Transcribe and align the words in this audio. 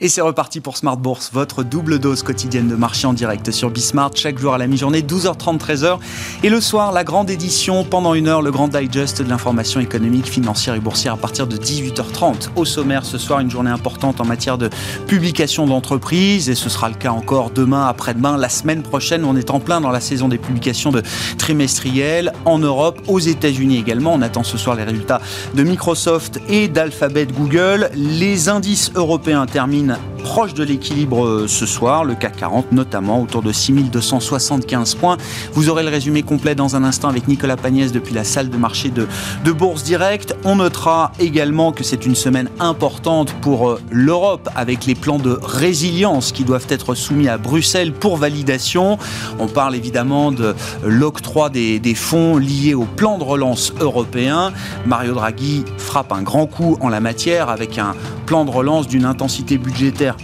Et 0.00 0.08
c'est 0.08 0.20
reparti 0.20 0.60
pour 0.60 0.76
Smart 0.76 0.96
Bourse, 0.96 1.30
votre 1.32 1.64
double 1.64 1.98
dose 1.98 2.22
quotidienne 2.22 2.68
de 2.68 2.76
marché 2.76 3.08
en 3.08 3.12
direct 3.12 3.50
sur 3.50 3.68
Bismart, 3.68 4.12
chaque 4.14 4.38
jour 4.38 4.54
à 4.54 4.58
la 4.58 4.68
mi-journée, 4.68 5.00
12h30, 5.00 5.58
13h. 5.58 5.98
Et 6.44 6.50
le 6.50 6.60
soir, 6.60 6.92
la 6.92 7.02
grande 7.02 7.30
édition, 7.30 7.82
pendant 7.82 8.14
une 8.14 8.28
heure, 8.28 8.40
le 8.40 8.52
grand 8.52 8.68
digest 8.68 9.22
de 9.22 9.28
l'information 9.28 9.80
économique, 9.80 10.26
financière 10.26 10.76
et 10.76 10.78
boursière 10.78 11.14
à 11.14 11.16
partir 11.16 11.48
de 11.48 11.56
18h30. 11.56 12.50
Au 12.54 12.64
sommaire, 12.64 13.04
ce 13.04 13.18
soir, 13.18 13.40
une 13.40 13.50
journée 13.50 13.72
importante 13.72 14.20
en 14.20 14.24
matière 14.24 14.56
de 14.56 14.70
publication 15.08 15.66
d'entreprises. 15.66 16.48
Et 16.48 16.54
ce 16.54 16.68
sera 16.68 16.88
le 16.88 16.94
cas 16.94 17.10
encore 17.10 17.50
demain, 17.50 17.88
après-demain, 17.88 18.36
la 18.36 18.50
semaine 18.50 18.82
prochaine. 18.82 19.24
On 19.24 19.34
est 19.34 19.50
en 19.50 19.58
plein 19.58 19.80
dans 19.80 19.90
la 19.90 20.00
saison 20.00 20.28
des 20.28 20.38
publications 20.38 20.92
de 20.92 21.02
trimestrielles 21.38 22.32
en 22.44 22.60
Europe, 22.60 23.00
aux 23.08 23.18
États-Unis 23.18 23.78
également. 23.78 24.14
On 24.14 24.22
attend 24.22 24.44
ce 24.44 24.58
soir 24.58 24.76
les 24.76 24.84
résultats 24.84 25.20
de 25.56 25.64
Microsoft 25.64 26.40
et 26.48 26.68
d'Alphabet 26.68 27.26
Google. 27.26 27.90
Les 27.96 28.48
indices 28.48 28.92
européens 28.94 29.46
terminent 29.46 29.87
proche 30.18 30.52
de 30.52 30.62
l'équilibre 30.62 31.24
euh, 31.24 31.48
ce 31.48 31.64
soir, 31.64 32.04
le 32.04 32.14
CAC 32.14 32.36
40 32.36 32.72
notamment, 32.72 33.22
autour 33.22 33.42
de 33.42 33.50
6275 33.50 34.94
points. 34.96 35.16
Vous 35.52 35.70
aurez 35.70 35.82
le 35.82 35.88
résumé 35.88 36.22
complet 36.22 36.54
dans 36.54 36.76
un 36.76 36.84
instant 36.84 37.08
avec 37.08 37.28
Nicolas 37.28 37.56
Pagnès 37.56 37.92
depuis 37.92 38.14
la 38.14 38.24
salle 38.24 38.50
de 38.50 38.56
marché 38.56 38.90
de, 38.90 39.06
de 39.44 39.52
Bourse 39.52 39.84
Direct. 39.84 40.36
On 40.44 40.56
notera 40.56 41.12
également 41.18 41.72
que 41.72 41.82
c'est 41.82 42.04
une 42.04 42.14
semaine 42.14 42.50
importante 42.60 43.32
pour 43.40 43.70
euh, 43.70 43.80
l'Europe 43.90 44.50
avec 44.54 44.84
les 44.84 44.94
plans 44.94 45.18
de 45.18 45.38
résilience 45.42 46.32
qui 46.32 46.44
doivent 46.44 46.66
être 46.68 46.94
soumis 46.94 47.28
à 47.28 47.38
Bruxelles 47.38 47.92
pour 47.92 48.18
validation. 48.18 48.98
On 49.38 49.46
parle 49.46 49.76
évidemment 49.76 50.30
de 50.30 50.54
l'octroi 50.84 51.48
des, 51.48 51.78
des 51.78 51.94
fonds 51.94 52.36
liés 52.36 52.74
au 52.74 52.84
plan 52.84 53.16
de 53.16 53.24
relance 53.24 53.72
européen. 53.80 54.52
Mario 54.84 55.14
Draghi 55.14 55.64
frappe 55.78 56.12
un 56.12 56.22
grand 56.22 56.46
coup 56.46 56.76
en 56.80 56.90
la 56.90 57.00
matière 57.00 57.48
avec 57.48 57.78
un 57.78 57.94
plan 58.26 58.44
de 58.44 58.50
relance 58.50 58.86
d'une 58.86 59.06
intensité 59.06 59.56
budgétaire 59.56 59.77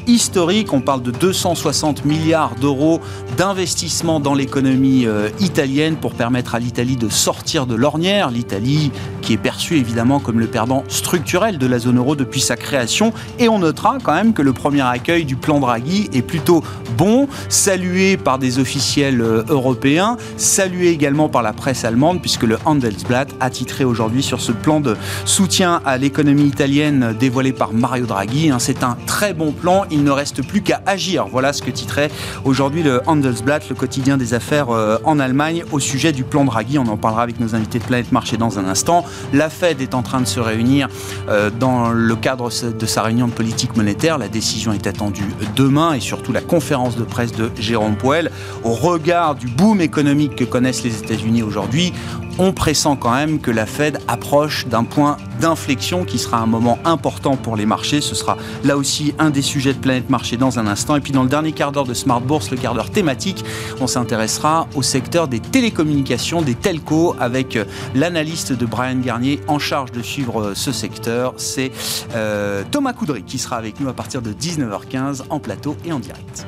historique. 0.07 0.73
On 0.73 0.81
parle 0.81 1.03
de 1.03 1.11
260 1.11 2.05
milliards 2.05 2.55
d'euros 2.57 3.01
d'investissement 3.37 4.21
dans 4.21 4.35
l'économie 4.35 5.07
euh, 5.07 5.29
italienne 5.41 5.97
pour 5.97 6.15
permettre 6.15 6.55
à 6.55 6.59
l'Italie 6.59 6.97
de 6.97 7.09
sortir 7.09 7.67
de 7.67 7.75
l'ornière. 7.75 8.31
L'Italie 8.31 8.91
qui 9.23 9.33
est 9.33 9.39
perçue 9.39 9.77
évidemment 9.77 10.21
comme 10.21 10.39
le 10.39 10.47
perdant 10.47 10.85
structurel 10.89 11.59
de 11.59 11.67
la 11.67 11.79
zone 11.79 11.99
euro 11.99 12.15
depuis 12.15 12.41
sa 12.41 12.57
création. 12.57 13.13
Et 13.39 13.49
on 13.49 13.59
notera 13.59 13.99
quand 14.03 14.15
même 14.15 14.35
que 14.35 14.43
le 14.43 14.53
premier 14.53 14.83
accueil 14.83 15.25
du 15.25 15.37
plan 15.37 15.61
Draghi 15.61 16.11
est 16.13 16.23
plutôt 16.23 16.63
bon, 16.99 17.29
salué 17.49 18.17
par 18.17 18.39
des 18.39 18.59
officiels 18.59 19.21
euh, 19.21 19.45
européens, 19.49 20.17
salué 20.37 20.89
également 20.89 21.29
par 21.29 21.43
la 21.43 21.53
presse 21.53 21.85
allemande 21.85 22.21
puisque 22.21 22.43
le 22.43 22.59
Handelsblatt 22.65 23.29
a 23.41 23.51
titré 23.51 23.85
aujourd'hui 23.85 24.23
sur 24.23 24.41
ce 24.41 24.53
plan 24.53 24.81
de 24.81 24.97
soutien 25.25 25.81
à 25.85 25.97
l'économie 25.97 26.45
italienne 26.45 27.15
dévoilé 27.19 27.53
par 27.53 27.73
Mario 27.73 28.07
Draghi. 28.07 28.51
Hein, 28.51 28.59
c'est 28.59 28.83
un 28.83 28.97
très 29.07 29.33
bon 29.33 29.44
plan, 29.53 29.85
il 29.91 30.05
ne 30.05 30.11
reste 30.11 30.47
plus 30.47 30.63
qu'à 30.63 30.83
agir. 30.87 31.27
Voilà 31.31 31.53
ce 31.53 31.63
que 31.63 31.71
titrait 31.71 32.11
aujourd'hui 32.45 32.83
le 32.83 33.01
Handelsblatt, 33.07 33.69
le 33.69 33.75
quotidien 33.75 34.17
des 34.17 34.35
affaires 34.35 34.71
euh, 34.71 34.99
en 35.05 35.19
Allemagne, 35.19 35.65
au 35.73 35.81
sujet 35.81 36.13
du 36.13 36.25
plan 36.25 36.45
Draghi. 36.45 36.79
On 36.79 36.87
en 36.87 36.97
parlera 36.97 37.23
avec 37.23 37.41
nos 37.41 37.55
invités 37.55 37.79
de 37.79 37.85
Planète 37.85 38.13
Marché 38.13 38.37
dans 38.37 38.59
un 38.59 38.65
instant. 38.67 39.05
La 39.33 39.51
Fed 39.51 39.81
est 39.81 39.95
en 39.95 40.03
train 40.03 40.21
de 40.21 40.27
se 40.27 40.41
réunir 40.41 40.89
euh, 41.29 41.51
dans 41.51 41.91
le 41.91 42.17
cadre 42.17 42.51
de 42.51 42.87
sa 42.87 43.03
réunion 43.03 43.29
de 43.29 43.33
politique 43.33 43.77
monétaire. 43.77 44.19
La 44.19 44.29
décision 44.29 44.73
est 44.73 44.87
attendue 44.87 45.29
demain 45.57 45.95
et 45.95 46.01
surtout 46.01 46.33
la 46.33 46.41
conférence 46.41 46.97
de 46.97 47.05
presse 47.05 47.33
de 47.33 47.51
Jérôme 47.59 47.97
Poel. 47.97 48.31
Au 48.65 48.73
regard 48.73 49.35
du 49.35 49.47
boom 49.47 49.81
économique 49.81 50.37
que 50.37 50.45
connaissent 50.45 50.85
les 50.85 50.99
États-Unis 50.99 51.43
aujourd'hui, 51.43 51.93
on 52.39 52.53
pressent 52.53 52.97
quand 52.99 53.13
même 53.13 53.41
que 53.41 53.51
la 53.51 53.67
Fed 53.67 53.99
approche 54.09 54.67
d'un 54.67 54.85
point 54.85 55.17
d'inflexion 55.41 56.05
qui 56.05 56.19
sera 56.19 56.39
un 56.39 56.47
moment 56.47 56.79
important 56.85 57.37
pour 57.37 57.57
les 57.57 57.67
marchés. 57.67 58.01
Ce 58.01 58.15
sera 58.15 58.37
là 58.65 58.77
aussi 58.77 59.15
un 59.19 59.31
des 59.31 59.43
sujets 59.43 59.75
de 59.75 59.79
Planète 59.79 60.11
Marché 60.11 60.37
dans 60.37 60.59
un 60.59 60.67
instant. 60.67 60.97
Et 60.97 61.01
puis 61.01 61.13
dans 61.13 61.23
le 61.23 61.29
dernier 61.29 61.53
quart 61.53 61.73
d'heure 61.73 61.85
de 61.85 61.95
Smart 61.95 62.21
Bourse, 62.21 62.51
le 62.51 62.57
quart 62.57 62.75
d'heure 62.75 62.91
thématique, 62.91 63.45
on 63.81 63.87
s'intéressera 63.87 64.69
au 64.75 64.83
secteur 64.83 65.29
des 65.29 65.41
télécommunications, 65.41 66.43
des 66.43 66.55
telcos, 66.55 67.15
avec 67.21 67.57
euh, 67.57 67.65
l'analyste 67.95 68.53
de 68.53 68.67
Brian 68.67 68.99
Garnier 68.99 69.41
en 69.49 69.59
charge 69.59 69.93
de 69.93 70.03
suivre 70.03 70.41
euh, 70.41 70.55
ce 70.55 70.73
secteur. 70.73 71.35
C'est 71.37 71.73
euh, 72.15 72.63
Thomas 72.71 72.93
Coudry 72.93 73.23
qui 73.23 73.39
sera 73.39 73.57
avec 73.57 73.81
nous 73.81 73.89
à 73.89 73.93
partir 73.93 74.23
de 74.23 74.33
19h15 74.33 75.23
en 75.31 75.39
plateau 75.39 75.77
et 75.85 75.93
en 75.93 75.99
direct. 75.99 76.47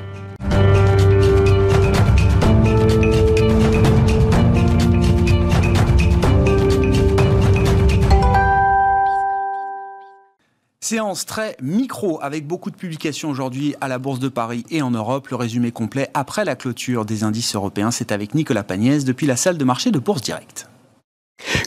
Séance 10.88 11.26
très 11.26 11.56
micro 11.60 12.22
avec 12.22 12.46
beaucoup 12.46 12.70
de 12.70 12.76
publications 12.76 13.28
aujourd'hui 13.28 13.74
à 13.80 13.88
la 13.88 13.98
Bourse 13.98 14.20
de 14.20 14.28
Paris 14.28 14.64
et 14.70 14.82
en 14.82 14.92
Europe. 14.92 15.26
Le 15.26 15.34
résumé 15.34 15.72
complet 15.72 16.10
après 16.14 16.44
la 16.44 16.54
clôture 16.54 17.04
des 17.04 17.24
indices 17.24 17.56
européens, 17.56 17.90
c'est 17.90 18.12
avec 18.12 18.36
Nicolas 18.36 18.62
Pagnès 18.62 19.04
depuis 19.04 19.26
la 19.26 19.34
salle 19.34 19.58
de 19.58 19.64
marché 19.64 19.90
de 19.90 19.98
Bourse 19.98 20.22
Directe. 20.22 20.68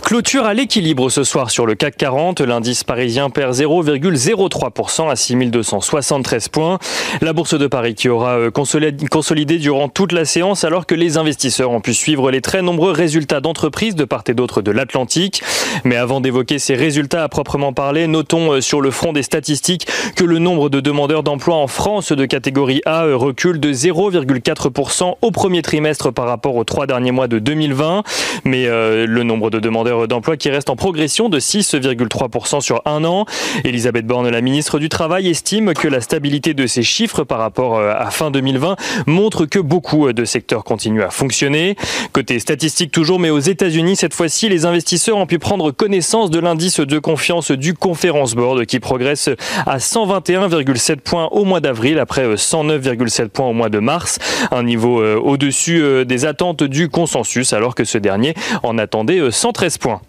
Clôture 0.02 0.46
à 0.46 0.54
l'équilibre 0.54 1.10
ce 1.10 1.24
soir 1.24 1.52
sur 1.52 1.66
le 1.66 1.76
CAC 1.76 1.98
40. 1.98 2.42
L'indice 2.42 2.84
parisien 2.84 3.30
perd 3.30 3.54
0,03% 3.54 5.10
à 5.10 5.16
6273 5.16 6.48
points. 6.50 6.80
La 7.22 7.34
bourse 7.34 7.58
de 7.58 7.68
Paris 7.68 7.96
qui 7.96 8.10
aura 8.10 8.38
euh, 8.38 8.52
consolidé 8.52 9.58
durant 9.58 9.90
toute 9.90 10.12
la 10.12 10.26
séance 10.26 10.64
alors 10.64 10.86
que 10.86 10.96
les 10.96 11.18
investisseurs 11.18 11.72
ont 11.72 11.82
pu 11.82 11.94
suivre 11.94 12.32
les 12.32 12.42
très 12.42 12.62
nombreux 12.62 12.92
résultats 12.92 13.42
d'entreprises 13.42 13.96
de 13.96 14.06
part 14.06 14.24
et 14.28 14.34
d'autre 14.34 14.62
de 14.62 14.72
l'Atlantique. 14.72 15.42
Mais 15.84 15.96
avant 15.96 16.22
d'évoquer 16.22 16.60
ces 16.60 16.76
résultats 16.76 17.24
à 17.24 17.30
proprement 17.30 17.74
parler, 17.74 18.08
notons 18.08 18.54
euh, 18.54 18.62
sur 18.62 18.82
le 18.82 18.92
front 18.92 19.14
des 19.14 19.24
statistiques 19.24 19.88
que 20.16 20.24
le 20.24 20.40
nombre 20.40 20.70
de 20.70 20.80
demandeurs 20.80 21.24
d'emploi 21.24 21.56
en 21.56 21.68
France 21.68 22.12
de 22.12 22.26
catégorie 22.26 22.82
A 22.86 23.06
euh, 23.06 23.16
recule 23.16 23.60
de 23.60 23.74
0,4% 23.74 25.16
au 25.22 25.32
premier 25.32 25.62
trimestre 25.62 26.12
par 26.12 26.28
rapport 26.28 26.56
aux 26.56 26.64
trois 26.64 26.88
derniers 26.88 27.12
mois 27.12 27.28
de 27.28 27.40
2020. 27.40 28.04
Mais 28.46 28.66
le 28.68 29.24
nombre 29.24 29.50
de 29.50 29.60
demandeurs 29.60 29.89
d'emploi 30.08 30.38
qui 30.38 30.50
reste 30.50 30.70
en 30.70 30.76
progression 30.76 31.30
de 31.30 31.40
6,3% 31.40 32.62
sur 32.62 32.82
un 32.86 33.04
an. 33.04 33.26
Elisabeth 33.64 34.06
Borne, 34.06 34.30
la 34.30 34.42
ministre 34.42 34.80
du 34.80 34.90
Travail, 34.90 35.28
estime 35.28 35.74
que 35.74 35.88
la 35.88 36.02
stabilité 36.02 36.54
de 36.54 36.68
ces 36.68 36.84
chiffres 36.84 37.24
par 37.24 37.40
rapport 37.40 37.78
euh, 37.78 37.94
à 37.96 38.12
fin 38.12 38.32
2020 38.32 38.76
montre 39.08 39.46
que 39.46 39.60
beaucoup 39.60 40.08
euh, 40.08 40.14
de 40.14 40.26
secteurs 40.26 40.64
continuent 40.64 41.04
à 41.04 41.10
fonctionner. 41.10 41.76
Côté 42.14 42.40
statistique 42.40 42.92
toujours, 42.92 43.20
mais 43.20 43.30
aux 43.30 43.40
États-Unis, 43.40 43.96
cette 43.96 44.14
fois-ci, 44.14 44.50
les 44.50 44.66
investisseurs 44.66 45.18
ont 45.18 45.26
pu 45.26 45.40
prendre 45.40 45.72
connaissance 45.72 46.30
de 46.30 46.40
l'indice 46.40 46.80
de 46.80 47.00
confiance 47.00 47.52
du 47.52 47.74
Conference 47.74 48.36
Board 48.36 48.66
qui 48.66 48.80
progresse 48.80 49.30
à 49.66 49.78
121,7 49.78 50.98
points 50.98 51.28
au 51.32 51.46
mois 51.46 51.60
d'avril 51.60 52.00
après 52.00 52.36
109,7 52.36 53.22
euh, 53.22 53.28
points 53.28 53.48
au 53.48 53.54
mois 53.54 53.70
de 53.70 53.80
mars. 53.80 54.20
Un 54.52 54.64
niveau 54.64 55.04
au-dessus 55.18 56.06
des 56.06 56.26
attentes 56.26 56.64
du 56.64 56.90
consensus 56.90 57.54
alors 57.54 57.76
que 57.76 57.84
ce 57.84 57.98
dernier 57.98 58.34
en 58.64 58.78
attendait 58.78 59.32
113 59.32 59.79
points. 59.80 60.09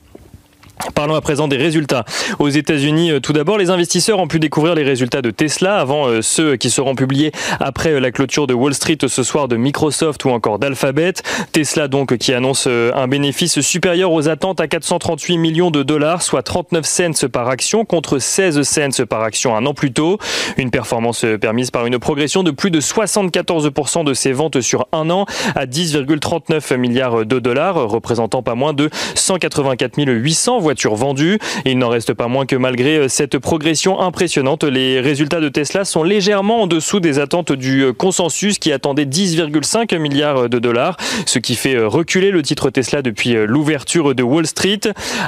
Parlons 0.95 1.15
à 1.15 1.21
présent 1.21 1.49
des 1.49 1.57
résultats. 1.57 2.05
Aux 2.39 2.49
États-Unis, 2.49 3.13
euh, 3.13 3.21
tout 3.21 3.33
d'abord, 3.33 3.59
les 3.59 3.71
investisseurs 3.71 4.19
ont 4.19 4.29
pu 4.29 4.39
découvrir 4.39 4.75
les 4.75 4.83
résultats 4.83 5.23
de 5.23 5.31
Tesla 5.31 5.79
avant 5.79 6.07
euh, 6.07 6.23
ceux 6.23 6.57
qui 6.57 6.71
seront 6.71 6.95
publiés 6.95 7.33
après 7.59 7.93
euh, 7.93 8.01
la 8.01 8.11
clôture 8.11 8.47
de 8.47 8.55
Wall 8.55 8.75
Street 8.75 8.99
ce 9.07 9.23
soir 9.23 9.49
de 9.49 9.57
Microsoft 9.57 10.25
ou 10.25 10.31
encore 10.31 10.59
d'Alphabet. 10.59 11.15
Tesla 11.53 11.89
donc 11.89 12.17
qui 12.17 12.33
annonce 12.33 12.67
un 12.67 13.09
bénéfice 13.09 13.61
supérieur 13.61 14.13
aux 14.13 14.29
attentes 14.29 14.61
à 14.61 14.69
438 14.69 15.39
millions 15.39 15.71
de 15.71 15.83
dollars, 15.83 16.23
soit 16.23 16.43
39 16.43 16.85
cents 16.85 17.29
par 17.33 17.49
action 17.49 17.85
contre 17.85 18.19
16 18.19 18.63
cents 18.63 19.05
par 19.09 19.23
action 19.23 19.57
un 19.57 19.67
an 19.67 19.75
plus 19.75 19.93
tôt. 19.93 20.19
Une 20.57 20.71
performance 20.71 21.25
permise 21.41 21.71
par 21.71 21.87
une 21.87 21.99
progression 21.99 22.43
de 22.43 22.51
plus 22.51 22.71
de 22.71 22.81
74% 22.81 24.05
de 24.05 24.15
ses 24.15 24.33
ventes 24.33 24.61
sur 24.61 24.87
un 24.93 25.11
an 25.11 25.27
à 25.55 25.67
10,39 25.67 26.77
milliards 26.77 27.25
de 27.27 27.39
dollars, 27.39 27.89
représentant 27.89 28.43
pas 28.43 28.55
moins 28.55 28.73
de 28.73 28.91
184 29.15 29.97
800 29.97 30.61
voitures. 30.71 31.39
Il 31.65 31.79
n'en 31.79 31.89
reste 31.89 32.15
pas 32.15 32.29
moins 32.29 32.47
que 32.47 32.57
malgré 32.57 32.97
euh, 32.97 33.09
cette 33.09 33.39
progression 33.39 34.01
impressionnante, 34.01 34.65
les 34.65 35.01
résultats 35.01 35.41
de 35.41 35.49
Tesla 35.49 35.85
sont 35.85 36.03
légèrement 36.03 36.63
en 36.63 36.67
dessous 36.67 37.01
des 37.01 37.19
attentes 37.19 37.53
du 37.53 37.83
euh, 37.83 37.93
consensus 37.93 38.59
qui 38.59 38.73
attendait 38.73 39.05
10,5 39.05 39.99
milliards 39.99 40.49
de 40.49 40.59
dollars, 40.59 40.97
ce 41.27 41.39
qui 41.39 41.55
fait 41.55 41.75
euh, 41.75 41.89
reculer 41.89 42.31
le 42.31 42.43
titre 42.43 42.71
Tesla 42.71 43.03
depuis 43.03 43.35
l'ouverture 43.47 44.15
de 44.15 44.23
Wall 44.23 44.47
Street. 44.47 44.81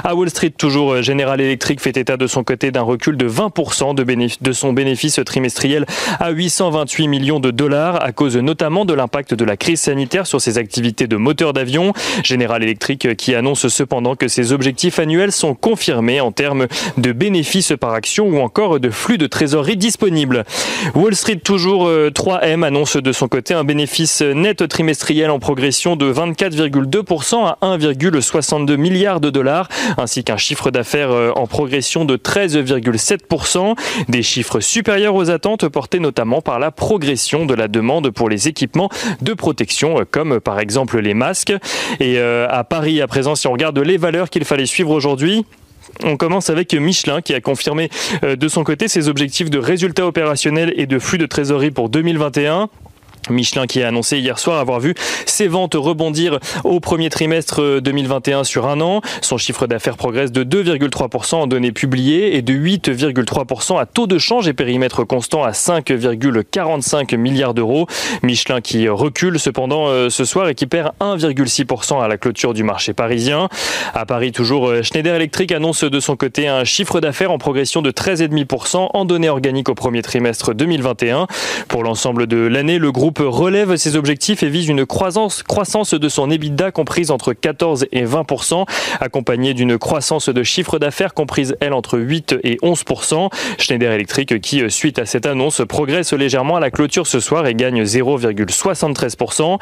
À 0.03 0.15
Wall 0.15 0.29
Street, 0.29 0.51
toujours 0.51 1.01
General 1.01 1.39
Electric 1.39 1.81
fait 1.81 1.97
état 1.97 2.17
de 2.17 2.27
son 2.27 2.43
côté 2.43 2.71
d'un 2.71 2.81
recul 2.81 3.17
de 3.17 3.27
20% 3.27 3.95
de, 3.95 4.03
de 4.41 4.51
son 4.51 4.73
bénéfice 4.73 5.19
trimestriel 5.25 5.85
à 6.19 6.31
828 6.31 7.07
millions 7.07 7.39
de 7.39 7.51
dollars 7.51 8.03
à 8.03 8.11
cause 8.11 8.37
notamment 8.37 8.85
de 8.85 8.93
l'impact 8.93 9.33
de 9.33 9.45
la 9.45 9.57
crise 9.57 9.81
sanitaire 9.81 10.27
sur 10.27 10.41
ses 10.41 10.57
activités 10.57 11.07
de 11.07 11.17
moteur 11.17 11.53
d'avion. 11.53 11.93
General 12.23 12.61
Electric 12.63 13.15
qui 13.15 13.35
annonce 13.35 13.67
cependant 13.67 14.15
que 14.15 14.27
ses 14.27 14.51
objectifs 14.51 14.99
annuels 14.99 15.31
sont 15.33 15.55
confirmées 15.55 16.21
en 16.21 16.31
termes 16.31 16.67
de 16.97 17.11
bénéfices 17.11 17.73
par 17.79 17.93
action 17.93 18.27
ou 18.27 18.39
encore 18.39 18.79
de 18.79 18.89
flux 18.89 19.17
de 19.17 19.27
trésorerie 19.27 19.77
disponibles. 19.77 20.43
Wall 20.95 21.15
Street 21.15 21.37
toujours 21.37 21.89
3M 21.89 22.63
annonce 22.63 22.97
de 22.97 23.11
son 23.11 23.27
côté 23.27 23.53
un 23.53 23.63
bénéfice 23.63 24.21
net 24.21 24.67
trimestriel 24.67 25.29
en 25.29 25.39
progression 25.39 25.95
de 25.95 26.11
24,2% 26.11 27.45
à 27.45 27.57
1,62 27.61 28.75
milliard 28.75 29.19
de 29.19 29.29
dollars, 29.29 29.69
ainsi 29.97 30.23
qu'un 30.23 30.37
chiffre 30.37 30.71
d'affaires 30.71 31.11
en 31.35 31.47
progression 31.47 32.05
de 32.05 32.17
13,7%, 32.17 33.75
des 34.09 34.23
chiffres 34.23 34.59
supérieurs 34.59 35.15
aux 35.15 35.29
attentes 35.29 35.67
portés 35.67 35.99
notamment 35.99 36.41
par 36.41 36.59
la 36.59 36.71
progression 36.71 37.45
de 37.45 37.53
la 37.53 37.67
demande 37.67 38.11
pour 38.11 38.29
les 38.29 38.47
équipements 38.47 38.89
de 39.21 39.33
protection 39.33 40.03
comme 40.09 40.39
par 40.39 40.59
exemple 40.59 40.99
les 40.99 41.13
masques. 41.13 41.53
Et 41.99 42.17
euh, 42.17 42.47
à 42.49 42.63
Paris 42.63 43.01
à 43.01 43.07
présent, 43.07 43.35
si 43.35 43.47
on 43.47 43.51
regarde 43.51 43.77
les 43.79 43.97
valeurs 43.97 44.29
qu'il 44.29 44.45
fallait 44.45 44.65
suivre 44.65 44.91
aujourd'hui, 44.91 45.22
on 46.03 46.17
commence 46.17 46.49
avec 46.49 46.73
Michelin 46.73 47.21
qui 47.21 47.33
a 47.33 47.41
confirmé 47.41 47.89
euh, 48.23 48.35
de 48.35 48.47
son 48.47 48.63
côté 48.63 48.87
ses 48.87 49.09
objectifs 49.09 49.49
de 49.49 49.59
résultats 49.59 50.07
opérationnels 50.07 50.73
et 50.75 50.85
de 50.85 50.99
flux 50.99 51.17
de 51.17 51.25
trésorerie 51.25 51.71
pour 51.71 51.89
2021. 51.89 52.69
Michelin 53.29 53.67
qui 53.67 53.81
a 53.81 53.87
annoncé 53.87 54.19
hier 54.19 54.39
soir 54.39 54.59
avoir 54.59 54.79
vu 54.79 54.93
ses 55.25 55.47
ventes 55.47 55.75
rebondir 55.75 56.39
au 56.63 56.79
premier 56.79 57.09
trimestre 57.09 57.79
2021 57.81 58.43
sur 58.43 58.67
un 58.67 58.81
an. 58.81 59.01
Son 59.21 59.37
chiffre 59.37 59.67
d'affaires 59.67 59.97
progresse 59.97 60.31
de 60.31 60.43
2,3% 60.43 61.35
en 61.35 61.47
données 61.47 61.71
publiées 61.71 62.35
et 62.35 62.41
de 62.41 62.53
8,3% 62.53 63.79
à 63.79 63.85
taux 63.85 64.07
de 64.07 64.17
change 64.17 64.47
et 64.47 64.53
périmètre 64.53 65.03
constant 65.03 65.43
à 65.43 65.51
5,45 65.51 67.15
milliards 67.17 67.53
d'euros. 67.53 67.87
Michelin 68.21 68.61
qui 68.61 68.87
recule 68.89 69.39
cependant 69.39 69.87
euh, 69.87 70.09
ce 70.09 70.25
soir 70.25 70.49
et 70.49 70.55
qui 70.55 70.67
perd 70.67 70.91
1,6% 70.99 72.01
à 72.01 72.07
la 72.07 72.17
clôture 72.17 72.53
du 72.53 72.63
marché 72.63 72.93
parisien. 72.93 73.49
À 73.93 74.05
Paris 74.05 74.31
toujours, 74.31 74.67
euh, 74.67 74.83
Schneider 74.83 75.15
Electric 75.15 75.51
annonce 75.51 75.83
de 75.83 75.99
son 75.99 76.15
côté 76.15 76.47
un 76.47 76.63
chiffre 76.63 76.99
d'affaires 76.99 77.31
en 77.31 77.37
progression 77.37 77.81
de 77.81 77.91
13,5% 77.91 78.89
en 78.93 79.05
données 79.05 79.29
organiques 79.29 79.69
au 79.69 79.75
premier 79.75 80.01
trimestre 80.01 80.53
2021. 80.53 81.27
Pour 81.67 81.83
l'ensemble 81.83 82.27
de 82.27 82.37
l'année, 82.37 82.79
le 82.79 82.91
groupe 82.91 83.12
relève 83.19 83.75
ses 83.75 83.95
objectifs 83.95 84.43
et 84.43 84.49
vise 84.49 84.67
une 84.67 84.85
croissance, 84.85 85.43
de 85.93 86.09
son 86.09 86.29
EBITDA 86.29 86.71
comprise 86.71 87.11
entre 87.11 87.33
14 87.33 87.87
et 87.91 88.05
20% 88.05 88.65
accompagnée 88.99 89.53
d'une 89.53 89.77
croissance 89.77 90.29
de 90.29 90.43
chiffre 90.43 90.79
d'affaires 90.79 91.13
comprise, 91.13 91.55
elle, 91.59 91.73
entre 91.73 91.99
8 91.99 92.35
et 92.43 92.57
11% 92.57 93.29
Schneider 93.57 93.91
Electric, 93.91 94.39
qui, 94.41 94.63
suite 94.69 94.99
à 94.99 95.05
cette 95.05 95.25
annonce, 95.25 95.61
progresse 95.67 96.13
légèrement 96.13 96.55
à 96.55 96.59
la 96.59 96.71
clôture 96.71 97.07
ce 97.07 97.19
soir 97.19 97.47
et 97.47 97.55
gagne 97.55 97.83
0,73% 97.83 99.57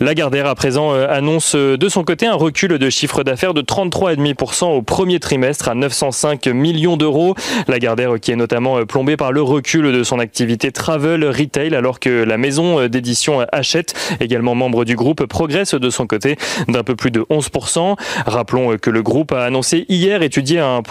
Lagardère, 0.00 0.46
à 0.46 0.54
présent, 0.54 0.92
euh, 0.92 1.06
annonce 1.08 1.54
de 1.54 1.88
son 1.88 2.04
côté 2.04 2.26
un 2.26 2.34
recul 2.34 2.78
de 2.78 2.90
chiffre 2.90 3.22
d'affaires 3.22 3.54
de 3.54 3.62
33,5% 3.62 4.66
au 4.66 4.82
premier 4.82 5.20
trimestre 5.20 5.68
à 5.68 5.74
905 5.74 6.46
millions 6.48 6.96
d'euros. 6.96 7.34
Lagardère 7.68 8.14
qui 8.20 8.32
est 8.32 8.36
notamment 8.36 8.78
euh, 8.78 8.84
plombée 8.84 9.16
par 9.16 9.32
le 9.32 9.42
recul 9.42 9.92
de 9.92 10.02
son 10.02 10.18
activité 10.18 10.72
travel 10.72 11.24
retail 11.24 11.74
alors 11.74 12.00
que 12.00 12.22
la 12.24 12.36
maison 12.36 12.79
euh, 12.80 12.88
d'édition 12.88 13.40
Hachette, 13.52 13.94
également 14.20 14.54
membre 14.54 14.84
du 14.84 14.96
groupe, 14.96 15.26
progresse 15.26 15.74
de 15.74 15.90
son 15.90 16.06
côté 16.06 16.36
d'un 16.68 16.82
peu 16.82 16.96
plus 16.96 17.10
de 17.10 17.20
11%. 17.30 17.96
Rappelons 18.26 18.78
que 18.78 18.88
le 18.90 19.02
groupe 19.02 19.32
a 19.32 19.44
annoncé 19.44 19.84
hier 19.88 20.22
étudier 20.22 20.60
un, 20.60 20.82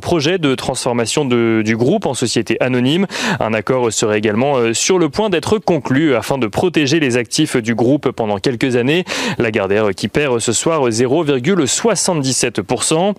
projet 0.00 0.38
de 0.38 0.54
transformation 0.54 1.24
du 1.24 1.76
groupe 1.76 2.06
en 2.06 2.14
société 2.14 2.56
anonyme. 2.60 3.06
Un 3.40 3.52
accord 3.54 3.92
serait 3.92 4.18
également 4.18 4.56
euh, 4.56 4.74
sur 4.74 4.98
le 4.98 5.08
point 5.08 5.30
d'être 5.30 5.58
conclu 5.58 6.14
afin 6.14 6.38
de 6.38 6.46
protéger 6.46 7.00
les 7.00 7.16
actifs 7.16 7.56
du 7.56 7.74
groupe 7.74 8.10
pendant 8.10 8.38
quelques 8.38 8.76
années. 8.76 9.04
La 9.38 9.50
Gardère 9.50 9.90
qui 9.94 10.08
perd 10.08 10.40
ce 10.40 10.52
soir 10.52 10.86
0,77%. 10.88 13.14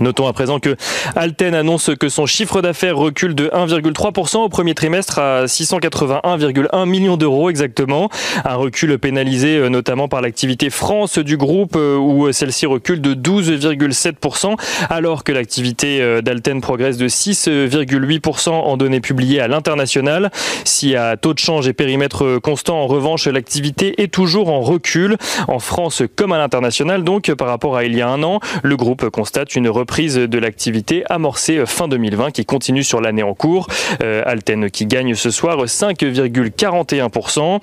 Notons 0.00 0.26
à 0.26 0.32
présent 0.32 0.60
que 0.60 0.76
Alten 1.14 1.54
annonce 1.54 1.90
que 1.98 2.08
son 2.08 2.26
chiffre 2.26 2.60
d'affaires 2.60 2.96
recule 2.96 3.34
de 3.34 3.48
1,3% 3.48 4.38
au 4.38 4.48
premier 4.48 4.74
trimestre 4.74 5.18
à 5.18 5.46
681,1 5.46 6.86
millions 6.86 7.16
d'euros 7.16 7.48
exactement. 7.48 8.10
Un 8.44 8.56
recul 8.56 8.98
pénalisé 8.98 9.56
euh, 9.56 9.68
notamment 9.68 10.08
par 10.08 10.20
l'activité 10.20 10.70
France 10.70 11.18
du 11.18 11.36
groupe 11.36 11.76
euh, 11.76 11.96
où 11.96 12.30
celle-ci 12.32 12.66
recule 12.66 13.00
de 13.00 13.14
12,7% 13.14 14.56
alors 14.90 15.24
que 15.24 15.32
l'activité 15.32 16.02
euh, 16.02 16.20
d'Alten 16.20 16.60
progresse 16.60 16.98
de 16.98 17.08
6,8% 17.08 18.50
en 18.50 18.76
données 18.76 19.00
publiées 19.00 19.40
à 19.40 19.48
l'international. 19.48 20.30
Si 20.64 20.94
à 20.94 21.16
taux 21.16 21.32
de 21.32 21.38
change 21.38 21.68
et 21.68 21.72
périmètre 21.72 22.38
constant 22.38 22.80
en 22.80 22.86
revanche 22.86 23.26
l'activité 23.26 24.02
est 24.02 24.12
toujours 24.12 24.50
en 24.50 24.60
recul 24.60 25.16
en 25.48 25.58
France 25.58 26.02
comme 26.16 26.32
à 26.32 26.38
l'international 26.38 27.02
donc 27.02 27.32
par 27.34 27.48
rapport 27.48 27.76
à 27.76 27.84
il 27.84 27.96
y 27.96 28.02
a 28.02 28.08
un 28.08 28.22
an, 28.22 28.40
le 28.62 28.76
groupe 28.76 29.08
constate 29.10 29.54
une 29.56 29.68
reprise 29.68 29.85
de 29.86 30.38
l'activité 30.38 31.04
amorcée 31.08 31.64
fin 31.64 31.88
2020 31.88 32.30
qui 32.30 32.44
continue 32.44 32.84
sur 32.84 33.00
l'année 33.00 33.22
en 33.22 33.32
cours. 33.34 33.66
Euh, 34.02 34.22
Alten 34.26 34.70
qui 34.70 34.84
gagne 34.86 35.14
ce 35.14 35.30
soir 35.30 35.64
5,41%. 35.64 37.60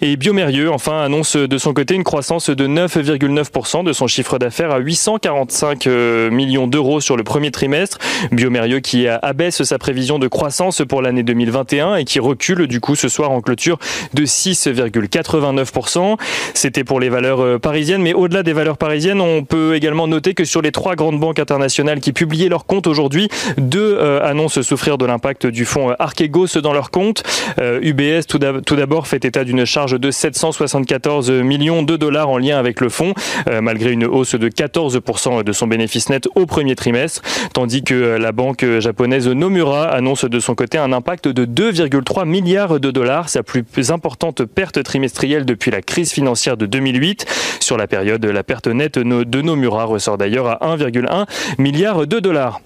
Et 0.00 0.16
Biomérieux, 0.16 0.70
enfin, 0.70 1.00
annonce 1.02 1.36
de 1.36 1.58
son 1.58 1.72
côté 1.72 1.94
une 1.94 2.04
croissance 2.04 2.50
de 2.50 2.66
9,9% 2.68 3.84
de 3.84 3.92
son 3.92 4.06
chiffre 4.06 4.38
d'affaires 4.38 4.70
à 4.70 4.78
845 4.78 5.86
euh, 5.86 6.30
millions 6.30 6.66
d'euros 6.66 7.00
sur 7.00 7.16
le 7.16 7.24
premier 7.24 7.50
trimestre. 7.50 7.98
Biomérieux 8.30 8.80
qui 8.80 9.08
abaisse 9.08 9.62
sa 9.62 9.78
prévision 9.78 10.18
de 10.18 10.28
croissance 10.28 10.82
pour 10.88 11.02
l'année 11.02 11.22
2021 11.22 11.96
et 11.96 12.04
qui 12.04 12.20
recule 12.20 12.66
du 12.66 12.80
coup 12.80 12.94
ce 12.94 13.08
soir 13.08 13.30
en 13.30 13.40
clôture 13.40 13.78
de 14.12 14.24
6,89%. 14.24 16.18
C'était 16.54 16.84
pour 16.84 17.00
les 17.00 17.08
valeurs 17.08 17.40
euh, 17.40 17.58
parisiennes, 17.58 18.02
mais 18.02 18.14
au-delà 18.14 18.42
des 18.42 18.52
valeurs 18.52 18.76
parisiennes, 18.76 19.20
on 19.20 19.44
peut 19.44 19.74
également 19.74 20.06
noter 20.06 20.34
que 20.34 20.44
sur 20.44 20.62
les 20.62 20.72
trois 20.72 20.94
grandes 20.94 21.18
banques 21.18 21.38
internationales 21.44 22.00
qui 22.00 22.12
publiaient 22.12 22.48
leurs 22.48 22.64
comptes 22.64 22.86
aujourd'hui. 22.86 23.28
Deux 23.58 23.98
euh, 24.00 24.20
annoncent 24.24 24.62
souffrir 24.62 24.96
de 24.96 25.04
l'impact 25.04 25.46
du 25.46 25.66
fonds 25.66 25.90
euh, 25.90 25.94
Archegos 25.98 26.60
dans 26.62 26.72
leurs 26.72 26.90
comptes. 26.90 27.22
UBS, 27.58 28.00
euh, 28.00 28.60
tout 28.64 28.76
d'abord, 28.76 29.06
fait 29.06 29.24
état 29.24 29.44
d'une 29.44 29.66
charge 29.66 30.00
de 30.00 30.10
774 30.10 31.30
millions 31.30 31.82
de 31.82 31.96
dollars 31.96 32.30
en 32.30 32.38
lien 32.38 32.58
avec 32.58 32.80
le 32.80 32.88
fonds, 32.88 33.12
malgré 33.60 33.92
une 33.92 34.04
hausse 34.04 34.34
de 34.34 34.48
14% 34.48 35.44
de 35.44 35.52
son 35.52 35.66
bénéfice 35.66 36.08
net 36.08 36.26
au 36.34 36.46
premier 36.46 36.74
trimestre, 36.74 37.22
tandis 37.52 37.82
que 37.82 38.16
la 38.16 38.32
banque 38.32 38.64
japonaise 38.78 39.28
Nomura 39.28 39.88
annonce 39.88 40.24
de 40.24 40.40
son 40.40 40.54
côté 40.54 40.78
un 40.78 40.92
impact 40.92 41.28
de 41.28 41.44
2,3 41.44 42.26
milliards 42.26 42.80
de 42.80 42.90
dollars, 42.90 43.28
sa 43.28 43.42
plus 43.42 43.90
importante 43.90 44.44
perte 44.44 44.82
trimestrielle 44.82 45.44
depuis 45.44 45.70
la 45.70 45.82
crise 45.82 46.12
financière 46.12 46.56
de 46.56 46.66
2008. 46.66 47.26
Sur 47.60 47.76
la 47.76 47.86
période, 47.86 48.24
la 48.24 48.42
perte 48.42 48.66
nette 48.66 48.98
de 48.98 49.42
Nomura 49.42 49.84
ressort 49.84 50.18
d'ailleurs 50.18 50.46
à 50.46 50.76
1,1 50.76 51.26
milliards 51.58 52.06
de 52.06 52.20
dollars. 52.20 52.60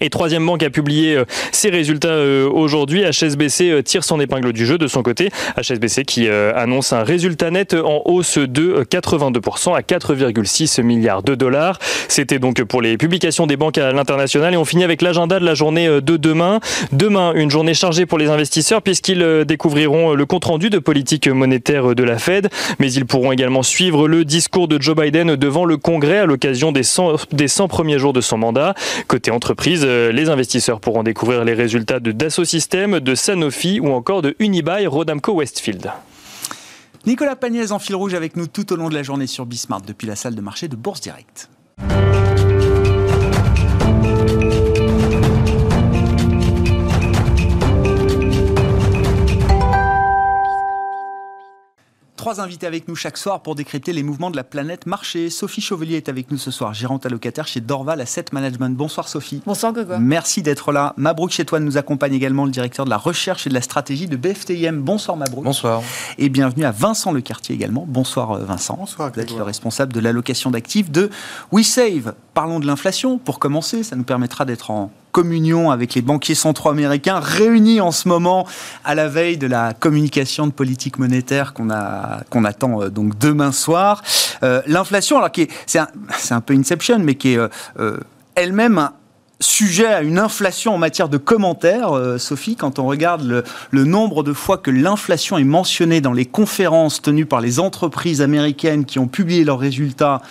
Et 0.00 0.10
troisième 0.10 0.44
banque 0.44 0.62
a 0.62 0.70
publié 0.70 1.16
euh, 1.16 1.24
ses 1.52 1.70
résultats 1.70 2.08
euh, 2.08 2.48
aujourd'hui. 2.48 3.04
HSBC 3.04 3.70
euh, 3.70 3.82
tire 3.82 4.04
son 4.04 4.20
épingle 4.20 4.52
du 4.52 4.66
jeu 4.66 4.78
de 4.78 4.86
son 4.86 5.02
côté. 5.02 5.30
HSBC 5.56 6.04
qui 6.04 6.28
annonce 6.28 6.92
un 6.92 7.02
résultat 7.02 7.50
net 7.50 7.74
en 7.74 8.02
hausse 8.04 8.38
de 8.38 8.84
82% 8.90 9.74
à 9.74 9.80
4,6 9.80 10.82
milliards 10.82 11.22
de 11.22 11.34
dollars. 11.34 11.78
C'était 12.08 12.38
donc 12.38 12.62
pour 12.64 12.82
les 12.82 12.96
publications 12.96 13.46
des 13.46 13.56
banques 13.56 13.78
à 13.78 13.92
l'international. 13.92 14.54
Et 14.54 14.56
on 14.56 14.64
finit 14.64 14.84
avec 14.84 15.02
l'agenda 15.02 15.38
de 15.38 15.44
la 15.44 15.54
journée 15.54 15.86
de 15.86 16.16
demain. 16.16 16.60
Demain, 16.92 17.32
une 17.34 17.50
journée 17.50 17.74
chargée 17.74 18.06
pour 18.06 18.18
les 18.18 18.28
investisseurs 18.28 18.82
puisqu'ils 18.82 19.44
découvriront 19.46 20.14
le 20.14 20.26
compte-rendu 20.26 20.70
de 20.70 20.78
politique 20.78 21.28
monétaire 21.28 21.94
de 21.94 22.02
la 22.02 22.18
Fed. 22.18 22.48
Mais 22.78 22.92
ils 22.92 23.06
pourront 23.06 23.32
également 23.32 23.62
suivre 23.62 24.08
le 24.08 24.24
discours 24.24 24.68
de 24.68 24.80
Joe 24.80 24.96
Biden 24.96 25.36
devant 25.36 25.64
le 25.64 25.76
Congrès 25.76 26.18
à 26.18 26.26
l'occasion 26.26 26.72
des 26.72 26.82
100, 26.82 27.32
des 27.32 27.48
100 27.48 27.68
premiers 27.68 27.98
jours 27.98 28.12
de 28.12 28.20
son 28.20 28.38
mandat. 28.38 28.74
Côté 29.08 29.30
entreprise, 29.30 29.73
euh, 29.82 30.12
les 30.12 30.28
investisseurs 30.28 30.80
pourront 30.80 31.02
découvrir 31.02 31.44
les 31.44 31.54
résultats 31.54 32.00
de 32.00 32.12
Dassault 32.12 32.44
Systèmes, 32.44 33.00
de 33.00 33.14
Sanofi 33.14 33.80
ou 33.80 33.92
encore 33.92 34.22
de 34.22 34.36
Unibail 34.38 34.86
Rodamco 34.86 35.32
Westfield. 35.32 35.90
Nicolas 37.06 37.36
Pagnès 37.36 37.70
en 37.70 37.78
fil 37.78 37.96
rouge 37.96 38.14
avec 38.14 38.36
nous 38.36 38.46
tout 38.46 38.72
au 38.72 38.76
long 38.76 38.88
de 38.88 38.94
la 38.94 39.02
journée 39.02 39.26
sur 39.26 39.44
Bismart 39.46 39.82
depuis 39.82 40.06
la 40.06 40.16
salle 40.16 40.34
de 40.34 40.40
marché 40.40 40.68
de 40.68 40.76
Bourse 40.76 41.00
Direct. 41.00 41.48
Trois 52.24 52.40
invités 52.40 52.66
avec 52.66 52.88
nous 52.88 52.96
chaque 52.96 53.18
soir 53.18 53.42
pour 53.42 53.54
décrypter 53.54 53.92
les 53.92 54.02
mouvements 54.02 54.30
de 54.30 54.36
la 54.36 54.44
planète 54.44 54.86
marché. 54.86 55.28
Sophie 55.28 55.60
Chauvelier 55.60 55.96
est 55.96 56.08
avec 56.08 56.30
nous 56.30 56.38
ce 56.38 56.50
soir, 56.50 56.72
gérante 56.72 57.04
allocataire 57.04 57.46
chez 57.46 57.60
Dorval 57.60 58.00
Asset 58.00 58.24
Management. 58.32 58.74
Bonsoir 58.74 59.08
Sophie. 59.08 59.42
Bonsoir 59.44 59.74
Gogo. 59.74 59.98
Merci 59.98 60.40
d'être 60.40 60.72
là. 60.72 60.94
Mabrouk 60.96 61.32
Chetouane 61.32 61.62
nous 61.62 61.76
accompagne 61.76 62.14
également, 62.14 62.46
le 62.46 62.50
directeur 62.50 62.86
de 62.86 62.90
la 62.90 62.96
recherche 62.96 63.46
et 63.46 63.50
de 63.50 63.54
la 63.54 63.60
stratégie 63.60 64.06
de 64.06 64.16
BFTIM. 64.16 64.80
Bonsoir 64.80 65.18
Mabrouk. 65.18 65.44
Bonsoir. 65.44 65.82
Et 66.16 66.30
bienvenue 66.30 66.64
à 66.64 66.70
Vincent 66.70 67.12
Lecartier 67.12 67.54
également. 67.54 67.84
Bonsoir 67.86 68.30
euh, 68.30 68.44
Vincent. 68.46 68.78
Bonsoir. 68.78 69.12
Vous 69.12 69.20
êtes 69.20 69.36
le 69.36 69.42
responsable 69.42 69.92
de 69.92 70.00
l'allocation 70.00 70.50
d'actifs 70.50 70.90
de 70.90 71.10
WeSave. 71.52 72.14
Parlons 72.32 72.58
de 72.58 72.66
l'inflation 72.66 73.18
pour 73.18 73.38
commencer. 73.38 73.82
Ça 73.82 73.96
nous 73.96 74.04
permettra 74.04 74.46
d'être 74.46 74.70
en 74.70 74.90
communion 75.14 75.70
avec 75.70 75.94
les 75.94 76.02
banquiers 76.02 76.34
centraux 76.34 76.70
américains 76.70 77.20
réunis 77.20 77.80
en 77.80 77.92
ce 77.92 78.08
moment 78.08 78.46
à 78.84 78.96
la 78.96 79.06
veille 79.06 79.38
de 79.38 79.46
la 79.46 79.72
communication 79.72 80.48
de 80.48 80.52
politique 80.52 80.98
monétaire 80.98 81.54
qu'on 81.54 81.68
qu'on 82.30 82.44
attend 82.44 82.82
euh, 82.82 82.88
donc 82.90 83.16
demain 83.18 83.52
soir. 83.52 84.02
Euh, 84.42 84.60
l'inflation, 84.66 85.16
alors 85.18 85.30
qui 85.30 85.48
c'est 85.66 85.78
un, 85.78 86.40
peu 86.40 86.54
Inception, 86.54 86.98
mais 86.98 87.14
qui 87.14 87.34
est 87.34 87.38
euh, 87.38 87.96
elle-même 88.34 88.90
sujet 89.38 89.86
à 89.86 90.02
une 90.02 90.18
inflation 90.18 90.74
en 90.74 90.78
matière 90.78 91.08
de 91.08 91.18
commentaires, 91.18 91.92
Sophie, 92.18 92.56
quand 92.56 92.78
on 92.78 92.86
regarde 92.86 93.44
le, 93.70 93.84
nombre 93.84 94.22
de 94.22 94.32
fois 94.32 94.58
que 94.58 94.70
l'inflation 94.70 95.38
est 95.38 95.44
mentionnée 95.44 96.00
dans 96.00 96.12
les 96.12 96.24
conférences 96.24 97.02
tenues 97.02 97.26
par 97.26 97.40
les 97.40 97.60
entreprises 97.60 98.20
américaines 98.22 98.84
qui 98.84 98.98
ont 98.98 99.08
publié 99.08 99.44
leurs 99.44 99.58
résultats. 99.58 100.22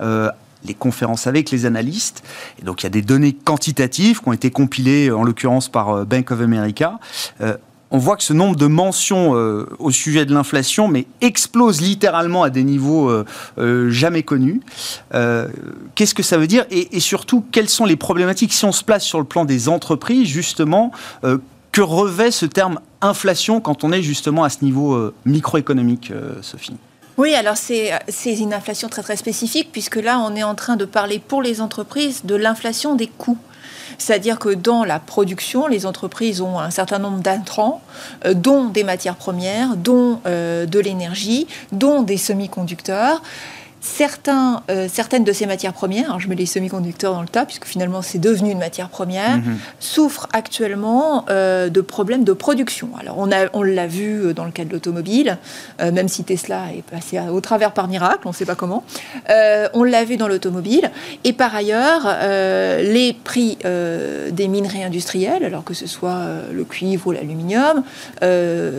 Euh, 0.00 0.30
les 0.64 0.74
conférences 0.74 1.26
avec 1.26 1.50
les 1.50 1.66
analystes. 1.66 2.22
Et 2.60 2.64
donc 2.64 2.82
il 2.82 2.86
y 2.86 2.88
a 2.88 2.90
des 2.90 3.02
données 3.02 3.32
quantitatives 3.32 4.20
qui 4.20 4.28
ont 4.28 4.32
été 4.32 4.50
compilées 4.50 5.10
en 5.10 5.24
l'occurrence 5.24 5.68
par 5.68 5.90
euh, 5.90 6.04
Bank 6.04 6.30
of 6.30 6.40
America 6.40 6.98
on 7.90 7.98
voit 7.98 8.16
que 8.16 8.22
ce 8.22 8.32
nombre 8.32 8.56
de 8.56 8.66
mentions 8.66 9.34
euh, 9.34 9.66
au 9.78 9.90
sujet 9.90 10.26
de 10.26 10.34
l'inflation 10.34 10.88
mais 10.88 11.06
explose 11.20 11.80
littéralement 11.80 12.42
à 12.42 12.50
des 12.50 12.64
niveaux 12.64 13.08
euh, 13.08 13.24
euh, 13.58 13.90
jamais 13.90 14.22
connus. 14.22 14.60
Qu'est-ce 15.94 16.14
que 16.14 16.22
ça 16.22 16.38
veut 16.38 16.46
dire? 16.46 16.64
Et, 16.70 17.00
surtout, 17.00 17.44
quelles 17.50 17.68
sont 17.68 17.84
les 17.84 17.96
problématiques? 17.96 18.52
Si 18.52 18.64
on 18.64 18.72
se 18.72 18.84
place 18.84 19.04
sur 19.04 19.18
le 19.18 19.24
plan 19.24 19.44
des 19.44 19.68
entreprises, 19.68 20.28
justement 20.28 20.92
que 21.72 21.80
revêt 21.80 22.30
ce 22.30 22.46
terme 22.46 22.80
inflation 23.00 23.60
quand 23.60 23.84
on 23.84 23.92
est 23.92 24.02
justement 24.02 24.44
à 24.44 24.48
ce 24.48 24.64
niveau 24.64 25.12
microéconomique, 25.24 26.12
Sophie? 26.42 26.76
Oui, 27.18 27.34
alors 27.34 27.56
c'est 27.56 28.00
une 28.24 28.54
inflation 28.54 28.88
très 28.88 29.02
très 29.02 29.16
spécifique 29.16 29.70
puisque 29.72 29.96
là 29.96 30.20
on 30.20 30.34
est 30.36 30.44
en 30.44 30.54
train 30.54 30.76
de 30.76 30.84
parler 30.84 31.18
pour 31.18 31.42
les 31.42 31.60
entreprises 31.60 32.24
de 32.24 32.36
l'inflation 32.36 32.94
des 32.94 33.08
coûts. 33.08 33.38
C'est-à-dire 33.98 34.38
que 34.38 34.50
dans 34.50 34.84
la 34.84 35.00
production, 35.00 35.66
les 35.66 35.84
entreprises 35.84 36.40
ont 36.40 36.60
un 36.60 36.70
certain 36.70 37.00
nombre 37.00 37.18
d'intrants, 37.18 37.82
euh, 38.24 38.34
dont 38.34 38.66
des 38.66 38.84
matières 38.84 39.16
premières, 39.16 39.76
dont 39.76 40.20
euh, 40.26 40.66
de 40.66 40.78
l'énergie, 40.78 41.48
dont 41.72 42.02
des 42.02 42.16
semi-conducteurs. 42.16 43.20
Certains, 43.80 44.62
euh, 44.70 44.88
certaines 44.92 45.22
de 45.22 45.32
ces 45.32 45.46
matières 45.46 45.72
premières, 45.72 46.18
je 46.18 46.28
mets 46.28 46.34
les 46.34 46.46
semi-conducteurs 46.46 47.12
dans 47.12 47.22
le 47.22 47.28
tas, 47.28 47.46
puisque 47.46 47.64
finalement 47.64 48.02
c'est 48.02 48.18
devenu 48.18 48.50
une 48.50 48.58
matière 48.58 48.88
première, 48.88 49.36
mhm. 49.36 49.56
souffrent 49.78 50.28
actuellement 50.32 51.24
euh, 51.30 51.68
de 51.68 51.80
problèmes 51.80 52.24
de 52.24 52.32
production. 52.32 52.90
Alors 53.00 53.14
on, 53.18 53.30
a, 53.30 53.46
on 53.52 53.62
l'a 53.62 53.86
vu 53.86 54.20
euh, 54.20 54.34
dans 54.34 54.44
le 54.44 54.50
cas 54.50 54.64
de 54.64 54.72
l'automobile, 54.72 55.38
même 55.80 56.08
si 56.08 56.24
Tesla 56.24 56.64
est 56.76 56.82
passé 56.82 57.20
au 57.20 57.40
travers 57.40 57.72
par 57.72 57.88
miracle, 57.88 58.22
on 58.24 58.30
ne 58.30 58.34
sait 58.34 58.44
pas 58.44 58.54
comment. 58.54 58.82
on 59.74 59.84
l'a 59.84 60.04
vu 60.04 60.16
dans 60.16 60.28
l'automobile. 60.28 60.90
Et 61.24 61.32
par 61.32 61.54
ailleurs, 61.54 62.06
les 62.80 63.16
prix 63.24 63.58
des 63.62 64.48
minerais 64.48 64.82
industriels, 64.82 65.44
alors 65.44 65.64
que 65.64 65.74
ce 65.74 65.86
soit 65.86 66.24
le 66.52 66.64
cuivre 66.64 67.08
ou 67.08 67.12
l'aluminium, 67.12 67.82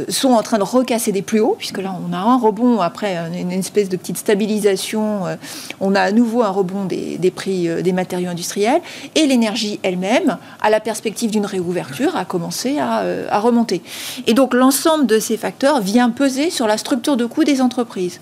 sont 0.10 0.32
en 0.32 0.44
train 0.44 0.58
de 0.58 0.64
recasser 0.64 1.12
des 1.12 1.22
plus 1.22 1.40
hauts, 1.40 1.56
puisque 1.58 1.80
là 1.80 1.96
on 2.10 2.14
a 2.14 2.18
un 2.18 2.38
rebond 2.38 2.82
après 2.82 3.16
une 3.16 3.52
espèce 3.52 3.90
de 3.90 3.98
petite 3.98 4.18
stabilisation 4.18 4.89
euh, 4.98 5.36
on 5.80 5.96
a 5.96 6.02
à 6.02 6.12
nouveau 6.12 6.44
un 6.44 6.50
rebond 6.50 6.86
des, 6.86 7.34
prix 7.36 7.68
euh, 7.68 7.82
des 7.82 7.94
matériaux 7.94 8.30
industriels 8.30 8.82
et 9.16 9.26
l'énergie 9.26 9.80
elle-même, 9.84 10.38
à 10.62 10.70
la 10.70 10.80
perspective 10.80 11.32
d'une 11.32 11.46
réouverture, 11.46 12.16
a 12.16 12.26
commencé 12.26 12.78
euh, 12.80 13.28
à, 13.30 13.40
remonter. 13.40 13.82
Et 14.28 14.34
donc 14.34 14.54
l'ensemble 14.54 15.06
de 15.06 15.20
ces 15.20 15.38
facteurs 15.38 15.82
vient 15.82 16.10
peser 16.10 16.50
sur 16.50 16.68
la 16.68 16.78
structure 16.78 17.18
de 17.18 17.26
coût 17.26 17.44
des 17.44 17.62
entreprises. 17.62 18.20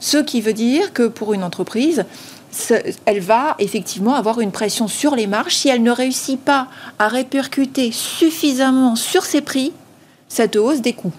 Ce 0.00 0.18
qui 0.18 0.40
veut 0.40 0.52
dire 0.52 0.92
que 0.92 1.08
pour 1.08 1.34
une 1.34 1.44
entreprise, 1.44 2.04
elle 3.04 3.20
va 3.20 3.54
effectivement 3.58 4.14
avoir 4.14 4.40
une 4.40 4.50
pression 4.50 4.88
sur 4.88 5.14
les 5.14 5.26
marges 5.26 5.54
si 5.54 5.68
elle 5.68 5.82
ne 5.82 5.90
réussit 5.90 6.40
pas 6.40 6.66
à 6.98 7.08
répercuter 7.08 7.92
suffisamment 7.92 8.96
sur 8.96 9.24
ses 9.24 9.40
prix 9.40 9.72
cette 10.28 10.56
hausse 10.56 10.80
des 10.80 10.92
coûts. 10.92 11.12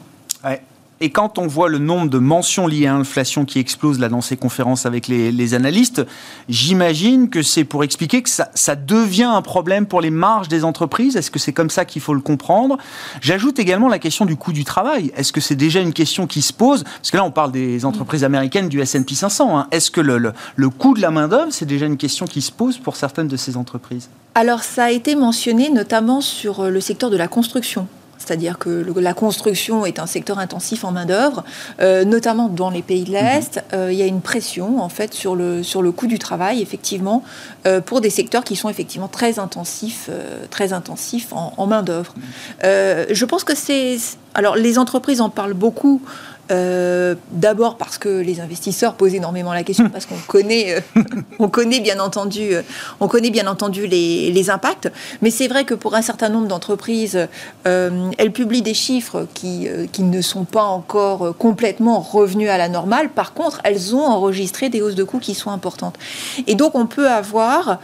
Et 1.03 1.09
quand 1.09 1.39
on 1.39 1.47
voit 1.47 1.67
le 1.67 1.79
nombre 1.79 2.11
de 2.11 2.19
mentions 2.19 2.67
liées 2.67 2.85
à 2.85 2.93
l'inflation 2.93 3.43
qui 3.43 3.57
explose 3.57 3.99
là 3.99 4.07
dans 4.07 4.21
ces 4.21 4.37
conférences 4.37 4.85
avec 4.85 5.07
les, 5.07 5.53
analystes, 5.55 6.05
j'imagine 6.47 7.27
que 7.27 7.41
c'est 7.41 7.63
pour 7.63 7.83
expliquer 7.83 8.21
que 8.21 8.29
ça, 8.29 8.75
devient 8.75 9.23
un 9.23 9.41
problème 9.41 9.87
pour 9.87 9.99
les 9.99 10.11
marges 10.11 10.47
des 10.47 10.63
entreprises. 10.63 11.17
Est-ce 11.17 11.31
que 11.31 11.39
c'est 11.39 11.53
comme 11.53 11.71
ça 11.71 11.85
qu'il 11.85 12.03
faut 12.03 12.13
le 12.13 12.21
comprendre? 12.21 12.77
J'ajoute 13.19 13.57
également 13.57 13.87
la 13.87 13.97
question 13.97 14.25
du 14.25 14.35
coût 14.35 14.53
du 14.53 14.63
travail. 14.63 15.11
Est-ce 15.17 15.33
que 15.33 15.41
c'est 15.41 15.55
déjà 15.55 15.79
une 15.79 15.91
question 15.91 16.27
qui 16.27 16.43
se 16.43 16.53
pose? 16.53 16.83
Parce 16.83 17.09
que 17.09 17.17
là, 17.17 17.23
on 17.23 17.31
parle 17.31 17.51
des 17.51 17.83
entreprises 17.83 18.23
américaines 18.23 18.69
du 18.69 18.79
S&P 18.79 19.15
500. 19.15 19.57
Hein. 19.57 19.67
Est-ce 19.71 19.89
que 19.89 20.01
le, 20.01 20.33
le 20.55 20.69
coût 20.69 20.93
de 20.93 21.01
la 21.01 21.09
main-d'œuvre, 21.09 21.51
c'est 21.51 21.65
déjà 21.65 21.87
une 21.87 21.97
question 21.97 22.27
qui 22.27 22.43
se 22.43 22.51
pose 22.51 22.77
pour 22.77 22.95
certaines 22.95 23.27
de 23.27 23.37
ces 23.37 23.57
entreprises? 23.57 24.07
Alors 24.35 24.61
ça 24.61 24.85
a 24.85 24.91
été 24.91 25.15
mentionné 25.15 25.71
notamment 25.71 26.21
sur 26.21 26.69
le 26.69 26.79
secteur 26.79 27.09
de 27.09 27.17
la 27.17 27.27
construction 27.27 27.87
c'est-à-dire 28.25 28.59
que 28.59 28.85
la 28.97 29.13
construction 29.13 29.85
est 29.85 29.99
un 29.99 30.05
secteur 30.05 30.37
intensif 30.37 30.83
en 30.83 30.91
main-d'œuvre, 30.91 31.43
euh, 31.81 32.05
notamment 32.05 32.49
dans 32.49 32.69
les 32.69 32.83
pays 32.83 33.03
de 33.03 33.11
l'Est. 33.11 33.55
Mhm. 33.55 33.63
Euh, 33.73 33.91
il 33.91 33.97
y 33.97 34.03
a 34.03 34.05
une 34.05 34.21
pression 34.21 34.81
en 34.81 34.89
fait 34.89 35.13
sur 35.13 35.35
le, 35.35 35.63
sur 35.63 35.81
le 35.81 35.91
coût 35.91 36.07
du 36.07 36.19
travail, 36.19 36.61
effectivement, 36.61 37.23
euh, 37.65 37.81
pour 37.81 37.99
des 37.99 38.11
secteurs 38.11 38.43
qui 38.43 38.55
sont 38.55 38.69
effectivement 38.69 39.07
très 39.07 39.39
intensifs, 39.39 40.09
très 40.51 40.71
intensifs 40.71 41.33
en, 41.33 41.53
en 41.57 41.67
main-d'œuvre. 41.67 42.13
Mhm. 42.17 43.05
je 43.09 43.25
pense 43.25 43.43
que 43.43 43.55
c'est. 43.55 43.97
Alors, 44.33 44.55
les 44.55 44.77
entreprises 44.77 45.19
en 45.19 45.29
parlent 45.29 45.53
beaucoup 45.53 46.01
euh, 46.51 47.15
d'abord 47.31 47.77
parce 47.77 47.97
que 47.97 48.09
les 48.09 48.41
investisseurs 48.41 48.95
posent 48.95 49.15
énormément 49.15 49.53
la 49.53 49.63
question, 49.63 49.89
parce 49.89 50.05
qu'on 50.05 50.19
connaît, 50.27 50.75
euh, 50.75 51.01
on 51.39 51.47
connaît 51.47 51.79
bien 51.79 51.99
entendu, 51.99 52.53
euh, 52.53 52.61
on 52.99 53.07
connaît 53.07 53.29
bien 53.29 53.47
entendu 53.47 53.87
les, 53.87 54.49
impacts. 54.49 54.91
Mais 55.21 55.29
c'est 55.29 55.47
vrai 55.47 55.65
que 55.65 55.75
pour 55.75 55.93
un 55.95 56.01
certain 56.01 56.27
nombre 56.27 56.47
d'entreprises, 56.47 57.27
elles 57.63 58.31
publient 58.33 58.63
des 58.63 58.73
chiffres 58.73 59.27
qui, 59.35 59.69
ne 59.99 60.21
sont 60.21 60.45
pas 60.45 60.63
encore 60.63 61.37
complètement 61.37 61.99
revenus 61.99 62.49
à 62.49 62.57
la 62.57 62.69
normale. 62.69 63.09
Par 63.09 63.33
contre, 63.33 63.61
elles 63.63 63.95
ont 63.95 64.03
enregistré 64.03 64.69
des 64.69 64.81
hausses 64.81 64.95
de 64.95 65.03
coûts 65.03 65.19
qui 65.19 65.35
sont 65.35 65.51
importantes. 65.51 65.95
Et 66.47 66.55
donc, 66.55 66.73
on 66.73 66.87
peut 66.87 67.07
avoir 67.07 67.79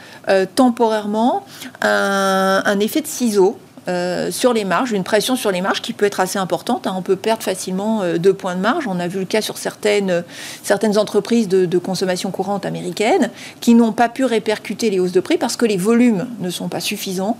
temporairement 0.55 1.45
un, 1.81 2.63
un 2.65 2.79
effet 2.79 3.01
de 3.01 3.07
ciseau 3.07 3.59
euh, 3.87 4.31
sur 4.31 4.53
les 4.53 4.65
marges, 4.65 4.91
une 4.91 5.03
pression 5.03 5.35
sur 5.35 5.51
les 5.51 5.61
marges 5.61 5.81
qui 5.81 5.93
peut 5.93 6.05
être 6.05 6.19
assez 6.19 6.39
importante. 6.39 6.87
Hein. 6.87 6.93
On 6.97 7.01
peut 7.01 7.15
perdre 7.15 7.43
facilement 7.43 8.01
euh, 8.01 8.17
deux 8.17 8.33
points 8.33 8.55
de 8.55 8.61
marge. 8.61 8.87
On 8.87 8.99
a 8.99 9.07
vu 9.07 9.19
le 9.19 9.25
cas 9.25 9.41
sur 9.41 9.57
certaines, 9.57 10.23
certaines 10.63 10.97
entreprises 10.97 11.47
de, 11.47 11.65
de 11.65 11.77
consommation 11.77 12.31
courante 12.31 12.65
américaines 12.65 13.29
qui 13.61 13.73
n'ont 13.73 13.93
pas 13.93 14.09
pu 14.09 14.25
répercuter 14.25 14.89
les 14.89 14.99
hausses 14.99 15.11
de 15.11 15.19
prix 15.19 15.37
parce 15.37 15.55
que 15.55 15.65
les 15.65 15.77
volumes 15.77 16.27
ne 16.39 16.49
sont 16.49 16.67
pas 16.67 16.79
suffisants 16.79 17.37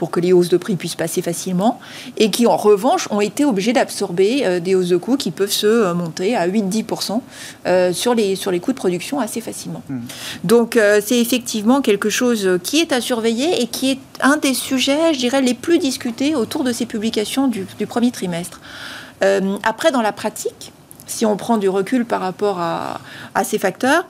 pour 0.00 0.10
que 0.10 0.18
les 0.18 0.32
hausses 0.32 0.48
de 0.48 0.56
prix 0.56 0.76
puissent 0.76 0.94
passer 0.94 1.20
facilement, 1.20 1.78
et 2.16 2.30
qui 2.30 2.46
en 2.46 2.56
revanche 2.56 3.06
ont 3.10 3.20
été 3.20 3.44
obligés 3.44 3.74
d'absorber 3.74 4.46
euh, 4.46 4.58
des 4.58 4.74
hausses 4.74 4.88
de 4.88 4.96
coûts 4.96 5.18
qui 5.18 5.30
peuvent 5.30 5.52
se 5.52 5.66
euh, 5.66 5.92
monter 5.92 6.34
à 6.34 6.48
8-10% 6.48 7.20
euh, 7.66 7.92
sur, 7.92 8.14
les, 8.14 8.34
sur 8.34 8.50
les 8.50 8.60
coûts 8.60 8.72
de 8.72 8.78
production 8.78 9.20
assez 9.20 9.42
facilement. 9.42 9.82
Hmm. 9.90 9.98
Donc 10.42 10.78
c'est 11.02 11.18
effectivement 11.18 11.82
quelque 11.82 12.08
chose 12.08 12.48
qui 12.62 12.80
est 12.80 12.92
à 12.92 13.02
surveiller 13.02 13.60
et 13.60 13.66
qui 13.66 13.90
est 13.90 13.98
un 14.22 14.38
des 14.38 14.54
sujets, 14.54 15.12
je 15.12 15.18
dirais, 15.18 15.42
les 15.42 15.52
plus 15.52 15.76
discutés 15.76 16.34
autour 16.34 16.64
de 16.64 16.72
ces 16.72 16.86
publications 16.86 17.46
du, 17.46 17.66
du 17.78 17.86
premier 17.86 18.10
trimestre. 18.10 18.62
après, 19.64 19.92
dans 19.92 20.00
la 20.00 20.12
pratique, 20.12 20.72
si 21.06 21.26
on 21.26 21.36
prend 21.36 21.58
du 21.58 21.68
recul 21.68 22.06
par 22.06 22.22
rapport 22.22 22.58
à, 22.58 23.00
à 23.34 23.44
ces 23.44 23.58
facteurs, 23.58 24.06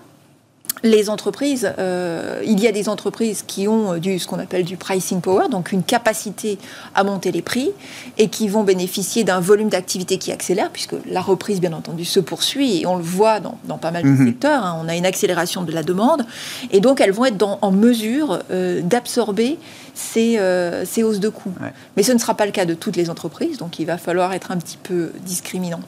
les 0.83 1.11
entreprises, 1.11 1.73
euh, 1.79 2.41
il 2.45 2.61
y 2.61 2.67
a 2.67 2.73
des 2.73 2.89
entreprises 2.89 3.45
qui 3.47 3.69
ont 3.69 3.99
du, 3.99 4.19
ce 4.19 4.27
qu'on 4.27 4.39
appelle 4.39 4.65
du 4.65 4.77
pricing 4.77 5.21
power, 5.21 5.49
donc 5.51 5.73
une 5.73 5.83
capacité 5.83 6.59
à 6.95 7.05
monter 7.05 7.33
les 7.33 7.43
prix, 7.43 7.71
et 8.19 8.29
qui 8.29 8.49
vont 8.49 8.65
bénéficier 8.65 9.25
d'un 9.25 9.41
volume 9.41 9.69
d'activité 9.69 10.19
qui 10.19 10.33
accélère, 10.33 10.71
puisque 10.71 10.95
la 11.07 11.21
reprise, 11.21 11.61
bien 11.61 11.73
entendu, 11.73 12.05
se 12.05 12.21
poursuit, 12.21 12.81
et 12.81 12.87
on 12.87 12.97
le 12.97 13.03
voit 13.03 13.41
dans, 13.41 13.79
pas 13.79 13.91
mal 13.91 14.05
de 14.05 14.09
mhm. 14.09 14.27
secteurs, 14.27 14.65
hein. 14.65 14.81
on 14.83 14.89
a 14.89 14.97
une 14.97 15.07
accélération 15.07 15.63
de 15.63 15.73
la 15.73 15.83
demande, 15.83 16.25
et 16.71 16.81
donc 16.81 17.01
elles 17.01 17.13
vont 17.13 17.27
être 17.27 17.59
en 17.61 17.71
mesure 17.71 18.41
euh, 18.51 18.81
d'absorber 18.83 19.59
ces, 19.95 20.39
euh, 20.39 20.85
ces, 20.85 21.03
hausses 21.03 21.21
de 21.21 21.29
coûts. 21.29 21.53
Mais 21.97 22.03
ce 22.03 22.13
ne 22.13 22.19
sera 22.19 22.35
pas 22.35 22.47
le 22.47 22.53
cas 22.53 22.65
de 22.65 22.75
toutes 22.75 22.97
les 22.97 23.11
entreprises, 23.11 23.59
donc 23.59 23.79
il 23.79 23.85
va 23.85 23.99
falloir 23.99 24.33
être 24.33 24.51
un 24.51 24.57
petit 24.57 24.79
peu 24.79 25.13
discriminant. 25.25 25.81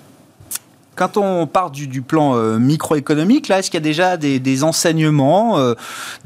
Quand 0.95 1.17
on 1.17 1.47
part 1.47 1.71
du, 1.71 2.03
plan 2.03 2.37
euh, 2.37 2.59
microéconomique, 2.59 3.49
là, 3.49 3.59
est-ce 3.59 3.71
qu'il 3.71 3.79
y 3.79 3.83
a 3.83 3.85
déjà 3.85 4.19
des, 4.19 4.65
enseignements, 4.65 5.59
euh, 5.59 5.75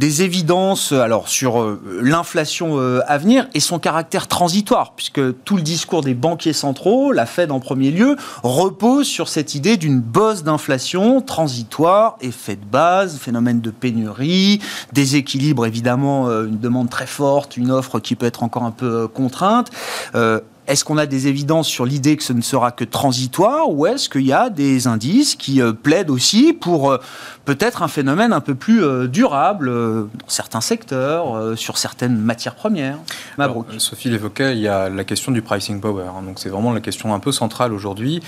des 0.01 0.23
évidences, 0.23 0.91
alors 0.91 1.29
sur 1.29 1.61
euh, 1.61 1.81
l'inflation 2.03 2.77
à 3.07 3.19
venir 3.19 3.47
et 3.55 3.61
son 3.61 3.79
caractère 3.79 4.27
transitoire, 4.27 4.95
puisque 4.97 5.21
tout 5.45 5.57
le 5.57 5.63
discours 5.63 6.03
des 6.03 6.15
banquiers 6.15 6.53
centraux, 6.53 7.13
la 7.13 7.27
Fed 7.27 7.53
en 7.53 7.61
premier 7.61 7.91
lieu, 7.91 8.17
repose 8.43 9.07
sur 9.07 9.29
cette 9.29 9.55
idée 9.55 9.77
d'une 9.77 10.01
bosse 10.01 10.43
d'inflation 10.43 11.21
transitoire, 11.21 12.17
effet 12.21 12.57
de 12.57 12.65
base, 12.65 13.19
phénomène 13.19 13.61
de 13.61 13.71
pénurie, 13.71 14.61
déséquilibre 14.93 15.67
évidemment, 15.67 16.29
une 16.43 16.59
demande 16.59 16.91
très 16.91 17.07
forte, 17.07 17.57
une 17.57 17.71
offre 17.71 18.01
qui 18.01 18.17
peut 18.17 18.27
être 18.27 18.43
encore 18.43 18.65
un 18.65 18.73
peu 18.73 19.07
contrainte 19.07 19.71
est-ce 20.67 20.85
qu'on 20.85 20.99
a 20.99 21.07
des 21.07 21.29
évidences 21.29 21.69
sur 21.69 21.85
l'idée 21.85 22.17
que 22.17 22.23
ce 22.23 22.33
ne 22.33 22.41
sera 22.41 22.73
que 22.73 22.85
transitoire 22.85 23.71
ou 23.71 23.87
est-ce 23.87 24.09
qu'il 24.09 24.27
y 24.27 24.33
a 24.33 24.51
des 24.51 24.87
indices 24.87 25.37
qui 25.37 25.61
plaident 25.83 26.11
aussi 26.11 26.53
pour 26.53 26.99
peut-être 27.45 27.83
un 27.83 27.89
phénomène 27.89 28.33
un 28.33 28.41
peu 28.41 28.55
plus 28.55 28.83
durable 29.09 29.69
dans 29.69 30.29
certains 30.29 30.61
secteurs, 30.61 31.57
sur 31.57 31.79
certaines 31.79 32.17
matières 32.17 32.55
premières? 32.55 32.99
Alors, 33.39 33.65
Sophie 33.79 34.11
l'évoquait, 34.11 34.55
il 34.55 34.61
y 34.61 34.69
a 34.69 34.89
la 34.89 35.05
question 35.05 35.33
du 35.33 35.43
pricing 35.43 35.81
power. 35.81 36.05
Hein. 36.09 36.23
donc 36.25 36.39
c'est 36.39 36.49
vraiment 36.49 36.73
la 36.73 36.81
question 36.81 37.15
un 37.15 37.21
peu 37.21 37.33
centrale 37.33 37.73
aujourd'hui. 37.73 38.21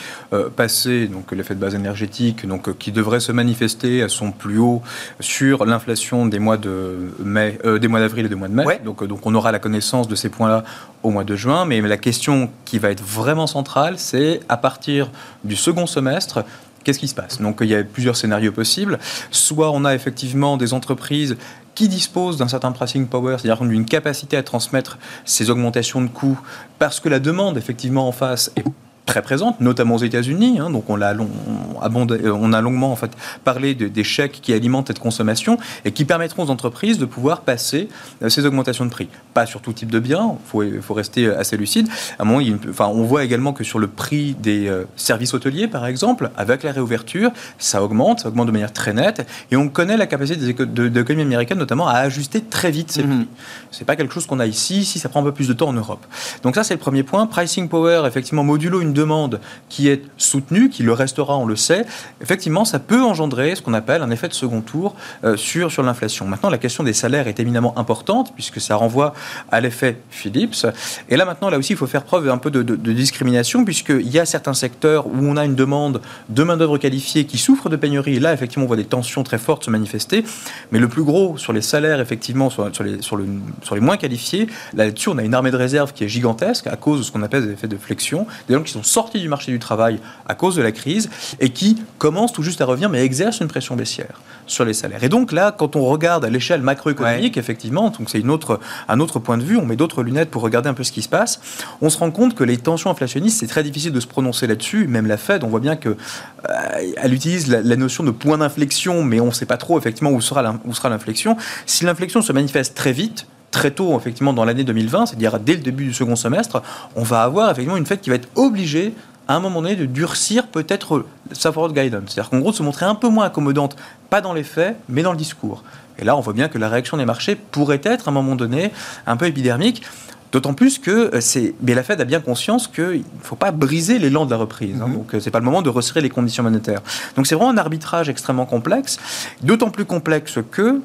passer 0.56 1.08
donc 1.08 1.32
l'effet 1.32 1.54
de 1.54 1.60
base 1.60 1.74
énergétique, 1.74 2.46
donc 2.46 2.76
qui 2.78 2.92
devrait 2.92 3.20
se 3.20 3.32
manifester 3.32 4.02
à 4.02 4.08
son 4.08 4.30
plus 4.30 4.58
haut 4.58 4.82
sur 5.20 5.64
l'inflation 5.64 6.26
des 6.26 6.38
mois 6.38 6.56
de 6.56 7.12
mai, 7.22 7.58
des 7.80 7.88
mois 7.88 8.00
d'avril 8.00 8.26
et 8.26 8.28
des 8.28 8.34
mois 8.34 8.48
de 8.48 8.54
mai. 8.54 8.80
Donc, 8.84 9.04
donc 9.04 9.26
on 9.26 9.34
aura 9.34 9.52
la 9.52 9.58
connaissance 9.58 10.08
de 10.08 10.14
ces 10.14 10.28
points-là 10.28 10.64
au 11.02 11.10
mois 11.10 11.24
de 11.24 11.36
juin. 11.36 11.64
Mais 11.64 11.80
la 11.80 11.96
question 11.96 12.50
qui 12.64 12.78
va 12.78 12.90
être 12.90 13.02
vraiment 13.02 13.46
centrale, 13.46 13.98
c'est 13.98 14.40
à 14.48 14.56
partir 14.56 15.10
du 15.44 15.56
second 15.56 15.86
semestre, 15.86 16.44
qu'est-ce 16.84 16.98
qui 16.98 17.08
se 17.08 17.14
passe? 17.14 17.40
Donc 17.40 17.58
il 17.60 17.68
y 17.68 17.74
a 17.74 17.84
plusieurs 17.84 18.16
scénarios 18.16 18.52
possibles. 18.52 18.98
Soit 19.30 19.70
on 19.70 19.84
a 19.84 19.94
effectivement 19.94 20.56
des 20.56 20.72
entreprises 20.72 21.36
qui 21.74 21.88
disposent 21.88 22.38
d'un 22.38 22.48
certain 22.48 22.72
pricing 22.72 23.06
power, 23.06 23.36
c'est-à-dire 23.38 23.64
d'une 23.64 23.84
capacité 23.84 24.36
à 24.36 24.42
transmettre 24.42 24.98
ces 25.24 25.48
augmentations 25.48 26.00
de 26.00 26.08
coûts, 26.08 26.40
parce 26.80 26.98
que 26.98 27.08
la 27.08 27.20
demande 27.20 27.56
effectivement 27.56 28.08
en 28.08 28.12
face 28.12 28.50
est 28.56 28.64
très 29.08 29.22
présente, 29.22 29.60
notamment 29.60 29.96
aux 29.96 30.04
États-Unis. 30.04 30.58
Hein, 30.60 30.70
donc 30.70 30.88
on 30.88 31.00
a, 31.00 31.14
euh, 31.14 32.30
on 32.32 32.52
a 32.52 32.60
longuement 32.60 32.92
en 32.92 32.96
fait 32.96 33.10
parlé 33.42 33.74
de, 33.74 33.88
des 33.88 34.04
chèques 34.04 34.40
qui 34.42 34.52
alimentent 34.52 34.88
cette 34.88 34.98
consommation 34.98 35.58
et 35.84 35.92
qui 35.92 36.04
permettront 36.04 36.44
aux 36.44 36.50
entreprises 36.50 36.98
de 36.98 37.06
pouvoir 37.06 37.40
passer 37.40 37.88
euh, 38.22 38.28
ces 38.28 38.44
augmentations 38.46 38.84
de 38.84 38.90
prix. 38.90 39.08
Pas 39.34 39.46
sur 39.46 39.60
tout 39.60 39.72
type 39.72 39.90
de 39.90 39.98
biens, 39.98 40.36
il 40.54 40.82
faut, 40.82 40.94
rester 40.94 41.28
assez 41.28 41.56
lucide. 41.56 41.88
À 42.18 42.22
un 42.22 42.24
moment, 42.26 42.44
enfin, 42.68 42.86
on 42.86 43.02
voit 43.02 43.24
également 43.24 43.52
que 43.52 43.64
sur 43.64 43.78
le 43.78 43.88
prix 43.88 44.36
des 44.38 44.68
euh, 44.68 44.84
services 44.96 45.34
hôteliers, 45.34 45.68
par 45.68 45.86
exemple, 45.86 46.30
avec 46.36 46.62
la 46.62 46.72
réouverture, 46.72 47.30
ça 47.58 47.82
augmente, 47.82 48.20
ça 48.20 48.28
augmente 48.28 48.46
de 48.46 48.52
manière 48.52 48.72
très 48.72 48.92
nette, 48.92 49.26
et 49.50 49.56
on 49.56 49.68
connaît 49.68 49.96
la 49.96 50.06
capacité 50.06 50.38
des 50.38 50.54
de, 50.66 50.82
l'économie 50.84 51.22
américaine 51.22 51.58
notamment 51.58 51.88
à 51.88 51.94
ajuster 51.94 52.40
très 52.40 52.70
vite 52.70 52.90
ces 52.92 53.02
mhm. 53.02 53.16
prix. 53.16 53.28
C'est 53.70 53.84
pas 53.84 53.96
quelque 53.96 54.12
chose 54.12 54.26
qu'on 54.26 54.40
a 54.40 54.46
ici, 54.46 54.84
si 54.84 54.98
ça 54.98 55.08
prend 55.08 55.20
un 55.20 55.24
peu 55.24 55.32
plus 55.32 55.48
de 55.48 55.52
temps 55.54 55.68
en 55.68 55.72
Europe. 55.72 56.04
Donc 56.42 56.54
ça, 56.54 56.64
c'est 56.64 56.74
le 56.74 56.80
premier 56.80 57.02
point. 57.02 57.26
Pricing 57.26 57.68
power, 57.68 58.02
effectivement, 58.06 58.44
modulo 58.44 58.80
une 58.80 58.92
demande 58.98 59.40
qui 59.68 59.88
est 59.88 60.02
soutenue, 60.16 60.68
qui 60.68 60.82
le 60.82 60.92
restera, 60.92 61.36
on 61.36 61.46
le 61.46 61.56
sait, 61.56 61.84
effectivement, 62.20 62.64
ça 62.64 62.78
peut 62.78 63.02
engendrer 63.02 63.54
ce 63.54 63.62
qu'on 63.62 63.74
appelle 63.74 64.02
un 64.02 64.10
effet 64.10 64.28
de 64.28 64.34
second 64.34 64.60
tour 64.60 64.94
euh, 65.24 65.36
sur, 65.36 65.70
sur 65.70 65.82
l'inflation. 65.82 66.26
Maintenant, 66.26 66.50
la 66.50 66.58
question 66.58 66.84
des 66.84 66.92
salaires 66.92 67.28
est 67.28 67.40
éminemment 67.40 67.78
importante, 67.78 68.32
puisque 68.34 68.60
ça 68.60 68.76
renvoie 68.76 69.14
à 69.50 69.60
l'effet 69.60 70.00
Philips. 70.10 70.66
Et 71.08 71.16
là, 71.16 71.24
maintenant, 71.24 71.50
là 71.50 71.58
aussi, 71.58 71.72
il 71.72 71.76
faut 71.76 71.86
faire 71.86 72.04
preuve 72.04 72.28
un 72.28 72.38
peu 72.38 72.50
de, 72.50 72.62
de, 72.62 72.92
discrimination, 72.92 73.64
puisqu'il 73.64 74.08
y 74.08 74.18
a 74.18 74.26
certains 74.26 74.54
secteurs 74.54 75.06
où 75.06 75.18
on 75.20 75.36
a 75.36 75.44
une 75.44 75.54
demande 75.54 76.00
de 76.28 76.42
main-d'œuvre 76.42 76.78
qualifiée 76.78 77.24
qui 77.24 77.38
souffre 77.38 77.68
de 77.68 77.76
pénurie. 77.76 78.16
Et 78.16 78.20
là, 78.20 78.32
effectivement, 78.32 78.64
on 78.64 78.68
voit 78.68 78.76
des 78.76 78.84
tensions 78.84 79.22
très 79.22 79.38
fortes 79.38 79.64
se 79.64 79.70
manifester. 79.70 80.24
Mais 80.72 80.78
le 80.78 80.88
plus 80.88 81.04
gros 81.04 81.36
sur 81.36 81.52
les 81.52 81.62
salaires, 81.62 82.00
effectivement, 82.00 82.50
sur, 82.50 82.68
les, 82.82 83.02
sur, 83.02 83.20
sur 83.62 83.74
les 83.74 83.80
moins 83.80 83.96
qualifiés, 83.96 84.46
là-dessus, 84.74 85.08
on 85.10 85.18
a 85.18 85.22
une 85.22 85.34
armée 85.34 85.50
de 85.50 85.56
réserve 85.56 85.92
qui 85.92 86.04
est 86.04 86.08
gigantesque 86.08 86.66
à 86.66 86.76
cause 86.76 86.98
de 86.98 87.04
ce 87.04 87.12
qu'on 87.12 87.22
appelle 87.22 87.46
des 87.46 87.52
effets 87.52 87.68
de 87.68 87.76
flexion. 87.76 88.26
Des 88.48 88.54
gens 88.54 88.62
qui 88.62 88.72
sont 88.72 88.82
sortis 88.88 89.20
du 89.20 89.28
marché 89.28 89.52
du 89.52 89.58
travail 89.58 90.00
à 90.26 90.34
cause 90.34 90.56
de 90.56 90.62
la 90.62 90.72
crise 90.72 91.10
et 91.40 91.50
qui 91.50 91.76
commencent 91.98 92.32
tout 92.32 92.42
juste 92.42 92.60
à 92.60 92.64
revenir, 92.64 92.88
mais 92.88 93.04
exercent 93.04 93.40
une 93.40 93.48
pression 93.48 93.76
baissière 93.76 94.20
sur 94.46 94.64
les 94.64 94.74
salaires. 94.74 95.04
Et 95.04 95.08
donc 95.08 95.32
là, 95.32 95.52
quand 95.52 95.76
on 95.76 95.84
regarde 95.84 96.24
à 96.24 96.30
l'échelle 96.30 96.62
macroéconomique, 96.62 97.36
effectivement, 97.36 97.90
donc 97.90 98.08
c'est 98.08 98.20
une 98.20 98.30
autre, 98.30 98.60
un 98.88 99.00
autre 99.00 99.18
point 99.18 99.38
de 99.38 99.42
vue, 99.42 99.56
on 99.56 99.66
met 99.66 99.76
d'autres 99.76 100.02
lunettes 100.02 100.30
pour 100.30 100.42
regarder 100.42 100.68
un 100.68 100.74
peu 100.74 100.84
ce 100.84 100.92
qui 100.92 101.02
se 101.02 101.08
passe, 101.08 101.40
on 101.80 101.90
se 101.90 101.98
rend 101.98 102.10
compte 102.10 102.34
que 102.34 102.44
les 102.44 102.56
tensions 102.56 102.90
inflationnistes, 102.90 103.40
c'est 103.40 103.46
très 103.46 103.62
difficile 103.62 103.92
de 103.92 104.00
se 104.00 104.06
prononcer 104.06 104.46
là-dessus. 104.46 104.88
Même 104.88 105.06
la 105.06 105.16
Fed, 105.16 105.44
on 105.44 105.48
voit 105.48 105.60
bien 105.60 105.76
que 105.76 105.90
euh, 105.90 106.92
elle 106.96 107.12
utilise 107.12 107.48
la, 107.48 107.76
notion 107.76 108.02
de 108.02 108.10
point 108.10 108.38
d'inflexion, 108.38 109.04
mais 109.04 109.20
on 109.20 109.26
ne 109.26 109.30
sait 109.32 109.46
pas 109.46 109.56
trop 109.56 109.78
effectivement 109.78 110.10
où 110.10 110.20
sera 110.20 110.42
l'inflexion. 110.90 111.36
Si 111.66 111.84
l'inflexion 111.84 112.22
se 112.22 112.32
manifeste 112.32 112.74
très 112.74 112.92
vite, 112.92 113.26
très 113.58 113.72
tôt, 113.72 113.98
effectivement, 113.98 114.32
dans 114.32 114.44
l'année 114.44 114.62
2020, 114.62 115.06
c'est-à-dire 115.06 115.40
dès 115.40 115.54
le 115.54 115.58
début 115.58 115.84
du 115.86 115.92
second 115.92 116.14
semestre, 116.14 116.62
on 116.94 117.02
va 117.02 117.24
avoir 117.24 117.50
effectivement 117.50 117.76
une 117.76 117.86
Fed 117.86 118.00
qui 118.00 118.08
va 118.08 118.14
être 118.14 118.28
obligée 118.36 118.94
à 119.26 119.34
un 119.34 119.40
moment 119.40 119.60
donné 119.60 119.74
de 119.74 119.84
durcir 119.84 120.46
peut-être 120.46 121.04
sa 121.32 121.50
forward 121.50 121.74
guidance. 121.74 122.02
C'est-à-dire 122.06 122.30
qu'en 122.30 122.38
gros, 122.38 122.52
de 122.52 122.56
se 122.56 122.62
montrer 122.62 122.86
un 122.86 122.94
peu 122.94 123.08
moins 123.08 123.26
accommodante, 123.26 123.74
pas 124.10 124.20
dans 124.20 124.32
les 124.32 124.44
faits, 124.44 124.76
mais 124.88 125.02
dans 125.02 125.10
le 125.10 125.18
discours. 125.18 125.64
Et 125.98 126.04
là, 126.04 126.16
on 126.16 126.20
voit 126.20 126.34
bien 126.34 126.46
que 126.46 126.56
la 126.56 126.68
réaction 126.68 126.98
des 126.98 127.04
marchés 127.04 127.34
pourrait 127.34 127.80
être, 127.82 128.06
à 128.06 128.12
un 128.12 128.14
moment 128.14 128.36
donné, 128.36 128.70
un 129.08 129.16
peu 129.16 129.26
épidermique. 129.26 129.82
D'autant 130.30 130.54
plus 130.54 130.78
que 130.78 131.10
c'est, 131.20 131.54
mais 131.60 131.74
la 131.74 131.82
Fed 131.82 132.00
a 132.00 132.04
bien 132.04 132.20
conscience 132.20 132.68
qu'il 132.68 132.84
ne 132.84 133.24
faut 133.24 133.34
pas 133.34 133.50
briser 133.50 133.98
l'élan 133.98 134.24
de 134.24 134.30
la 134.30 134.36
reprise. 134.36 134.76
Hein. 134.80 134.86
Mm-hmm. 134.86 134.92
donc 134.92 135.14
euh, 135.14 135.20
c'est 135.20 135.30
pas 135.32 135.40
le 135.40 135.44
moment 135.46 135.62
de 135.62 135.70
resserrer 135.70 136.02
les 136.02 136.10
conditions 136.10 136.44
monétaires. 136.44 136.82
Donc 137.16 137.26
c'est 137.26 137.34
vraiment 137.34 137.50
un 137.50 137.56
arbitrage 137.56 138.08
extrêmement 138.08 138.46
complexe, 138.46 138.98
d'autant 139.42 139.70
plus 139.70 139.86
complexe 139.86 140.38
que 140.50 140.80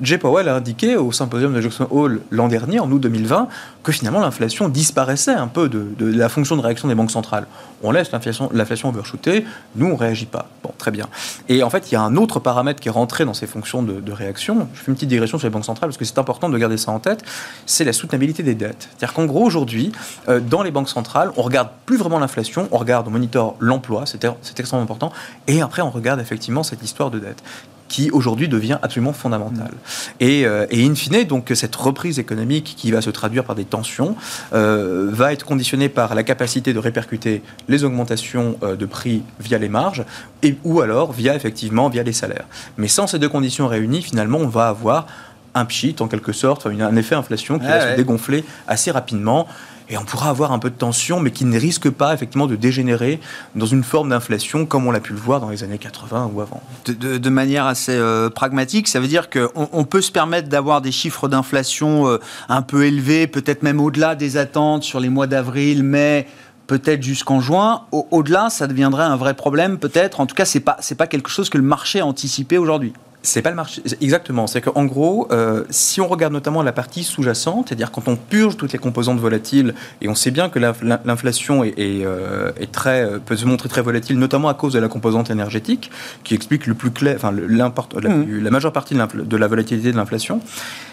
Jay 0.00 0.18
Powell 0.18 0.48
a 0.48 0.54
indiqué 0.54 0.96
au 0.96 1.12
symposium 1.12 1.52
de 1.52 1.60
Jackson 1.60 1.86
Hole 1.90 2.22
l'an 2.30 2.48
dernier, 2.48 2.80
en 2.80 2.90
août 2.90 2.98
2020, 2.98 3.48
que 3.82 3.92
finalement 3.92 4.20
l'inflation 4.20 4.68
disparaissait 4.68 5.34
un 5.34 5.46
peu 5.46 5.68
de, 5.68 5.94
la 6.00 6.28
fonction 6.28 6.56
de 6.56 6.62
réaction 6.62 6.88
des 6.88 6.94
banques 6.94 7.10
centrales. 7.10 7.46
On 7.82 7.90
laisse 7.90 8.10
l'inflation 8.12 8.88
overshooter, 8.88 9.44
nous 9.76 9.86
on 9.86 9.96
réagit 9.96 10.26
pas. 10.26 10.48
Bon, 10.62 10.72
très 10.76 10.90
bien. 10.90 11.06
Et 11.48 11.62
en 11.62 11.70
fait, 11.70 11.90
il 11.90 11.94
y 11.94 11.96
a 11.96 12.02
un 12.02 12.16
autre 12.16 12.40
paramètre 12.40 12.80
qui 12.80 12.88
est 12.88 12.92
rentré 12.92 13.24
dans 13.24 13.34
ces 13.34 13.46
fonctions 13.46 13.82
de, 13.82 14.12
réaction. 14.12 14.68
Je 14.74 14.80
fais 14.80 14.88
une 14.88 14.94
petite 14.94 15.08
digression 15.08 15.38
sur 15.38 15.46
les 15.46 15.52
banques 15.52 15.64
centrales 15.64 15.88
parce 15.88 15.96
que 15.96 16.04
c'est 16.04 16.18
important 16.18 16.48
de 16.48 16.58
garder 16.58 16.76
ça 16.76 16.90
en 16.90 16.98
tête. 16.98 17.22
C'est 17.64 17.84
la 17.84 17.92
soutenabilité 17.92 18.42
des 18.42 18.54
dettes. 18.54 18.88
C'est-à-dire 18.90 19.14
qu'en 19.14 19.24
gros 19.24 19.44
aujourd'hui, 19.44 19.92
euh, 20.28 20.40
dans 20.40 20.62
les 20.62 20.70
banques 20.70 20.88
centrales, 20.88 21.30
on 21.36 21.42
regarde 21.42 21.68
plus 21.86 21.96
vraiment 21.96 22.18
l'inflation, 22.18 22.68
on 22.72 22.78
regarde, 22.78 23.06
on 23.08 23.10
monitor 23.10 23.56
l'emploi, 23.60 24.04
c'est 24.06 24.60
extrêmement 24.60 24.82
important, 24.82 25.12
et 25.46 25.62
après 25.62 25.82
on 25.82 25.90
regarde 25.90 26.20
effectivement 26.20 26.62
cette 26.62 26.82
histoire 26.82 27.10
de 27.10 27.18
dette 27.18 27.42
qui 27.90 28.10
aujourd'hui 28.12 28.48
devient 28.48 28.78
absolument 28.82 29.12
fondamental. 29.12 29.72
Et, 30.20 30.46
euh, 30.46 30.64
et, 30.70 30.86
in 30.86 30.94
fine, 30.94 31.24
donc 31.24 31.50
cette 31.54 31.74
reprise 31.74 32.20
économique 32.20 32.74
qui 32.78 32.92
va 32.92 33.02
se 33.02 33.10
traduire 33.10 33.44
par 33.44 33.56
des 33.56 33.64
tensions 33.64 34.16
euh, 34.54 35.10
va 35.12 35.32
être 35.32 35.44
conditionnée 35.44 35.88
par 35.88 36.14
la 36.14 36.22
capacité 36.22 36.72
de 36.72 36.78
répercuter 36.78 37.42
les 37.68 37.82
augmentations 37.82 38.56
euh, 38.62 38.76
de 38.76 38.86
prix 38.86 39.22
via 39.40 39.58
les 39.58 39.68
marges 39.68 40.04
et 40.44 40.56
ou 40.62 40.80
alors 40.80 41.12
via 41.12 41.34
effectivement 41.34 41.88
via 41.88 42.04
les 42.04 42.12
salaires. 42.12 42.46
Mais 42.78 42.86
sans 42.86 43.08
ces 43.08 43.18
deux 43.18 43.28
conditions 43.28 43.66
réunies, 43.66 44.02
finalement, 44.02 44.38
on 44.38 44.48
va 44.48 44.68
avoir 44.68 45.06
un 45.54 45.64
pchit 45.64 45.96
en 45.98 46.06
quelque 46.06 46.32
sorte, 46.32 46.66
un 46.66 46.94
effet 46.94 47.16
inflation 47.16 47.58
qui 47.58 47.66
va 47.66 47.90
se 47.90 47.96
dégonfler 47.96 48.44
assez 48.68 48.92
rapidement 48.92 49.48
et 49.90 49.98
on 49.98 50.04
pourra 50.04 50.30
avoir 50.30 50.52
un 50.52 50.58
peu 50.58 50.70
de 50.70 50.76
tension, 50.76 51.20
mais 51.20 51.32
qui 51.32 51.44
ne 51.44 51.58
risque 51.58 51.90
pas 51.90 52.14
effectivement 52.14 52.46
de 52.46 52.56
dégénérer 52.56 53.20
dans 53.56 53.66
une 53.66 53.82
forme 53.82 54.10
d'inflation 54.10 54.64
comme 54.64 54.86
on 54.86 54.92
l'a 54.92 55.00
pu 55.00 55.12
le 55.12 55.18
voir 55.18 55.40
dans 55.40 55.50
les 55.50 55.64
années 55.64 55.78
80 55.78 56.30
ou 56.32 56.40
avant. 56.40 56.62
De, 56.86 57.30
manière 57.30 57.66
assez 57.66 57.94
euh, 57.94 58.30
pragmatique, 58.30 58.88
ça 58.88 59.00
veut 59.00 59.08
dire 59.08 59.30
qu'on 59.30 59.68
on 59.72 59.84
peut 59.84 60.00
se 60.00 60.12
permettre 60.12 60.48
d'avoir 60.48 60.80
des 60.80 60.92
chiffres 60.92 61.28
d'inflation 61.28 62.06
euh, 62.06 62.18
un 62.48 62.62
peu 62.62 62.84
élevés, 62.84 63.26
peut-être 63.26 63.62
même 63.62 63.80
au-delà 63.80 64.14
des 64.14 64.36
attentes 64.36 64.84
sur 64.84 65.00
les 65.00 65.08
mois 65.08 65.26
d'avril, 65.26 65.82
mai, 65.82 66.26
peut-être 66.68 67.02
jusqu'en 67.02 67.40
juin. 67.40 67.82
Au-delà, 67.90 68.48
ça 68.48 68.68
deviendrait 68.68 69.02
un 69.02 69.16
vrai 69.16 69.34
problème, 69.34 69.78
peut-être. 69.78 70.20
En 70.20 70.26
tout 70.26 70.36
cas, 70.36 70.44
pas 70.64 70.76
c'est 70.80 70.94
pas 70.94 71.08
quelque 71.08 71.28
chose 71.28 71.50
que 71.50 71.58
le 71.58 71.64
marché 71.64 71.98
a 71.98 72.06
anticipé 72.06 72.58
aujourd'hui. 72.58 72.92
C'est 73.22 73.42
pas 73.42 73.50
le 73.50 73.56
marché. 73.56 73.82
Exactement. 74.00 74.46
C'est 74.46 74.62
qu'en 74.62 74.84
gros, 74.86 75.28
euh, 75.30 75.64
si 75.68 76.00
on 76.00 76.08
regarde 76.08 76.32
notamment 76.32 76.62
la 76.62 76.72
partie 76.72 77.04
sous-jacente, 77.04 77.68
c'est-à-dire 77.68 77.90
quand 77.90 78.08
on 78.08 78.16
purge 78.16 78.56
toutes 78.56 78.72
les 78.72 78.78
composantes 78.78 79.20
volatiles, 79.20 79.74
et 80.00 80.08
on 80.08 80.14
sait 80.14 80.30
bien 80.30 80.48
que 80.48 80.58
l'inflation 80.58 81.62
est, 81.62 81.74
euh, 81.78 82.50
est, 82.58 82.72
très, 82.72 83.02
euh, 83.02 83.18
peut 83.18 83.36
se 83.36 83.44
montrer 83.44 83.68
très 83.68 83.82
volatile, 83.82 84.18
notamment 84.18 84.48
à 84.48 84.54
cause 84.54 84.72
de 84.72 84.78
la 84.78 84.88
composante 84.88 85.30
énergétique, 85.30 85.90
qui 86.24 86.34
explique 86.34 86.66
le 86.66 86.74
plus 86.74 86.90
clair, 86.90 87.14
enfin, 87.16 87.30
la, 87.30 87.68
mmh. 87.68 88.42
la, 88.42 88.50
majeure 88.50 88.72
partie 88.72 88.94
de, 88.94 89.36
la 89.36 89.48
volatilité 89.48 89.92
de 89.92 89.96
l'inflation. 89.96 90.40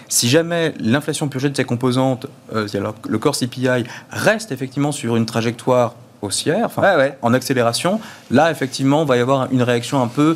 Si 0.10 0.28
jamais 0.28 0.74
l'inflation 0.80 1.30
purgée 1.30 1.50
de 1.50 1.56
ces 1.56 1.66
composantes, 1.66 2.28
alors 2.74 2.96
le 3.08 3.18
corps 3.20 3.38
CPI 3.38 3.84
reste 4.10 4.52
effectivement 4.52 4.92
sur 4.92 5.16
une 5.16 5.26
trajectoire 5.26 5.96
haussière, 6.22 6.70
en 7.22 7.34
accélération, 7.34 8.00
là 8.32 8.52
effectivement, 8.52 9.04
il 9.04 9.08
va 9.08 9.18
y 9.18 9.20
avoir 9.20 9.52
une 9.52 9.62
réaction 9.62 10.02
un 10.02 10.08
peu, 10.08 10.36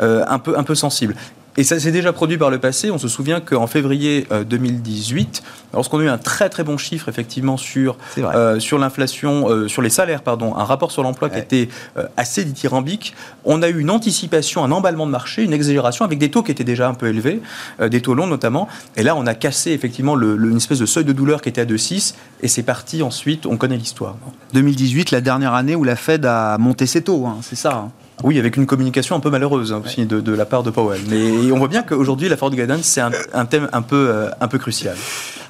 euh, 0.00 0.24
un 0.28 0.38
peu, 0.38 0.58
un 0.58 0.62
peu 0.62 0.74
sensible. 0.74 1.14
Et 1.56 1.64
ça 1.64 1.78
s'est 1.78 1.92
déjà 1.92 2.12
produit 2.12 2.38
par 2.38 2.50
le 2.50 2.58
passé. 2.58 2.90
On 2.90 2.98
se 2.98 3.08
souvient 3.08 3.40
qu'en 3.40 3.66
février 3.66 4.26
2018, 4.48 5.42
euh, 5.44 5.48
lorsqu'on 5.74 5.98
a 5.98 6.04
eu 6.04 6.08
un 6.08 6.18
très 6.18 6.48
très 6.48 6.64
bon 6.64 6.78
chiffre 6.78 7.08
effectivement 7.10 7.58
sur, 7.58 7.98
euh, 8.18 8.58
sur 8.58 8.78
l'inflation, 8.78 9.50
euh, 9.50 9.68
sur 9.68 9.82
les 9.82 9.90
salaires, 9.90 10.22
pardon, 10.22 10.56
un 10.56 10.64
rapport 10.64 10.90
sur 10.90 11.02
l'emploi 11.02 11.28
qui 11.28 11.38
était 11.38 11.68
assez 12.16 12.44
dithyrambique, 12.44 13.14
on 13.44 13.62
a 13.62 13.68
eu 13.68 13.80
une 13.80 13.90
anticipation, 13.90 14.64
un 14.64 14.72
emballement 14.72 15.06
de 15.06 15.10
marché, 15.10 15.42
une 15.42 15.52
exagération 15.52 16.04
avec 16.04 16.18
des 16.18 16.30
taux 16.30 16.42
qui 16.42 16.52
étaient 16.52 16.64
déjà 16.64 16.88
un 16.88 16.94
peu 16.94 17.08
élevés, 17.08 17.42
des 17.80 18.00
taux 18.00 18.14
longs 18.14 18.26
notamment. 18.26 18.68
Et 18.96 19.02
là, 19.02 19.14
on 19.16 19.26
a 19.26 19.34
cassé 19.34 19.72
effectivement 19.72 20.14
le, 20.14 20.36
une 20.50 20.56
espèce 20.56 20.78
de 20.78 20.86
seuil 20.86 21.04
de 21.04 21.12
douleur 21.12 21.42
qui 21.42 21.48
était 21.48 21.60
à 21.60 21.66
2,6 21.66 22.14
et 22.42 22.48
c'est 22.48 22.62
parti 22.62 23.02
ensuite, 23.02 23.46
on 23.46 23.56
connaît 23.56 23.76
l'histoire. 23.76 24.16
2018, 24.54 25.10
la 25.10 25.20
dernière 25.20 25.54
année 25.54 25.74
où 25.74 25.84
la 25.84 25.96
Fed 25.96 26.24
a 26.24 26.56
monté 26.58 26.86
ses 26.86 27.02
taux, 27.02 27.26
hein, 27.26 27.38
c'est 27.42 27.56
ça. 27.56 27.74
Hein. 27.74 27.90
Oui, 28.22 28.38
avec 28.38 28.56
une 28.56 28.66
communication 28.66 29.16
un 29.16 29.20
peu 29.20 29.30
malheureuse 29.30 29.72
hein, 29.72 29.82
aussi 29.84 30.06
de, 30.06 30.32
la 30.32 30.44
part 30.44 30.62
de 30.62 30.70
Powell. 30.70 31.00
Mais 31.08 31.50
on 31.50 31.58
voit 31.58 31.68
bien 31.68 31.82
qu'aujourd'hui, 31.82 32.28
la 32.28 32.36
forward 32.36 32.56
guidance, 32.56 32.82
c'est 32.82 33.00
un, 33.00 33.44
thème 33.46 33.68
un 33.72 33.82
peu, 33.82 34.08
euh, 34.08 34.30
un 34.40 34.48
peu 34.48 34.58
crucial. 34.58 34.96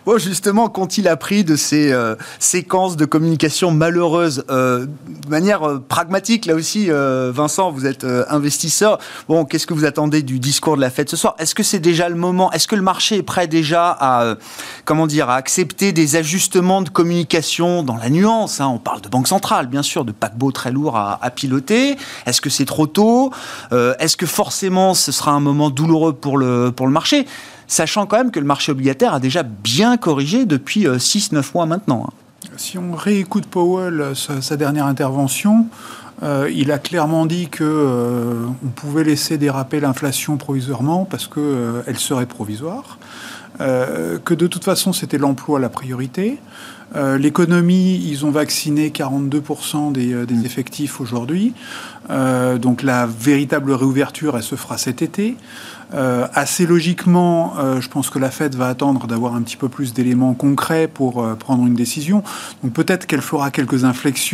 Bon, 0.05 0.19
justement, 0.19 0.69
qu'ont-ils 0.69 1.07
appris 1.07 1.45
de 1.45 1.55
ces 1.55 1.93
euh, 1.93 2.17
séquences 2.41 2.97
de 2.97 3.05
communication 3.05 3.71
malheureuses 3.71 4.45
euh, 4.51 4.87
De 5.25 5.29
manière 5.29 5.81
pragmatique, 5.89 6.47
là 6.47 6.55
aussi, 6.55 6.89
Vincent, 6.91 7.71
vous 7.71 7.87
êtes 7.87 8.05
investisseur. 8.29 8.99
Bon, 9.29 9.45
qu'est-ce 9.45 9.67
que 9.67 9.75
vous 9.75 9.85
attendez 9.85 10.23
du 10.23 10.41
discours 10.41 10.77
de 10.77 10.81
la 10.81 10.91
Fed 10.91 11.09
ce 11.09 11.17
soir? 11.17 11.37
Est-ce 11.39 11.55
que 11.55 11.63
c'est 11.63 11.79
déjà 11.79 12.09
le 12.09 12.17
moment? 12.17 12.51
Est-ce 12.53 12.67
que 12.67 12.75
le 12.75 12.83
marché 12.83 13.19
est 13.19 13.23
prêt 13.23 13.47
déjà 13.47 13.97
à, 14.01 14.35
comment 14.85 15.07
dire, 15.07 15.31
à 15.31 15.37
accepter 15.37 15.93
des 15.93 16.17
ajustements 16.17 16.83
de 16.83 16.89
communication 16.89 17.83
dans 17.85 17.97
la 17.97 18.11
nuance 18.11 18.61
hein? 18.61 18.67
On 18.67 18.79
parle 18.79 19.03
de 19.03 19.09
banque 19.09 19.29
centrale, 19.29 19.69
bien 19.69 19.83
sûr, 19.83 20.05
de 20.05 20.13
paquebot 20.13 20.51
très 20.51 20.73
lourd 20.73 20.97
à, 20.97 21.21
à 21.23 21.31
piloter. 21.31 21.97
Est-ce 22.27 22.41
que 22.41 22.51
c'est 22.51 22.62
trop 22.65 22.87
tôt 22.87 23.31
Est-ce 23.71 24.17
que 24.17 24.27
forcément 24.27 24.95
ce 24.95 25.13
sera 25.13 25.33
un 25.33 25.41
moment 25.41 25.71
douloureux 25.71 26.13
pour 26.13 26.39
le, 26.39 26.73
pour 26.75 26.87
le 26.87 26.93
marché? 26.93 27.27
Sachant 27.73 28.05
quand 28.05 28.19
même 28.19 28.31
que 28.31 28.39
le 28.39 28.45
marché 28.45 28.71
obligataire 28.71 29.15
a 29.15 29.19
déjà 29.19 29.43
bien 29.43 29.97
corrigé 29.97 30.45
depuis 30.45 30.85
6-9 30.85 31.39
euh, 31.39 31.43
mois 31.55 31.65
maintenant. 31.65 32.05
Hein. 32.07 32.49
Si 32.59 32.77
on 32.77 32.95
réécoute 32.95 33.47
Powell, 33.47 33.99
euh, 33.99 34.15
sa, 34.15 34.59
dernière 34.59 34.85
intervention, 34.85 35.69
euh, 36.23 36.51
il 36.55 36.71
a 36.71 36.79
clairement 36.79 37.25
dit 37.25 37.49
que 37.49 38.45
on 38.63 38.69
pouvait 38.69 39.05
laisser 39.05 39.39
déraper 39.39 39.81
l'inflation 39.81 40.37
provisoirement 40.37 41.07
parce 41.07 41.27
qu'elle 41.27 41.97
serait 41.97 42.27
provisoire, 42.27 42.99
que 43.59 44.35
de 44.35 44.47
toute 44.47 44.65
façon 44.65 44.93
c'était 44.93 45.19
l'emploi 45.19 45.61
la 45.61 45.69
priorité. 45.69 46.39
L'économie, 46.95 48.03
ils 48.07 48.27
ont 48.27 48.31
vacciné 48.31 48.91
42% 48.91 49.93
des, 49.93 50.27
des, 50.27 50.45
effectifs 50.45 51.01
aujourd'hui. 51.01 51.55
donc 52.09 52.83
la 52.83 53.07
véritable 53.07 53.73
réouverture, 53.73 54.37
elle 54.37 54.43
se 54.43 54.57
fera 54.57 54.77
cet 54.77 55.01
été. 55.01 55.37
Euh, 55.95 56.27
assez 56.33 56.67
logiquement, 56.67 57.55
euh, 57.59 57.81
je 57.81 57.89
pense 57.89 58.09
que 58.09 58.19
la 58.19 58.31
Fed 58.31 58.55
va 58.55 58.69
attendre 58.69 59.07
d'avoir 59.07 59.35
un 59.35 59.43
petit 59.43 59.57
peu 59.57 59.69
plus 59.69 59.93
d'éléments 59.93 60.33
concrets 60.33 60.89
pour 60.89 61.23
euh, 61.23 61.35
prendre 61.35 61.67
une 61.67 61.75
décision. 61.75 62.23
Donc 62.63 62.73
peut-être 62.73 63.07
qu'elle 63.07 63.21
fera 63.21 63.51
quelques 63.51 63.85
inflexions 63.85 64.33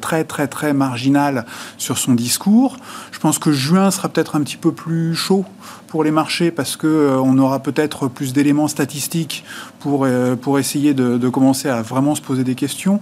très 0.00 0.24
très 0.24 0.46
très 0.46 0.72
marginales 0.72 1.46
sur 1.78 1.98
son 1.98 2.14
discours. 2.14 2.76
Je 3.12 3.18
pense 3.18 3.38
que 3.38 3.52
juin 3.52 3.90
sera 3.90 4.08
peut-être 4.08 4.36
un 4.36 4.42
petit 4.42 4.56
peu 4.56 4.72
plus 4.72 5.14
chaud 5.14 5.44
pour 5.94 6.02
les 6.02 6.10
marchés 6.10 6.50
parce 6.50 6.74
que 6.74 7.16
on 7.22 7.38
aura 7.38 7.60
peut-être 7.60 8.08
plus 8.08 8.32
d'éléments 8.32 8.66
statistiques 8.66 9.44
pour 9.78 10.08
pour 10.40 10.58
essayer 10.58 10.92
de, 10.92 11.18
de, 11.18 11.28
commencer 11.28 11.68
à 11.68 11.82
vraiment 11.82 12.16
se 12.16 12.20
poser 12.20 12.42
des 12.42 12.56
questions. 12.56 12.98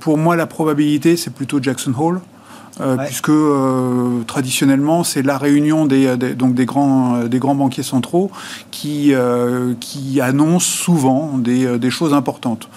pour 0.00 0.18
moi, 0.18 0.34
la 0.34 0.48
probabilité, 0.48 1.16
c'est 1.16 1.32
plutôt 1.32 1.62
Jackson 1.62 1.94
Hole. 1.96 2.20
Euh, 2.80 2.96
puisque 2.96 3.28
euh, 3.28 4.22
traditionnellement 4.26 5.04
c'est 5.04 5.22
la 5.22 5.36
réunion 5.36 5.86
des, 5.86 6.16
donc 6.16 6.54
des 6.54 6.64
grands 6.64 7.16
euh, 7.16 7.28
des 7.28 7.38
grands 7.38 7.54
banquiers 7.54 7.82
centraux 7.82 8.30
qui 8.70 9.12
qui 9.80 10.20
annoncent 10.20 10.66
souvent 10.84 11.36
des, 11.36 11.78
des, 11.78 11.90
choses 11.90 12.14
importantes. 12.14 12.68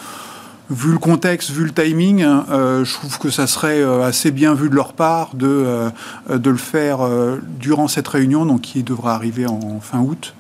Vu 0.76 0.92
le 0.92 0.98
contexte, 0.98 1.52
vu 1.52 1.66
le 1.66 1.72
timing, 1.72 2.22
je 2.22 2.94
trouve 2.94 3.20
que 3.20 3.30
ça 3.30 3.46
serait 3.46 3.84
assez 4.04 4.32
bien 4.32 4.56
vu 4.56 4.70
de 4.70 4.76
leur 4.76 4.94
part 4.94 5.36
de 5.36 5.90
de 6.30 6.50
le 6.50 6.58
faire 6.58 7.00
durant 7.60 7.88
cette 7.88 8.08
réunion, 8.08 8.46
donc 8.46 8.62
qui 8.62 8.82
devra 8.82 9.14
arriver 9.14 9.46
en 9.46 9.80
fin 9.82 10.00
août. 10.00 10.34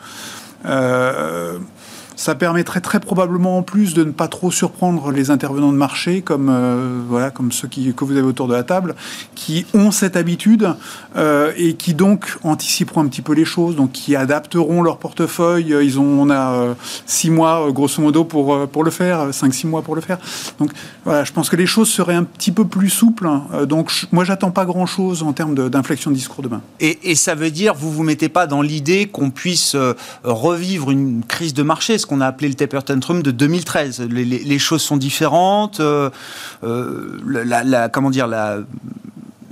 Ça 2.23 2.35
permettrait 2.35 2.79
très 2.79 3.01
probablement 3.01 3.57
en 3.57 3.63
plus 3.63 3.93
de 3.93 4.05
ne 4.05 4.11
pas 4.11 4.29
trop 4.29 4.49
surprendre 4.49 5.11
les 5.11 5.29
intervenants 5.29 5.73
de 5.73 5.77
marché, 5.77 6.21
comme, 6.21 6.47
euh, 6.49 7.01
voilà, 7.05 7.31
comme 7.31 7.51
ceux 7.51 7.67
que 7.67 8.05
vous 8.05 8.13
avez 8.13 8.21
autour 8.21 8.47
de 8.47 8.53
la 8.53 8.63
table, 8.63 8.95
qui 9.35 9.65
ont 9.73 9.91
cette 9.91 10.15
habitude 10.15 10.73
euh, 11.17 11.51
et 11.57 11.73
qui 11.73 11.93
donc 11.93 12.37
anticiperont 12.45 13.01
un 13.01 13.07
petit 13.07 13.21
peu 13.21 13.33
les 13.33 13.43
choses, 13.43 13.75
donc 13.75 13.91
qui 13.91 14.15
adapteront 14.15 14.81
leur 14.81 14.99
portefeuille. 14.99 15.75
Ils 15.83 15.99
ont, 15.99 16.21
on 16.21 16.29
a 16.29 16.53
euh, 16.53 16.73
six 17.05 17.29
mois, 17.29 17.69
grosso 17.73 18.01
modo, 18.01 18.23
pour, 18.23 18.69
pour 18.69 18.85
le 18.85 18.91
faire, 18.91 19.33
cinq, 19.33 19.53
six 19.53 19.67
mois 19.67 19.81
pour 19.81 19.93
le 19.93 19.99
faire. 19.99 20.17
Donc 20.59 20.71
voilà, 21.03 21.25
je 21.25 21.33
pense 21.33 21.49
que 21.49 21.57
les 21.57 21.65
choses 21.65 21.89
seraient 21.89 22.15
un 22.15 22.23
petit 22.23 22.53
peu 22.53 22.63
plus 22.63 22.89
souples. 22.89 23.29
donc 23.67 23.91
moi, 24.13 24.23
j'attends 24.23 24.51
pas 24.51 24.63
grand-chose 24.63 25.23
en 25.23 25.33
termes 25.33 25.55
d'inflexion 25.69 26.09
de, 26.09 26.15
discours 26.15 26.41
demain. 26.41 26.61
Et, 26.79 27.15
ça 27.15 27.35
veut 27.35 27.51
dire, 27.51 27.73
vous 27.73 27.91
vous 27.91 28.03
mettez 28.03 28.29
pas 28.29 28.47
dans 28.47 28.61
l'idée 28.61 29.07
qu'on 29.07 29.29
puisse 29.29 29.75
revivre 30.23 30.89
une 30.89 31.21
crise 31.27 31.53
de 31.53 31.63
marché 31.63 31.97
a 32.21 32.27
appelé 32.27 32.49
le 32.49 32.55
taper 32.55 32.83
tantrum 32.83 33.23
de 33.23 33.31
2013. 33.31 34.01
Les, 34.09 34.59
choses 34.59 34.81
sont 34.81 34.97
différentes. 34.97 35.79
Euh, 35.79 36.09
euh, 36.63 37.87
comment 37.91 38.09
dire 38.09 38.27
la 38.27 38.59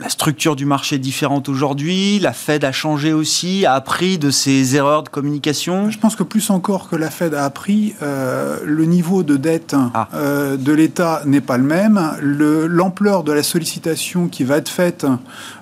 la 0.01 0.09
structure 0.09 0.55
du 0.55 0.65
marché 0.65 0.95
est 0.95 0.99
différente 0.99 1.47
aujourd'hui, 1.47 2.17
la 2.17 2.33
Fed 2.33 2.65
a 2.65 2.71
changé 2.71 3.13
aussi, 3.13 3.67
a 3.67 3.73
appris 3.73 4.17
de 4.17 4.31
ses 4.31 4.75
erreurs 4.75 5.03
de 5.03 5.09
communication. 5.09 5.91
Je 5.91 5.99
pense 5.99 6.15
que 6.15 6.23
plus 6.23 6.49
encore 6.49 6.89
que 6.89 6.95
la 6.95 7.11
Fed 7.11 7.35
a 7.35 7.45
appris, 7.45 7.93
euh, 8.01 8.57
le 8.65 8.85
niveau 8.85 9.21
de 9.21 9.37
dette 9.37 9.75
ah. 9.93 10.07
euh, 10.15 10.57
de 10.57 10.71
l'État 10.71 11.21
n'est 11.25 11.41
pas 11.41 11.57
le 11.57 11.65
même, 11.65 12.01
l'ampleur 12.19 13.23
de 13.23 13.31
la 13.31 13.43
sollicitation 13.43 14.27
qui 14.27 14.43
va 14.43 14.57
être 14.57 14.69
faite 14.69 15.05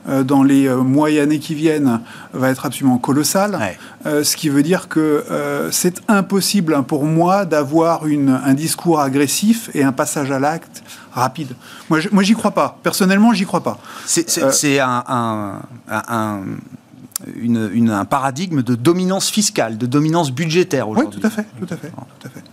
euh, 0.08 0.24
dans 0.24 0.44
les 0.44 0.70
mois 0.70 1.12
et 1.12 1.20
années 1.20 1.40
qui 1.40 1.54
viennent 1.54 2.00
va 2.34 2.50
être 2.50 2.66
absolument 2.66 2.98
colossale, 2.98 3.60
ce 4.06 4.36
qui 4.36 4.50
veut 4.50 4.64
dire 4.64 4.88
que 4.88 5.26
c'est 5.72 6.02
impossible 6.08 6.82
pour 6.84 7.04
moi 7.04 7.46
d'avoir 7.46 8.04
un 8.04 8.54
discours 8.54 9.02
agressif 9.02 9.70
et 9.74 9.84
un 9.84 9.92
passage 9.92 10.32
à 10.32 10.40
l'acte 10.40 10.84
rapide. 11.20 11.56
Moi, 11.90 12.00
moi 12.12 12.24
j'y 12.24 12.34
crois 12.34 12.52
pas. 12.52 12.80
Personnellement, 12.84 13.34
j'y 13.34 13.46
crois 13.46 13.62
pas. 13.62 13.80
C'est 14.06 14.80
euh, 14.80 14.84
un, 14.84 15.62
un, 15.88 16.42
une, 17.36 17.90
un, 17.90 18.06
paradigme 18.06 18.64
de 18.64 18.76
dominance 18.76 19.30
fiscale, 19.30 19.78
de 19.78 19.86
dominance 19.86 20.32
budgétaire 20.32 20.90
aujourd'hui. 20.90 21.16
Oui, 21.16 21.22
tout 21.22 21.28
à 21.28 21.30
fait, 21.30 21.46
tout 21.60 21.74
à 21.74 21.78
fait, 21.78 21.90
tout 21.90 22.28
à 22.28 22.30
fait. 22.30 22.44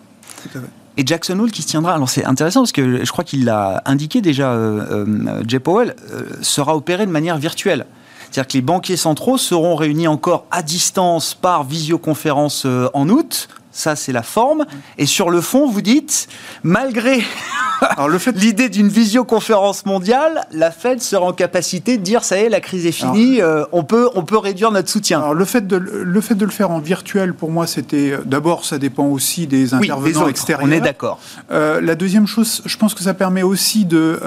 Tout 0.43 0.59
à 0.59 0.61
fait. 0.61 0.69
Et 0.99 1.05
Jackson 1.05 1.39
Hole 1.39 1.51
qui 1.51 1.63
se 1.63 1.69
tiendra, 1.69 1.95
alors 1.95 2.09
c'est 2.09 2.25
intéressant 2.25 2.61
parce 2.61 2.73
que 2.73 3.05
je 3.05 3.13
crois 3.13 3.25
qu'il 3.25 3.45
l'a 3.45 3.83
indiqué 3.85 4.23
déjà, 4.23 4.53
euh, 4.53 5.07
euh 5.07 5.43
Jay 5.47 5.59
Powell, 5.59 5.95
euh, 6.11 6.23
sera 6.41 6.75
opéré 6.75 7.05
de 7.05 7.11
manière 7.11 7.37
virtuelle. 7.37 7.87
C'est-à-dire 8.31 8.49
que 8.49 8.53
les 8.55 8.63
banquiers 8.63 8.97
centraux 8.97 9.39
seront 9.39 9.77
réunis 9.77 10.09
encore 10.09 10.47
à 10.51 10.63
distance 10.63 11.35
par 11.35 11.65
visioconférence 11.65 12.67
en 12.93 13.09
août, 13.09 13.49
ça, 13.77 13.95
c'est 13.95 14.13
la 14.13 14.23
forme. 14.23 14.65
Et 14.97 15.05
sur 15.05 15.29
le 15.29 15.43
fond, 15.43 15.69
vous 15.69 15.83
dites, 15.83 16.29
malgré 16.63 17.23
l'idée 18.35 18.71
d'une 18.71 18.89
visioconférence 18.89 19.85
mondiale, 19.85 20.47
la 20.51 20.71
Fed 20.71 21.03
sera 21.03 21.27
en 21.27 21.33
capacité 21.35 21.99
de 21.99 22.03
dire, 22.03 22.25
ça 22.25 22.39
y 22.39 22.45
est, 22.45 22.49
la 22.49 22.61
crise 22.61 22.87
est 22.87 22.93
finie, 22.93 23.43
euh, 23.43 23.65
on, 23.73 23.85
peut, 23.85 24.09
on 24.15 24.25
peut 24.25 24.39
réduire 24.39 24.71
notre 24.71 24.89
soutien. 24.89 25.19
Alors, 25.19 25.35
le 25.35 25.45
fait 25.45 25.67
de 25.67 25.77
le, 25.77 26.21
fait 26.23 26.35
de 26.35 26.47
le 26.47 26.51
faire 26.51 26.71
en 26.71 26.79
virtuel, 26.79 27.35
pour 27.35 27.51
moi, 27.51 27.67
c'était... 27.67 28.13
Euh, 28.13 28.23
d'abord, 28.25 28.65
ça 28.65 28.79
dépend 28.79 29.07
aussi 29.09 29.47
des 29.47 29.75
intervenants 29.75 30.29
extérieurs. 30.29 30.67
On 30.67 30.73
est 30.73 30.81
d'accord. 30.81 31.21
Euh, 31.51 31.83
la 31.83 31.95
deuxième 31.97 32.27
chose, 32.27 32.63
je 32.65 32.77
pense 32.79 32.95
que 32.95 33.03
ça 33.03 33.13
permet 33.13 33.43
aussi 33.43 33.85
de 33.85 34.19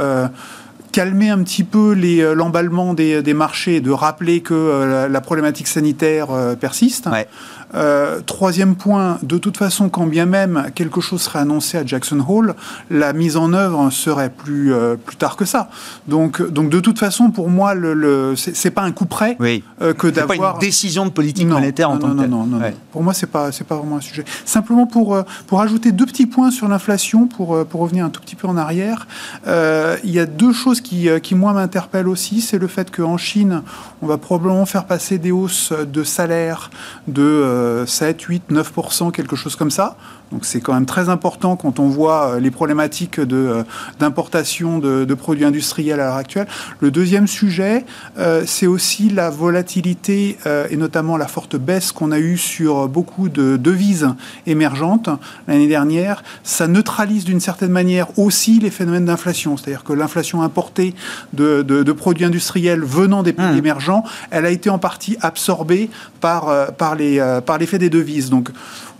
calmer 0.91 1.29
un 1.29 1.43
petit 1.43 1.63
peu 1.63 1.93
l'emballement 2.33 2.93
des, 2.93 3.21
des, 3.23 3.33
marchés, 3.33 3.79
de 3.79 3.91
rappeler 3.91 4.41
que 4.41 5.07
la, 5.09 5.21
problématique 5.21 5.67
sanitaire 5.67 6.27
persiste. 6.59 7.07
Ouais. 7.07 7.27
Euh, 7.75 8.19
troisième 8.25 8.75
point, 8.75 9.19
de 9.21 9.37
toute 9.37 9.57
façon, 9.57 9.89
quand 9.89 10.07
bien 10.07 10.25
même 10.25 10.71
quelque 10.75 11.01
chose 11.01 11.21
serait 11.21 11.39
annoncé 11.39 11.77
à 11.77 11.85
Jackson 11.85 12.23
Hole, 12.27 12.55
la 12.89 13.13
mise 13.13 13.37
en 13.37 13.53
œuvre 13.53 13.89
serait 13.91 14.29
plus, 14.29 14.73
euh, 14.73 14.95
plus 14.95 15.17
tard 15.17 15.35
que 15.35 15.45
ça. 15.45 15.69
Donc, 16.07 16.41
donc, 16.41 16.69
de 16.69 16.79
toute 16.79 16.99
façon, 16.99 17.29
pour 17.29 17.49
moi, 17.49 17.73
le, 17.73 17.93
le 17.93 18.33
c'est 18.35 18.71
pas 18.71 18.81
un 18.81 18.91
coup 18.91 19.05
près 19.05 19.35
oui. 19.39 19.63
euh, 19.81 19.93
que 19.93 20.07
d'avoir. 20.07 20.53
pas 20.53 20.59
une 20.59 20.59
décision 20.59 21.05
de 21.05 21.11
politique 21.11 21.47
monétaire 21.47 21.89
en 21.89 21.97
tant 21.97 22.09
que 22.09 22.13
Non, 22.13 22.27
non, 22.27 22.45
non. 22.45 22.71
Pour 22.91 23.03
moi, 23.03 23.13
c'est 23.13 23.27
pas, 23.27 23.51
c'est 23.51 23.65
pas 23.65 23.75
vraiment 23.75 23.97
un 23.97 24.01
sujet. 24.01 24.25
Simplement 24.45 24.87
pour, 24.87 25.17
pour 25.47 25.61
ajouter 25.61 25.91
deux 25.91 26.05
petits 26.05 26.25
points 26.25 26.51
sur 26.51 26.67
l'inflation, 26.67 27.27
pour, 27.27 27.65
pour 27.65 27.81
revenir 27.81 28.05
un 28.05 28.09
tout 28.09 28.21
petit 28.21 28.35
peu 28.35 28.47
en 28.47 28.57
arrière, 28.57 29.07
il 29.45 30.11
y 30.11 30.19
a 30.19 30.25
deux 30.25 30.53
choses 30.53 30.81
qui, 30.81 31.07
qui 31.21 31.35
moi, 31.35 31.53
m'interpellent 31.53 32.07
aussi. 32.07 32.41
C'est 32.41 32.57
le 32.57 32.67
fait 32.67 32.89
qu'en 32.95 33.17
Chine, 33.17 33.61
on 34.01 34.07
va 34.07 34.17
probablement 34.17 34.65
faire 34.65 34.85
passer 34.85 35.17
des 35.17 35.31
hausses 35.31 35.71
de 35.71 36.03
salaire 36.03 36.71
de 37.07 37.58
7, 37.85 38.21
8, 38.21 38.51
9%, 38.51 39.11
quelque 39.11 39.35
chose 39.35 39.55
comme 39.55 39.71
ça. 39.71 39.95
Donc 40.31 40.45
c'est 40.45 40.59
quand 40.59 40.73
même 40.73 40.85
très 40.85 41.09
important 41.09 41.55
quand 41.55 41.79
on 41.79 41.87
voit 41.87 42.35
euh, 42.35 42.39
les 42.39 42.51
problématiques 42.51 43.19
euh, 43.19 43.63
d'importation 43.99 44.77
de, 44.79 45.05
de, 45.05 45.13
produits 45.13 45.45
industriels 45.45 45.99
à 45.99 46.05
l'heure 46.05 46.15
actuelle. 46.15 46.47
Le 46.79 46.91
deuxième 46.91 47.27
sujet, 47.27 47.85
euh, 48.17 48.43
c'est 48.45 48.67
aussi 48.67 49.09
la 49.09 49.29
volatilité 49.29 50.37
et 50.69 50.77
notamment 50.77 51.17
la 51.17 51.27
forte 51.27 51.55
baisse 51.55 51.91
qu'on 51.91 52.11
a 52.11 52.19
eue 52.19 52.37
sur 52.37 52.87
beaucoup 52.87 53.29
de 53.29 53.57
devises 53.57 54.09
émergentes 54.45 55.09
l'année 55.47 55.67
dernière. 55.67 56.23
Ça 56.43 56.67
neutralise 56.67 57.25
d'une 57.25 57.39
certaine 57.39 57.71
manière 57.71 58.17
aussi 58.17 58.59
les 58.59 58.69
phénomènes 58.69 59.05
d'inflation. 59.05 59.57
C'est-à-dire 59.57 59.83
que 59.83 59.93
l'inflation 59.93 60.41
importée 60.41 60.93
de, 61.33 61.61
de, 61.61 61.91
produits 61.91 62.25
industriels 62.25 62.81
venant 62.81 63.23
des 63.23 63.33
pays 63.33 63.45
mmh. 63.45 63.57
émergents, 63.57 64.03
elle 64.31 64.45
a 64.45 64.51
été 64.51 64.69
en 64.69 64.79
partie 64.79 65.17
absorbée 65.21 65.89
par, 66.21 66.73
par 66.73 66.95
l'effet 66.95 67.41
par 67.45 67.59
des 67.59 67.89
devises. 67.89 68.29
Donc 68.29 68.49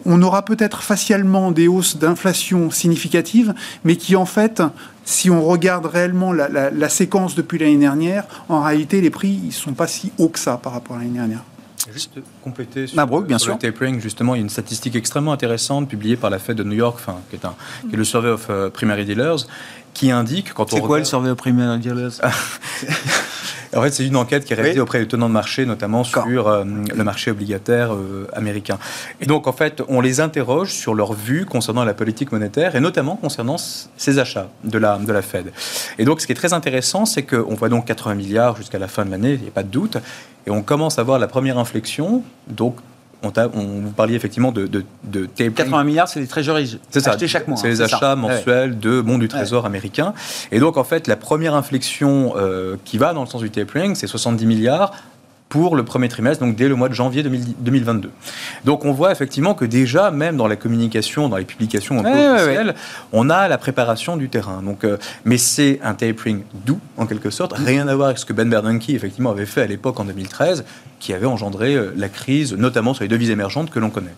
on 0.06 0.22
aura 0.22 0.44
peut-être 0.44 0.82
facialement 0.82 1.52
des 1.52 1.68
hausses 1.68 1.98
d'inflation 1.98 2.72
significatives, 2.72 3.54
mais 3.84 3.96
qui 3.96 4.16
en 4.16 4.26
fait, 4.26 4.62
si 5.06 5.30
on 5.30 5.44
regarde 5.44 5.86
réellement 5.86 6.34
la, 6.34 6.90
séquence 6.90 7.36
depuis 7.36 7.58
l'année 7.60 7.78
dernière, 7.78 8.26
en 8.50 8.62
réalité 8.62 9.02
les 9.02 9.10
prix 9.10 9.40
ne 9.46 9.52
sont 9.52 9.74
pas 9.74 9.88
si 9.88 10.12
hauts 10.18 10.30
que 10.30 10.40
ça 10.40 10.58
par 10.58 10.74
rapport 10.74 10.96
à 10.96 11.00
l'année 11.00 11.12
dernière. 11.12 11.44
Juste 11.94 12.20
compléter 12.44 12.88
sur, 12.88 12.98
Mabrouk, 12.98 13.26
bien 13.26 13.38
sur 13.38 13.46
sûr. 13.46 13.54
le 13.54 13.60
tapering, 13.60 14.00
justement, 14.00 14.36
il 14.36 14.40
y 14.40 14.42
a 14.42 14.44
une 14.44 14.50
statistique 14.50 14.96
extrêmement 14.96 15.32
intéressante 15.32 15.88
publiée 15.88 16.18
par 16.18 16.30
la 16.30 16.38
Fed 16.38 16.58
de 16.58 16.64
New 16.64 16.76
York, 16.76 16.98
enfin, 17.00 17.20
qui, 17.30 17.38
est 17.38 17.46
un, 17.46 17.56
qui 17.88 17.96
est 17.96 17.98
le 17.98 18.04
Survey 18.04 18.30
of 18.30 18.48
euh, 18.50 18.70
Primary 18.70 19.06
Dealers, 19.06 19.48
qui 19.94 20.12
indique 20.12 20.54
quand 20.54 20.72
on 20.74 20.76
C'est 20.76 20.80
quoi 20.82 20.88
le 20.88 20.94
regarde- 20.94 21.06
survey 21.06 21.30
au 21.30 21.36
primaire 21.36 21.78
En 23.76 23.84
fait, 23.84 23.92
c'est 23.92 24.06
une 24.06 24.16
enquête 24.16 24.46
qui 24.46 24.54
est 24.54 24.56
réalisée 24.56 24.80
Oui. 24.80 24.82
auprès 24.82 24.98
des 25.00 25.08
tenants 25.08 25.28
de 25.30 25.34
marché, 25.34 25.68
notamment 25.68 26.04
sur 26.04 26.48
euh, 26.48 26.64
le 26.96 27.04
marché 27.04 27.30
obligataire 27.30 27.94
euh, 27.94 28.28
américain. 28.34 28.80
Et 29.22 29.28
donc, 29.28 29.46
en 29.46 29.52
fait, 29.54 29.84
on 29.90 30.02
les 30.02 30.22
interroge 30.22 30.72
sur 30.74 30.96
leur 30.96 31.14
vue 31.14 31.46
concernant 31.46 31.84
la 31.86 31.94
politique 31.94 32.32
monétaire 32.32 32.76
et 32.76 32.80
notamment 32.80 33.16
concernant 33.16 33.58
ces 33.60 34.18
achats 34.18 34.50
de 34.64 34.80
la, 34.80 34.98
de 34.98 35.12
la 35.14 35.22
Fed. 35.22 35.52
Et 36.00 36.06
donc, 36.06 36.20
ce 36.20 36.26
qui 36.26 36.32
est 36.32 36.36
très 36.36 36.54
intéressant, 36.54 37.06
c'est 37.06 37.22
qu'on 37.22 37.54
voit 37.54 37.70
donc 37.70 37.86
80 37.86 38.16
milliards 38.16 38.58
jusqu'à 38.58 38.80
la 38.80 38.88
fin 38.88 39.06
de 39.06 39.12
l'année, 39.12 39.34
il 39.36 39.42
n'y 39.42 39.48
a 39.50 39.52
pas 39.52 39.64
de 39.64 39.70
doute, 39.70 39.98
et 40.48 40.50
on 40.50 40.64
commence 40.64 40.98
à 40.98 41.04
voir 41.04 41.20
la 41.20 41.28
première 41.28 41.60
inflexion. 41.60 42.24
Donc, 42.48 42.76
on, 43.24 43.32
vous 43.54 43.92
parliez 43.92 44.16
effectivement 44.16 44.52
de, 44.52 44.68
de, 44.68 44.84
de 45.04 45.26
tapering 45.26 45.54
80 45.54 45.84
milliards, 45.84 46.08
c'est 46.08 46.20
les 46.20 46.28
treasuries. 46.28 46.80
c'est 46.90 47.00
ça. 47.02 47.18
Chaque 47.28 47.48
mois. 47.48 47.58
C'est 47.58 47.68
hein, 47.68 47.70
les 47.72 47.76
ça. 47.78 47.84
achats 47.86 48.16
Ouais. 48.16 48.22
mensuels 48.22 48.80
de 48.80 49.02
bons 49.02 49.18
du 49.18 49.28
Trésor 49.28 49.66
américain. 49.66 50.14
Et 50.52 50.60
donc, 50.60 50.78
en 50.78 50.84
fait, 50.84 51.08
la 51.08 51.16
première 51.16 51.54
inflexion 51.54 52.34
euh, 52.38 52.76
qui 52.86 52.98
va 52.98 53.14
dans 53.14 53.22
le 53.22 53.28
sens 53.28 53.42
du 53.42 53.50
tapering, 53.52 53.96
c'est 53.96 54.08
70 54.08 54.46
milliards 54.46 54.92
pour 55.50 55.76
le 55.76 55.84
premier 55.84 56.08
trimestre, 56.08 56.46
donc 56.46 56.56
dès 56.56 56.68
le 56.68 56.76
mois 56.76 56.90
de 56.90 56.94
janvier 56.94 57.24
2010 57.24 57.56
2022. 57.60 58.12
Donc 58.66 58.86
on 58.86 58.92
voit 58.92 59.12
effectivement 59.12 59.56
que 59.56 59.66
déjà, 59.66 60.12
même 60.12 60.38
dans 60.38 60.48
la 60.48 60.56
communication, 60.56 61.28
dans 61.28 61.38
les 61.38 61.46
publications 61.46 62.00
un 62.00 62.04
peu 62.04 62.10
Ouais, 62.10 62.16
ouais, 62.16 62.30
officielles, 62.36 62.76
on 63.12 63.30
a 63.30 63.48
la 63.48 63.58
préparation 63.58 64.16
du 64.16 64.30
terrain. 64.30 64.62
Donc, 64.62 64.84
euh, 64.84 64.98
mais 65.26 65.38
c'est 65.38 65.80
un 65.84 65.96
tapering 65.96 66.44
doux, 66.66 66.80
en 66.98 67.08
quelque 67.08 67.32
sorte, 67.32 67.54
rien 67.54 67.88
à 67.88 67.96
voir 67.96 68.10
avec 68.10 68.20
ce 68.20 68.26
que 68.26 68.34
Ben 68.34 68.50
Bernanke 68.50 68.90
effectivement 68.90 69.32
avait 69.32 69.48
fait 69.48 69.62
à 69.64 69.68
l'époque 69.68 70.00
en 70.00 70.06
2013, 70.06 70.66
qui 71.00 71.14
avait 71.14 71.26
engendré 71.26 71.76
euh, 71.76 71.92
la 71.96 72.10
crise, 72.10 72.54
notamment 72.54 72.94
sur 72.94 73.04
les 73.04 73.10
devises 73.10 73.32
émergentes 73.32 73.72
que 73.72 73.80
l'on 73.80 73.90
connaît. 73.90 74.16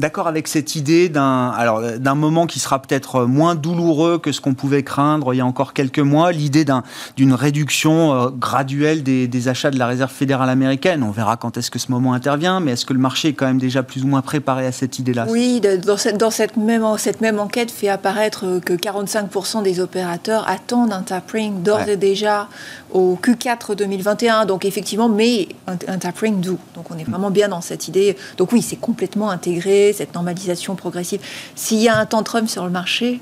D'accord 0.00 0.26
avec 0.26 0.48
cette 0.48 0.74
idée 0.74 1.08
d'un 1.08 1.50
alors 1.50 1.80
d'un 1.98 2.14
moment 2.14 2.46
qui 2.46 2.58
sera 2.58 2.80
peut-être 2.82 3.24
moins 3.26 3.54
douloureux 3.54 4.18
que 4.18 4.32
ce 4.32 4.40
qu'on 4.40 4.54
pouvait 4.54 4.82
craindre 4.82 5.32
il 5.34 5.36
y 5.36 5.40
a 5.40 5.46
encore 5.46 5.74
quelques 5.74 5.98
mois, 6.00 6.32
l'idée 6.32 6.64
d'un 6.64 6.82
d'une 7.16 7.34
réduction 7.34 8.12
euh, 8.14 8.28
graduelle 8.30 9.02
des, 9.02 9.28
des 9.28 9.48
achats 9.48 9.70
de 9.70 9.78
la 9.78 9.86
réserve 9.86 10.10
fédérale 10.10 10.48
américaine. 10.48 11.02
On 11.02 11.10
verra 11.10 11.36
quand 11.36 11.56
est-ce 11.56 11.70
que 11.70 11.78
ce 11.78 11.92
moment 11.92 12.14
intervient, 12.14 12.58
mais 12.58 12.72
est-ce 12.72 12.86
que 12.86 12.94
le 12.94 12.98
marché 12.98 13.28
est 13.28 13.32
quand 13.34 13.46
même 13.46 13.58
déjà 13.58 13.82
plus 13.82 14.02
ou 14.02 14.06
moins 14.08 14.22
préparé 14.22 14.66
à 14.66 14.72
cette 14.72 14.98
idée-là? 14.98 15.26
Oui, 15.28 15.60
dans 15.60 15.96
cette, 15.96 16.16
dans 16.18 16.30
cette, 16.30 16.56
même, 16.56 16.84
cette 16.98 17.20
même 17.20 17.38
enquête 17.38 17.70
fait 17.70 17.88
apparaître 17.88 18.44
euh, 18.46 18.60
que 18.60 18.72
45% 18.72 19.62
des 19.62 19.78
opérateurs 19.78 20.48
attendent 20.48 20.92
un 20.92 21.02
tapering 21.02 21.62
d'ores 21.62 21.80
Ouais. 21.86 21.92
et 21.92 21.96
déjà 21.96 22.48
au 22.92 23.18
Q4 23.22 23.74
2021. 23.74 24.44
Donc 24.46 24.64
effectivement, 24.64 25.08
mais 25.08 25.48
un, 25.66 25.76
un 25.88 25.98
tapering 25.98 26.40
doux. 26.40 26.58
Donc 26.74 26.90
on 26.90 26.98
est 26.98 27.04
vraiment 27.08 27.30
bien 27.30 27.48
dans 27.48 27.60
cette 27.60 27.88
idée. 27.88 28.16
Donc 28.36 28.52
oui, 28.52 28.62
c'est 28.62 28.76
complètement 28.76 29.30
intégré, 29.30 29.92
cette 29.92 30.14
normalisation 30.14 30.74
progressive. 30.76 31.20
S'il 31.54 31.78
y 31.78 31.88
a 31.88 31.96
un 31.96 32.06
tantrum 32.06 32.46
sur 32.48 32.64
le 32.64 32.70
marché, 32.70 33.20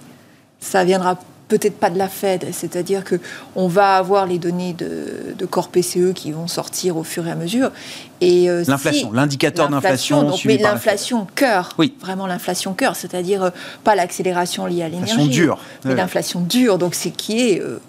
ça 0.60 0.84
viendra 0.84 1.18
peut-être 1.48 1.78
pas 1.80 1.90
de 1.90 1.98
la 1.98 2.06
Fed, 2.08 2.46
c'est-à-dire 2.52 3.02
que 3.02 3.16
on 3.56 3.66
va 3.66 3.96
avoir 3.96 4.24
les 4.24 4.38
données 4.38 4.72
de, 4.72 5.34
de 5.36 5.46
corps 5.46 5.68
PCE 5.68 6.12
qui 6.14 6.30
vont 6.30 6.46
sortir 6.46 6.96
au 6.96 7.02
fur 7.02 7.26
et 7.26 7.30
à 7.32 7.34
mesure. 7.34 7.72
Et 8.20 8.48
euh, 8.48 8.62
L'inflation, 8.68 9.10
si- 9.10 9.16
l'indicateur 9.16 9.68
d'inflation 9.68 10.22
donc, 10.22 10.44
mais 10.44 10.58
l'inflation 10.58 11.26
cœur, 11.34 11.70
Oui. 11.76 11.92
vraiment 12.00 12.28
l'inflation 12.28 12.72
cœur, 12.72 12.94
c'est-à-dire 12.94 13.42
euh, 13.42 13.50
pas 13.82 13.96
l'accélération 13.96 14.64
liée 14.66 14.82
à 14.84 14.88
L'inflation 14.88 15.16
l'énergie, 15.16 15.40
dure. 15.40 15.58
mais 15.84 15.90
Ouais. 15.90 15.96
l'inflation 15.96 16.40
dure. 16.40 16.78
Donc 16.78 16.94
c'est 16.94 17.10
qui 17.10 17.40
est, 17.50 17.60
euh, 17.60 17.80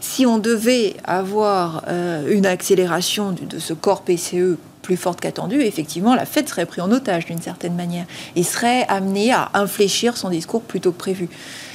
si 0.00 0.26
on 0.26 0.38
devait 0.38 0.96
avoir 1.04 1.84
euh, 1.88 2.30
une 2.30 2.46
accélération 2.46 3.32
de 3.32 3.58
ce 3.58 3.72
corps 3.72 4.02
PCE 4.02 4.58
plus 4.82 4.96
forte 4.96 5.20
qu'attendue, 5.20 5.60
effectivement, 5.62 6.14
la 6.14 6.26
Fed 6.26 6.48
serait 6.48 6.66
prise 6.66 6.82
en 6.82 6.90
otage 6.90 7.26
d'une 7.26 7.42
certaine 7.42 7.74
manière 7.74 8.06
et 8.36 8.42
serait 8.42 8.86
amenée 8.88 9.32
à 9.32 9.50
infléchir 9.54 10.16
son 10.16 10.30
discours 10.30 10.62
plutôt 10.62 10.92
que 10.92 10.98
prévu. 10.98 11.28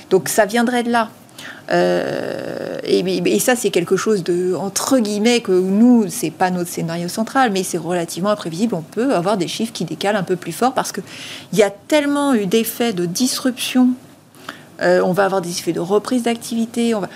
Donc 0.09 0.29
ça 0.29 0.45
viendrait 0.45 0.83
de 0.83 0.91
là. 0.91 1.09
Euh, 1.71 2.79
et, 2.83 3.39
ça, 3.39 3.55
c'est 3.55 3.69
quelque 3.69 3.95
chose 3.95 4.23
de, 4.23 4.55
entre 4.55 4.99
guillemets, 4.99 5.41
que 5.41 5.51
nous, 5.51 6.05
c'est 6.09 6.31
pas 6.31 6.51
notre 6.51 6.69
scénario 6.69 7.07
central, 7.07 7.51
mais 7.51 7.63
c'est 7.63 7.77
relativement 7.77 8.29
imprévisible. 8.29 8.75
On 8.75 8.81
peut 8.81 9.13
avoir 9.13 9.37
des 9.37 9.47
chiffres 9.47 9.73
qui 9.73 9.85
décalent 9.85 10.15
un 10.15 10.23
peu 10.23 10.35
plus 10.35 10.51
fort 10.51 10.73
parce 10.73 10.91
qu'il 10.91 11.03
y 11.53 11.63
a 11.63 11.69
tellement 11.69 12.33
eu 12.33 12.45
d'effets 12.45 12.93
de 12.93 13.05
disruption. 13.05 13.89
Euh, 14.81 15.01
on 15.03 15.13
va 15.13 15.25
avoir 15.25 15.41
des 15.41 15.49
effets 15.49 15.73
de 15.73 15.79
reprise 15.79 16.23
d'activité. 16.23 16.95
On 16.95 17.01
va... 17.01 17.09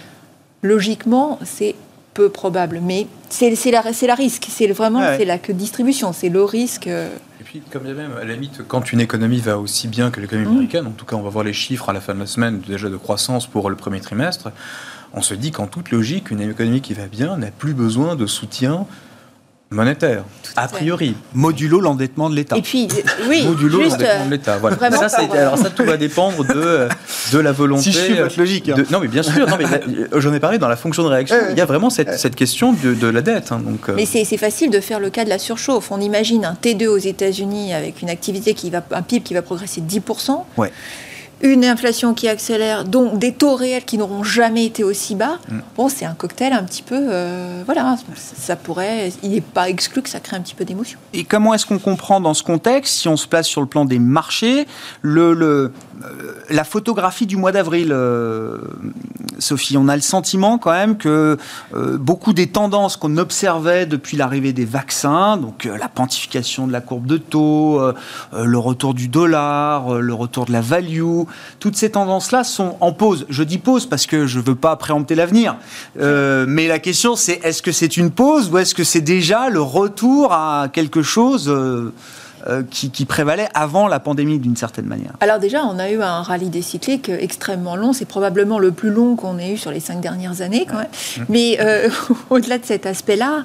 Logiquement, 0.64 1.40
c'est 1.44 1.76
peu 2.14 2.30
probable, 2.30 2.82
mais 2.84 3.08
c'est 3.30 3.50
la, 3.72 3.94
c'est 3.94 4.08
la 4.08 4.16
risque. 4.16 4.48
C'est 4.50 4.68
vraiment 4.68 5.00
Ouais, 5.00 5.18
c'est 5.18 5.26
la 5.26 5.38
que 5.38 5.52
distribution, 5.54 6.12
c'est 6.12 6.28
le 6.30 6.44
risque. 6.44 6.88
euh, 6.88 7.08
Et 7.40 7.44
puis, 7.44 7.62
comme 7.72 7.84
il 7.86 7.90
y 7.90 7.92
a 7.92 7.96
même, 7.96 8.12
à 8.20 8.26
la 8.26 8.34
limite, 8.34 8.62
quand 8.68 8.92
une 8.92 9.00
économie 9.00 9.40
va 9.40 9.58
aussi 9.58 9.88
bien 9.88 10.12
que 10.12 10.20
l'économie 10.20 10.48
Mm. 10.48 10.52
américaine, 10.52 10.88
en 10.88 10.92
tout 10.92 11.06
cas, 11.06 11.16
on 11.16 11.22
va 11.22 11.30
voir 11.30 11.46
les 11.46 11.54
chiffres 11.54 11.88
à 11.90 11.94
la 11.94 12.02
fin 12.02 12.14
de 12.14 12.20
la 12.20 12.26
semaine 12.26 12.60
déjà 12.68 12.90
de 12.90 12.98
croissance 12.98 13.48
pour 13.48 13.70
le 13.70 13.76
premier 13.78 14.02
trimestre, 14.02 14.52
on 15.14 15.22
se 15.22 15.34
dit 15.34 15.52
qu'en 15.52 15.68
toute 15.68 15.92
logique, 15.92 16.30
une 16.30 16.42
économie 16.42 16.82
qui 16.82 16.94
va 16.94 17.06
bien 17.08 17.38
n'a 17.38 17.52
plus 17.52 17.74
besoin 17.74 18.16
de 18.16 18.26
soutien 18.28 18.86
monétaire, 19.72 20.24
a 20.56 20.68
priori. 20.68 21.16
Modulo 21.34 21.80
l'endettement 21.80 22.30
de 22.30 22.36
l'État. 22.36 22.58
Et 22.58 22.62
puis, 22.62 22.88
euh, 22.92 23.28
oui, 23.30 23.46
Modulo 23.46 23.82
juste, 23.84 23.92
l'endettement 24.02 24.26
de 24.26 24.28
euh, 24.28 24.30
l'État. 24.32 24.58
Voilà. 24.58 25.10
Ça, 25.10 25.18
alors 25.34 25.58
ça, 25.58 25.70
tout 25.70 25.84
va 25.86 25.96
dépendre 25.98 26.44
de, 26.44 26.54
euh, 26.56 26.90
de 27.32 27.40
la 27.40 27.52
volonté. 27.52 27.84
Si 27.84 27.92
je 27.92 28.00
suis 28.00 28.14
votre 28.16 28.40
logique, 28.40 28.70
hein. 28.70 28.76
de- 28.76 28.86
non, 28.92 29.00
mais 29.00 29.08
bien 29.08 29.22
sûr. 29.24 29.46
Euh, 29.48 30.08
j'en 30.20 30.34
ai 30.34 30.40
parlé 30.40 30.58
dans 30.58 30.68
la 30.68 30.76
fonction 30.76 31.04
de 31.04 31.10
réaction. 31.10 31.38
Il 31.52 31.58
y 31.58 31.62
a 31.62 31.66
vraiment 31.66 31.90
cette, 31.90 32.18
cette 32.20 32.36
question 32.36 32.74
de, 32.74 32.94
de 32.94 33.08
la 33.08 33.22
dette. 33.22 33.52
hein, 33.52 33.60
donc, 33.64 33.90
euh, 33.90 33.94
Mais 33.96 34.06
c'est 34.06 34.24
c'est 34.26 34.38
facile 34.38 34.70
de 34.72 34.80
faire 34.80 35.00
le 35.00 35.10
cas 35.10 35.24
de 35.24 35.30
la 35.30 35.38
surchauffe. 35.40 35.92
On 35.92 36.00
imagine 36.02 36.46
un 36.46 36.54
T2 36.54 36.88
aux 36.88 36.98
États-Unis 36.98 37.74
avec 37.74 38.02
une 38.02 38.10
activité 38.10 38.54
qui 38.54 38.70
va, 38.72 38.84
un 38.92 39.02
PIB 39.04 39.22
qui 39.24 39.34
va 39.34 39.42
progresser 39.42 39.82
de 39.82 39.88
10%. 39.90 40.44
Ouais. 40.58 40.72
Une 41.42 41.64
inflation 41.64 42.14
qui 42.14 42.28
accélère, 42.28 42.84
donc 42.84 43.18
des 43.18 43.34
taux 43.34 43.56
réels 43.56 43.86
qui 43.86 43.98
n'auront 43.98 44.24
jamais 44.24 44.66
été 44.66 44.84
aussi 44.84 45.16
bas. 45.16 45.40
Mm. 45.50 45.60
Bon, 45.78 45.90
c'est 45.90 46.06
un 46.06 46.14
cocktail 46.14 46.54
un 46.54 46.64
petit 46.64 46.84
peu. 46.84 46.98
euh, 47.00 47.64
voilà, 47.66 47.96
ça 48.16 48.56
pourrait. 48.56 49.12
Il 49.24 49.32
n'est 49.32 49.42
pas 49.42 49.70
exclu 49.70 50.02
que 50.02 50.10
ça 50.10 50.20
crée 50.20 50.36
un 50.36 50.42
petit 50.42 50.56
peu 50.56 50.66
d'émotion. 50.66 51.00
Et 51.14 51.24
comment 51.24 51.54
est-ce 51.54 51.66
qu'on 51.66 51.80
comprend 51.80 52.20
dans 52.20 52.34
ce 52.34 52.44
contexte, 52.44 52.96
si 52.96 53.08
on 53.08 53.18
se 53.18 53.28
place 53.28 53.48
sur 53.48 53.62
le 53.62 53.68
plan 53.68 53.86
des 53.86 54.00
marchés, 54.00 54.68
le, 55.02 55.34
le, 55.34 55.72
euh, 56.04 56.34
la 56.50 56.64
photographie 56.64 57.26
du 57.26 57.38
mois 57.38 57.52
d'avril, 57.52 57.90
euh, 57.92 58.58
Sophie? 59.38 59.78
On 59.78 59.88
a 59.88 59.96
le 59.96 60.02
sentiment 60.02 60.58
quand 60.58 60.72
même 60.72 60.98
que 60.98 61.38
euh, 61.74 61.98
beaucoup 61.98 62.34
des 62.34 62.48
tendances 62.48 62.98
qu'on 62.98 63.18
observait 63.18 63.86
depuis 63.86 64.18
l'arrivée 64.18 64.52
des 64.52 64.66
vaccins, 64.66 65.38
donc 65.38 65.66
euh, 65.66 65.78
la 65.78 65.88
quantification 65.88 66.68
de 66.68 66.74
la 66.74 66.82
courbe 66.82 67.06
de 67.06 67.18
taux, 67.18 67.82
le 68.34 68.58
retour 68.58 68.94
du 68.94 69.08
dollar, 69.08 69.96
le 69.96 70.14
retour 70.14 70.46
de 70.46 70.52
la 70.52 70.62
value, 70.62 71.22
toutes 71.60 71.76
ces 71.76 71.92
tendances-là 71.92 72.44
sont 72.44 72.78
en 72.80 72.92
pause. 72.92 73.26
Je 73.30 73.44
dis 73.44 73.58
pause 73.58 73.86
parce 73.86 74.06
que 74.06 74.28
je 74.28 74.40
ne 74.40 74.44
veux 74.44 74.56
pas 74.56 74.76
préempter 74.76 75.16
l'avenir. 75.16 75.58
Euh, 76.00 76.46
mais 76.48 76.68
la 76.68 76.80
question, 76.80 77.16
c'est 77.16 77.40
est-ce 77.44 77.62
que 77.62 77.72
c'est 77.72 77.98
une 77.98 78.12
pause 78.12 78.50
ou 78.52 78.58
est-ce 78.58 78.76
que 78.76 78.84
c'est 78.84 79.02
déjà 79.02 79.50
le 79.50 79.62
retour 79.62 80.32
à 80.34 80.68
quelque 80.72 81.02
chose 81.02 81.50
euh, 81.50 81.94
euh, 82.48 82.64
qui, 82.70 82.92
qui 82.92 83.06
prévalait 83.06 83.50
avant 83.54 83.88
la 83.88 84.00
pandémie 84.00 84.40
d'une 84.40 84.56
certaine 84.56 84.86
manière? 84.86 85.14
Alors 85.20 85.40
déjà, 85.40 85.64
on 85.66 85.80
a 85.80 85.90
eu 85.90 86.02
un 86.02 86.22
rallye 86.22 86.50
des 86.50 86.62
cycliques 86.62 87.10
extrêmement 87.10 87.76
long. 87.76 87.94
C'est 87.94 88.06
probablement 88.06 88.60
le 88.60 88.72
plus 88.72 88.90
long 88.90 89.16
qu'on 89.16 89.38
ait 89.40 89.54
eu 89.54 89.58
sur 89.58 89.72
les 89.72 89.80
cinq 89.80 90.02
dernières 90.02 90.42
années, 90.42 90.66
quand 90.70 90.78
même. 90.78 91.26
Mais 91.28 91.60
au-delà 92.30 92.58
de 92.58 92.66
cet 92.66 92.86
aspect-là, 92.86 93.44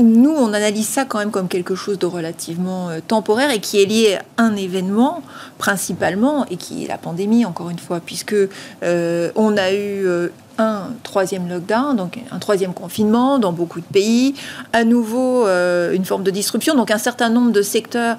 nous, 0.00 0.30
on 0.30 0.54
analyse 0.54 0.88
ça 0.88 1.04
quand 1.04 1.18
même 1.18 1.30
comme 1.30 1.48
quelque 1.48 1.74
chose 1.74 1.98
de 1.98 2.06
relativement 2.06 2.88
euh, 2.88 3.00
temporaire 3.06 3.50
et 3.50 3.60
qui 3.60 3.82
est 3.82 3.84
lié 3.84 4.18
à 4.38 4.42
un 4.42 4.56
événement 4.56 5.22
principalement 5.58 6.46
et 6.46 6.56
qui 6.56 6.84
est 6.84 6.88
la 6.88 6.96
pandémie, 6.96 7.44
encore 7.44 7.68
une 7.68 7.78
fois, 7.78 8.00
puisque 8.00 8.34
euh, 8.82 9.30
on 9.34 9.56
a 9.58 9.70
eu 9.72 10.06
euh, 10.06 10.28
un 10.56 10.84
troisième 11.02 11.46
lockdown, 11.48 11.94
donc 11.94 12.18
un 12.30 12.38
troisième 12.38 12.72
confinement 12.72 13.38
dans 13.38 13.52
beaucoup 13.52 13.80
de 13.80 13.86
pays, 13.86 14.34
à 14.72 14.84
nouveau 14.84 15.46
une 15.46 16.04
forme 16.04 16.22
de 16.22 16.30
disruption, 16.30 16.74
donc 16.74 16.90
un 16.90 16.98
certain 16.98 17.30
nombre 17.30 17.52
de 17.52 17.62
secteurs, 17.62 18.18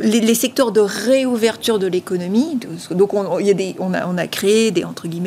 les, 0.00 0.34
secteurs 0.34 0.72
de 0.72 0.80
réouverture 0.80 1.78
de 1.78 1.86
l'économie. 1.86 2.58
Donc 2.90 3.14
on, 3.14 4.18
a 4.18 4.26
créé 4.26 4.72
des 4.72 4.82
entre 4.82 5.06
des 5.06 5.20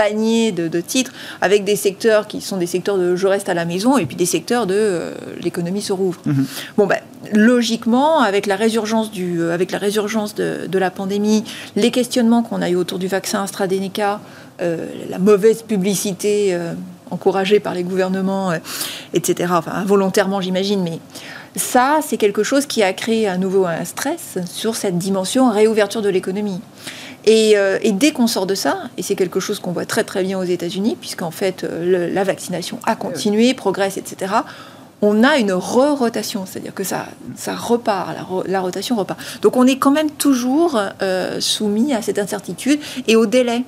paniers 0.00 0.50
de, 0.50 0.66
de 0.66 0.80
titres 0.80 1.12
avec 1.42 1.64
des 1.64 1.76
secteurs 1.76 2.26
qui 2.26 2.40
sont 2.40 2.56
des 2.56 2.66
secteurs 2.66 2.96
de 2.96 3.16
je 3.16 3.26
reste 3.26 3.50
à 3.50 3.54
la 3.54 3.66
maison 3.66 3.98
et 3.98 4.06
puis 4.06 4.16
des 4.16 4.24
secteurs 4.24 4.66
de 4.66 4.74
euh, 4.74 5.14
l'économie 5.42 5.82
se 5.82 5.92
rouvre. 5.92 6.18
Mhm. 6.24 6.46
Bon 6.78 6.86
ben 6.86 7.00
logiquement 7.34 8.20
avec 8.20 8.46
la 8.46 8.56
résurgence 8.56 9.10
du 9.10 9.42
euh, 9.42 9.52
avec 9.52 9.72
la 9.72 9.78
résurgence 9.78 10.34
de, 10.34 10.66
de 10.66 10.78
la 10.78 10.90
pandémie, 10.90 11.44
les 11.76 11.90
questionnements 11.90 12.42
qu'on 12.42 12.62
a 12.62 12.70
eu 12.70 12.76
autour 12.76 12.98
du 12.98 13.08
vaccin 13.08 13.42
AstraZeneca, 13.42 14.22
euh, 14.62 14.86
la 15.10 15.18
mauvaise 15.18 15.60
publicité 15.62 16.58
encouragée 17.10 17.60
par 17.60 17.74
les 17.74 17.82
gouvernements, 17.82 18.52
etc. 19.12 19.52
Enfin 19.54 19.72
involontairement 19.72 20.40
j'imagine, 20.40 20.82
mais 20.82 20.98
ça, 21.56 21.98
c'est 22.06 22.16
quelque 22.16 22.44
chose 22.44 22.66
qui 22.66 22.82
a 22.82 22.92
créé 22.92 23.26
à 23.26 23.36
nouveau 23.36 23.66
un 23.66 23.84
stress 23.84 24.38
sur 24.46 24.76
cette 24.76 24.98
dimension 24.98 25.50
réouverture 25.50 26.00
de 26.00 26.08
l'économie. 26.08 26.60
Et, 27.26 27.56
euh, 27.56 27.78
et 27.82 27.92
dès 27.92 28.12
qu'on 28.12 28.26
sort 28.26 28.46
de 28.46 28.54
ça, 28.54 28.78
et 28.96 29.02
c'est 29.02 29.14
quelque 29.14 29.40
chose 29.40 29.58
qu'on 29.58 29.72
voit 29.72 29.84
très 29.84 30.04
très 30.04 30.22
bien 30.22 30.38
aux 30.38 30.44
États-Unis, 30.44 30.96
puisqu'en 31.00 31.30
fait 31.30 31.64
euh, 31.64 32.06
le- 32.08 32.14
la 32.14 32.24
vaccination 32.24 32.78
a 32.84 32.96
continué, 32.96 33.52
progresse, 33.54 33.96
etc., 33.98 34.32
on 35.02 35.24
a 35.24 35.38
une 35.38 35.52
re-rotation, 35.52 36.44
c'est-à-dire 36.46 36.74
que 36.74 36.84
ça, 36.84 37.06
ça 37.34 37.54
repart, 37.54 38.14
la, 38.46 38.60
rotation 38.60 38.96
repart. 38.96 39.18
Donc 39.40 39.56
on 39.56 39.66
est 39.66 39.76
quand 39.76 39.90
même 39.90 40.10
toujours 40.10 40.78
euh, 41.00 41.40
soumis 41.40 41.94
à 41.94 42.02
cette 42.02 42.18
incertitude 42.18 42.80
et 43.08 43.16
au 43.16 43.24
délai. 43.26 43.64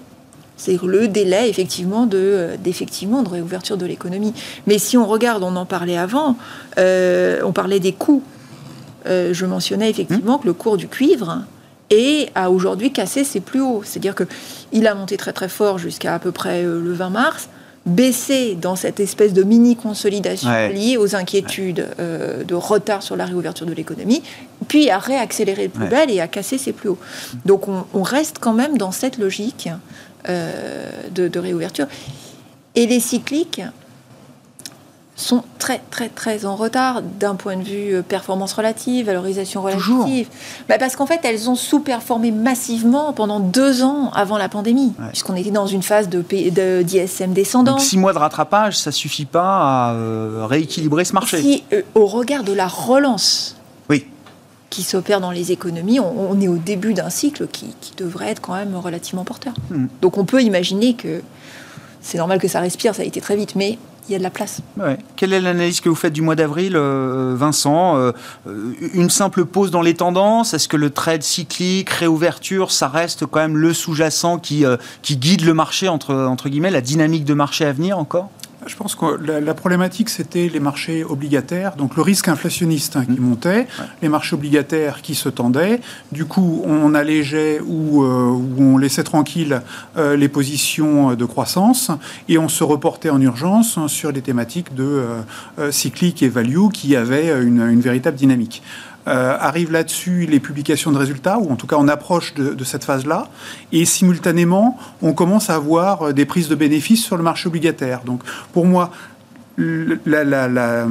C'est 0.58 0.78
le 0.82 1.08
délai 1.08 1.48
effectivement 1.48 2.04
de, 2.04 2.18
euh, 2.18 2.56
d'effectivement 2.62 3.22
de 3.22 3.30
réouverture 3.30 3.78
de 3.78 3.86
l'économie. 3.86 4.34
Mais 4.66 4.78
si 4.78 4.98
on 4.98 5.06
regarde, 5.06 5.42
on 5.42 5.56
en 5.56 5.64
parlait 5.64 5.96
avant, 5.96 6.36
on 6.76 7.52
parlait 7.54 7.80
des 7.80 7.92
coûts. 7.92 8.22
je 9.06 9.46
mentionnais 9.46 9.88
effectivement 9.88 10.36
que 10.38 10.46
le 10.46 10.52
cours 10.52 10.76
du 10.76 10.86
cuivre 10.86 11.44
est, 11.92 12.30
a 12.34 12.50
aujourd'hui 12.50 12.92
cassé 12.92 13.24
ses 13.24 13.40
plus 13.40 13.60
hauts. 13.60 13.82
C'est-à-dire 13.84 14.14
qu'il 14.14 14.86
a 14.86 14.94
monté 14.94 15.16
très 15.16 15.32
très 15.32 15.48
fort 15.48 15.78
jusqu'à 15.78 16.14
à 16.14 16.18
peu 16.18 16.32
près 16.32 16.62
le 16.62 16.92
20 16.92 17.10
mars 17.10 17.48
baisser 17.86 18.54
dans 18.54 18.76
cette 18.76 19.00
espèce 19.00 19.32
de 19.32 19.42
mini-consolidation 19.42 20.50
liée 20.68 20.96
aux 20.96 21.16
inquiétudes 21.16 21.88
euh, 21.98 22.44
de 22.44 22.54
retard 22.54 23.02
sur 23.02 23.16
la 23.16 23.24
réouverture 23.24 23.66
de 23.66 23.72
l'économie, 23.72 24.22
puis 24.68 24.90
à 24.90 24.98
réaccélérer 24.98 25.64
le 25.64 25.68
plus 25.70 25.88
belle 25.88 26.10
et 26.10 26.20
à 26.20 26.28
casser 26.28 26.58
ses 26.58 26.72
plus 26.72 26.90
hauts. 26.90 26.98
Donc 27.44 27.66
on, 27.68 28.02
reste 28.02 28.38
quand 28.40 28.52
même 28.52 28.78
dans 28.78 28.92
cette 28.92 29.18
logique 29.18 29.68
euh, 30.28 30.90
de, 31.12 31.28
de, 31.28 31.38
réouverture. 31.38 31.86
Et 32.74 32.86
les 32.86 33.00
cycliques, 33.00 33.62
sont 35.14 35.44
très 35.58 35.80
très 35.90 36.08
très 36.08 36.46
en 36.46 36.56
retard 36.56 37.02
d'un 37.02 37.34
point 37.34 37.56
de 37.56 37.62
vue 37.62 37.94
euh, 37.94 38.02
performance 38.02 38.54
relative, 38.54 39.06
valorisation 39.06 39.62
relative. 39.62 40.28
Bah 40.68 40.78
parce 40.78 40.96
qu'en 40.96 41.06
fait, 41.06 41.20
elles 41.24 41.50
ont 41.50 41.54
sous-performé 41.54 42.30
massivement 42.30 43.12
pendant 43.12 43.38
deux 43.38 43.82
ans 43.82 44.10
avant 44.14 44.38
la 44.38 44.48
pandémie, 44.48 44.94
puisqu'on 45.08 45.36
était 45.36 45.50
dans 45.50 45.66
une 45.66 45.82
phase 45.82 46.08
de, 46.08 46.22
d'ISM 46.82 47.32
descendant. 47.32 47.72
Donc 47.72 47.80
six 47.80 47.98
mois 47.98 48.12
de 48.12 48.18
rattrapage, 48.18 48.78
ça 48.78 48.90
suffit 48.90 49.26
pas 49.26 49.90
à 49.90 49.92
euh, 49.92 50.46
rééquilibrer 50.46 51.04
ce 51.04 51.12
marché. 51.12 51.40
Si, 51.40 51.64
euh, 51.72 51.82
au 51.94 52.06
regard 52.06 52.42
de 52.42 52.52
la 52.52 52.66
relance 52.66 53.56
oui. 53.90 54.06
qui 54.70 54.82
s'opère 54.82 55.20
dans 55.20 55.30
les 55.30 55.52
économies, 55.52 56.00
on, 56.00 56.40
est 56.40 56.48
au 56.48 56.56
début 56.56 56.94
d'un 56.94 57.10
cycle 57.10 57.46
qui, 57.48 57.74
devrait 57.98 58.30
être 58.30 58.40
quand 58.40 58.54
même 58.54 58.74
relativement 58.74 59.24
porteur. 59.24 59.52
Hmm. 59.70 59.86
Donc 60.00 60.16
on 60.16 60.24
peut 60.24 60.42
imaginer 60.42 60.94
que 60.94 61.22
c'est 62.00 62.18
normal 62.18 62.40
que 62.40 62.48
ça 62.48 62.60
respire, 62.60 62.94
ça 62.94 63.02
a 63.02 63.04
été 63.04 63.20
très 63.20 63.36
vite, 63.36 63.54
mais 63.54 63.78
il 64.08 64.12
y 64.12 64.14
a 64.14 64.18
de 64.18 64.22
la 64.22 64.30
place. 64.30 64.60
Quelle 65.16 65.32
est 65.32 65.40
l'analyse 65.40 65.80
que 65.80 65.88
vous 65.88 65.94
faites 65.94 66.12
du 66.12 66.22
mois 66.22 66.34
d'avril, 66.34 66.74
euh, 66.76 67.34
Vincent 67.36 67.96
euh, 67.96 68.12
Une 68.94 69.10
simple 69.10 69.44
pause 69.44 69.70
dans 69.70 69.82
les 69.82 69.94
tendances 69.94 70.54
Est-ce 70.54 70.68
que 70.68 70.76
le 70.76 70.90
trade 70.90 71.22
cyclique, 71.22 71.90
réouverture, 71.90 72.72
ça 72.72 72.88
reste 72.88 73.26
quand 73.26 73.40
même 73.40 73.56
le 73.56 73.72
sous-jacent 73.72 74.38
qui, 74.38 74.64
euh, 74.64 74.76
guide 75.04 75.44
le 75.44 75.54
marché, 75.54 75.88
entre 75.88 76.48
guillemets, 76.48 76.70
la 76.70 76.80
dynamique 76.80 77.24
de 77.24 77.34
marché 77.34 77.64
à 77.64 77.72
venir 77.72 77.98
encore? 77.98 78.30
Je 78.66 78.76
pense 78.76 78.94
que 78.94 79.06
la, 79.20 79.54
problématique, 79.54 80.08
c'était 80.08 80.48
les 80.48 80.60
marchés 80.60 81.04
obligataires, 81.04 81.76
donc 81.76 81.96
le 81.96 82.02
risque 82.02 82.28
inflationniste 82.28 82.96
hein, 82.96 83.04
qui 83.04 83.20
mmh. 83.20 83.24
montait, 83.24 83.66
les 84.00 84.08
marchés 84.08 84.34
obligataires 84.34 85.02
qui 85.02 85.14
se 85.14 85.28
tendaient. 85.28 85.80
Du 86.12 86.24
coup, 86.24 86.62
on 86.64 86.94
allégeait 86.94 87.60
ou, 87.60 88.02
euh, 88.04 88.38
on 88.58 88.78
laissait 88.78 89.04
tranquille 89.04 89.62
euh, 89.96 90.16
les 90.16 90.28
positions 90.28 91.14
de 91.14 91.24
croissance 91.24 91.90
et 92.28 92.38
on 92.38 92.48
se 92.48 92.64
reportait 92.64 93.10
en 93.10 93.20
urgence 93.20 93.78
sur 93.86 94.12
les 94.12 94.22
thématiques 94.22 94.74
de 94.74 95.04
euh, 95.58 95.72
cyclique 95.72 96.22
et 96.22 96.28
value 96.28 96.68
qui 96.72 96.96
avaient 96.96 97.42
une 97.42 97.80
véritable 97.80 98.16
dynamique. 98.16 98.62
Euh, 99.08 99.36
arrivent 99.36 99.72
là-dessus 99.72 100.26
les 100.26 100.38
publications 100.38 100.92
de 100.92 100.96
résultats, 100.96 101.36
ou 101.38 101.50
en 101.50 101.56
tout 101.56 101.66
cas 101.66 101.74
on 101.76 101.88
approche 101.88 102.34
de, 102.34 102.54
de 102.54 102.62
cette 102.62 102.84
phase-là, 102.84 103.26
et 103.72 103.84
simultanément 103.84 104.78
on 105.02 105.12
commence 105.12 105.50
à 105.50 105.56
avoir 105.56 106.02
euh, 106.02 106.12
des 106.12 106.24
prises 106.24 106.48
de 106.48 106.54
bénéfices 106.54 107.04
sur 107.04 107.16
le 107.16 107.24
marché 107.24 107.48
obligataire. 107.48 108.02
Donc 108.04 108.20
pour 108.52 108.64
moi, 108.64 108.92
la, 109.56 110.24
la, 110.24 110.48
la, 110.48 110.86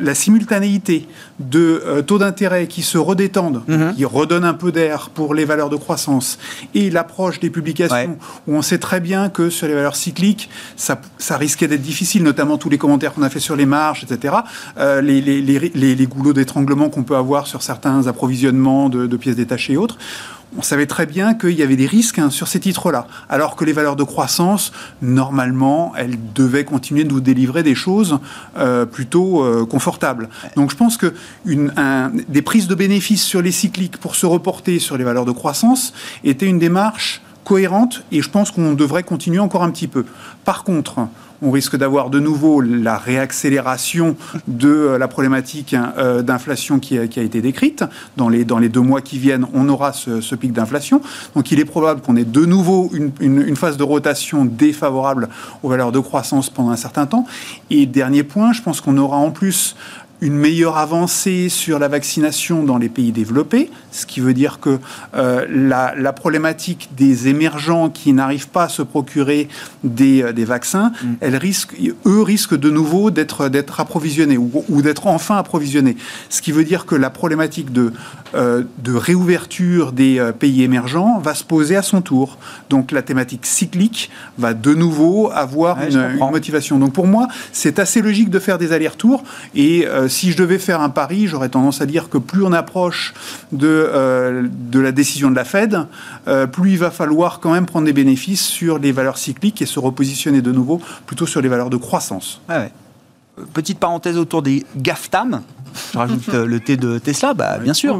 la, 0.00 0.14
simultanéité 0.14 1.06
de 1.40 1.82
euh, 1.84 2.02
taux 2.02 2.18
d'intérêt 2.18 2.66
qui 2.66 2.82
se 2.82 2.98
redétendent, 2.98 3.62
mhm. 3.66 3.94
qui 3.94 4.04
redonnent 4.04 4.44
un 4.44 4.54
peu 4.54 4.72
d'air 4.72 5.10
pour 5.10 5.34
les 5.34 5.44
valeurs 5.44 5.70
de 5.70 5.76
croissance, 5.76 6.38
et 6.74 6.90
l'approche 6.90 7.40
des 7.40 7.50
publications 7.50 8.18
où 8.46 8.54
on 8.54 8.62
sait 8.62 8.78
très 8.78 9.00
bien 9.00 9.28
que 9.28 9.50
sur 9.50 9.66
les 9.66 9.74
valeurs 9.74 9.96
cycliques, 9.96 10.50
ça, 10.76 11.00
ça 11.16 11.36
risquait 11.36 11.68
d'être 11.68 11.82
difficile, 11.82 12.22
notamment 12.22 12.58
tous 12.58 12.68
les 12.68 12.78
commentaires 12.78 13.14
qu'on 13.14 13.22
a 13.22 13.30
fait 13.30 13.40
sur 13.40 13.56
les 13.56 13.66
marges, 13.66 14.04
etc., 14.04 14.34
euh, 14.78 15.00
les, 15.00 15.20
les, 15.20 15.40
les, 15.40 15.94
les, 15.94 16.06
goulots 16.06 16.32
d'étranglement 16.32 16.90
qu'on 16.90 17.02
peut 17.02 17.16
avoir 17.16 17.46
sur 17.46 17.62
certains 17.62 18.06
approvisionnements 18.06 18.88
de, 18.88 19.06
de 19.06 19.16
pièces 19.16 19.36
détachées 19.36 19.74
et 19.74 19.76
autres 19.76 19.98
on 20.58 20.62
savait 20.62 20.86
très 20.86 21.06
bien 21.06 21.34
qu'il 21.34 21.52
y 21.52 21.62
avait 21.62 21.76
des 21.76 21.86
risques 21.86 22.18
hein, 22.18 22.30
sur 22.30 22.48
ces 22.48 22.58
titres-là, 22.58 23.06
alors 23.28 23.54
que 23.54 23.64
les 23.64 23.72
valeurs 23.72 23.94
de 23.94 24.02
croissance, 24.02 24.72
normalement, 25.00 25.92
elles 25.96 26.18
devaient 26.34 26.64
continuer 26.64 27.04
de 27.04 27.10
nous 27.10 27.20
délivrer 27.20 27.62
des 27.62 27.76
choses 27.76 28.18
euh, 28.58 28.84
plutôt 28.84 29.44
euh, 29.44 29.64
confortables. 29.64 30.28
Donc 30.56 30.72
je 30.72 30.76
pense 30.76 30.96
que 30.96 31.14
des 31.46 32.42
prises 32.42 32.66
de 32.66 32.74
bénéfices 32.74 33.22
sur 33.22 33.40
les 33.40 33.52
cycliques 33.52 33.98
pour 33.98 34.16
se 34.16 34.26
reporter 34.26 34.80
sur 34.80 34.96
les 34.96 35.04
valeurs 35.04 35.24
de 35.24 35.30
croissance 35.32 35.92
était 36.24 36.46
une 36.46 36.58
démarche 36.58 37.22
cohérente 37.44 38.02
et 38.10 38.20
je 38.20 38.28
pense 38.28 38.50
qu'on 38.50 38.72
devrait 38.72 39.04
continuer 39.04 39.38
encore 39.38 39.62
un 39.62 39.70
petit 39.70 39.86
peu. 39.86 40.04
Par 40.44 40.64
contre, 40.64 41.06
on 41.42 41.50
risque 41.50 41.76
d'avoir 41.76 42.10
de 42.10 42.18
nouveau 42.18 42.60
la 42.60 42.96
réaccélération 42.96 44.16
de 44.46 44.68
euh, 44.68 44.98
la 44.98 45.08
problématique 45.08 45.74
hein, 45.74 45.92
euh, 45.98 46.22
d'inflation 46.22 46.78
qui, 46.78 46.98
a 46.98 47.02
été 47.02 47.40
décrite. 47.40 47.84
Dans 48.16 48.28
les, 48.28 48.44
deux 48.44 48.80
mois 48.80 49.00
qui 49.00 49.18
viennent, 49.18 49.46
on 49.54 49.68
aura 49.68 49.92
ce, 49.92 50.34
pic 50.34 50.52
d'inflation. 50.52 51.00
Donc 51.34 51.50
il 51.50 51.60
est 51.60 51.64
probable 51.64 52.00
qu'on 52.00 52.16
ait 52.16 52.24
de 52.24 52.44
nouveau 52.44 52.90
une, 53.20 53.56
phase 53.56 53.76
de 53.76 53.82
rotation 53.82 54.44
défavorable 54.44 55.28
aux 55.62 55.68
valeurs 55.68 55.92
de 55.92 55.98
croissance 55.98 56.50
pendant 56.50 56.70
un 56.70 56.76
certain 56.76 57.06
temps. 57.06 57.26
Et 57.70 57.86
dernier 57.86 58.22
point, 58.22 58.52
je 58.52 58.62
pense 58.62 58.80
qu'on 58.80 58.96
aura 58.98 59.16
en 59.16 59.30
plus 59.30 59.74
une 60.20 60.34
meilleure 60.34 60.76
avancée 60.76 61.48
sur 61.48 61.78
la 61.78 61.88
vaccination 61.88 62.64
dans 62.64 62.78
les 62.78 62.88
pays 62.88 63.12
développés, 63.12 63.70
ce 63.90 64.06
qui 64.06 64.20
veut 64.20 64.34
dire 64.34 64.60
que 64.60 64.78
euh, 65.14 65.46
la, 65.48 66.12
problématique 66.12 66.90
des 66.96 67.28
émergents 67.28 67.90
qui 67.90 68.12
n'arrivent 68.12 68.48
pas 68.48 68.64
à 68.64 68.68
se 68.68 68.82
procurer 68.82 69.48
des, 69.84 70.22
euh, 70.22 70.32
des 70.32 70.44
vaccins, 70.44 70.92
mm. 71.02 71.06
elle 71.20 71.36
risque, 71.36 71.74
eux 72.06 72.22
risquent 72.22 72.58
de 72.58 72.70
nouveau 72.70 73.10
d'être 73.10 73.48
d'être 73.48 73.80
approvisionnés 73.80 74.38
ou, 74.38 74.82
d'être 74.82 75.06
enfin 75.06 75.36
approvisionnés. 75.36 75.96
Ce 76.28 76.42
qui 76.42 76.52
veut 76.52 76.64
dire 76.64 76.86
que 76.86 76.94
la 76.94 77.10
problématique 77.10 77.72
de, 77.72 77.92
euh, 78.34 78.64
de 78.78 78.94
réouverture 78.94 79.92
des 79.92 80.32
pays 80.38 80.62
émergents 80.62 81.18
va 81.18 81.34
se 81.34 81.44
poser 81.44 81.76
à 81.76 81.82
son 81.82 82.00
tour. 82.00 82.38
Donc 82.70 82.90
la 82.90 83.02
thématique 83.02 83.46
cyclique 83.46 84.10
va 84.38 84.54
de 84.54 84.74
nouveau 84.74 85.30
avoir 85.32 85.78
une, 85.82 85.96
une, 85.96 86.30
motivation. 86.30 86.78
Donc 86.78 86.92
pour 86.92 87.06
moi, 87.06 87.28
c'est 87.52 87.78
assez 87.78 88.02
logique 88.02 88.30
de 88.30 88.38
faire 88.38 88.58
des 88.58 88.72
allers-retours 88.72 89.22
et 89.54 89.86
si 90.08 90.32
je 90.32 90.36
devais 90.36 90.58
faire 90.58 90.80
un 90.80 90.90
pari, 90.90 91.26
j'aurais 91.26 91.48
tendance 91.48 91.80
à 91.80 91.86
dire 91.86 92.08
que 92.08 92.18
plus 92.18 92.42
on 92.42 92.52
approche 92.52 93.14
de, 93.52 93.77
euh, 93.78 94.48
de 94.50 94.80
la 94.80 94.92
décision 94.92 95.30
de 95.30 95.36
la 95.36 95.44
Fed, 95.44 95.86
euh, 96.26 96.46
plus 96.46 96.72
il 96.72 96.78
va 96.78 96.90
falloir 96.90 97.40
quand 97.40 97.52
même 97.52 97.66
prendre 97.66 97.86
des 97.86 97.92
bénéfices 97.92 98.44
sur 98.44 98.78
les 98.78 98.92
valeurs 98.92 99.18
cycliques 99.18 99.62
et 99.62 99.66
se 99.66 99.78
repositionner 99.78 100.42
de 100.42 100.52
nouveau 100.52 100.80
plutôt 101.06 101.26
sur 101.26 101.40
les 101.40 101.48
valeurs 101.48 101.70
de 101.70 101.76
croissance. 101.76 102.40
Petite 103.52 103.78
parenthèse 103.78 104.16
autour 104.16 104.42
des 104.42 104.64
GAFTAM, 104.76 105.42
je 105.92 105.98
rajoute 105.98 106.28
euh, 106.30 106.46
le 106.46 106.60
T 106.60 106.76
de 106.76 106.98
Tesla, 106.98 107.34
bah, 107.34 107.58
bien 107.58 107.74
sûr. 107.74 107.98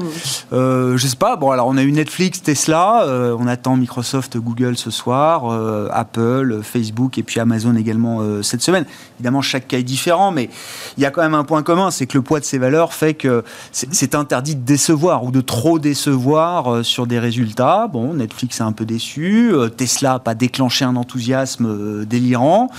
Euh, 0.53 0.97
je 0.97 1.07
sais 1.07 1.17
pas, 1.17 1.37
bon, 1.37 1.51
alors 1.51 1.69
on 1.69 1.77
a 1.77 1.83
eu 1.83 1.93
Netflix, 1.93 2.43
Tesla, 2.43 3.05
euh, 3.05 3.37
on 3.39 3.47
attend 3.47 3.77
Microsoft, 3.77 4.37
Google 4.37 4.77
ce 4.77 4.91
soir, 4.91 5.51
euh, 5.51 5.89
Apple, 5.93 6.61
Facebook 6.63 7.19
et 7.19 7.23
puis 7.23 7.41
Amazon 7.41 7.77
également 7.77 8.21
cette 8.43 8.63
semaine. 8.63 8.85
Évidemment, 9.19 9.43
chaque 9.43 9.69
cas 9.69 9.79
est 9.79 9.83
différent, 9.83 10.31
mais 10.31 10.51
il 10.97 11.03
y 11.03 11.07
a 11.07 11.11
quand 11.11 11.23
même 11.23 11.35
un 11.35 11.45
point 11.45 11.63
commun, 11.63 11.91
c'est 11.91 12.07
que 12.07 12.17
le 12.17 12.23
poids 12.23 12.41
de 12.41 12.45
ces 12.45 12.59
valeurs 12.59 12.93
fait 12.93 13.15
que 13.15 13.45
c'est 13.73 14.15
interdit 14.15 14.55
de 14.55 14.65
décevoir 14.65 15.25
ou 15.25 15.31
de 15.31 15.41
trop 15.41 15.79
décevoir 15.79 16.85
sur 16.85 17.07
des 17.07 17.19
résultats. 17.19 17.89
Bon, 17.89 18.15
Netflix 18.15 18.61
est 18.61 18.65
un 18.65 18.73
peu 18.73 18.85
déçu, 18.85 19.53
Tesla 19.77 20.15
n'a 20.15 20.19
pas 20.19 20.35
déclenché 20.35 20.85
un 20.85 20.97
enthousiasme 20.97 22.05
délirant. 22.05 22.71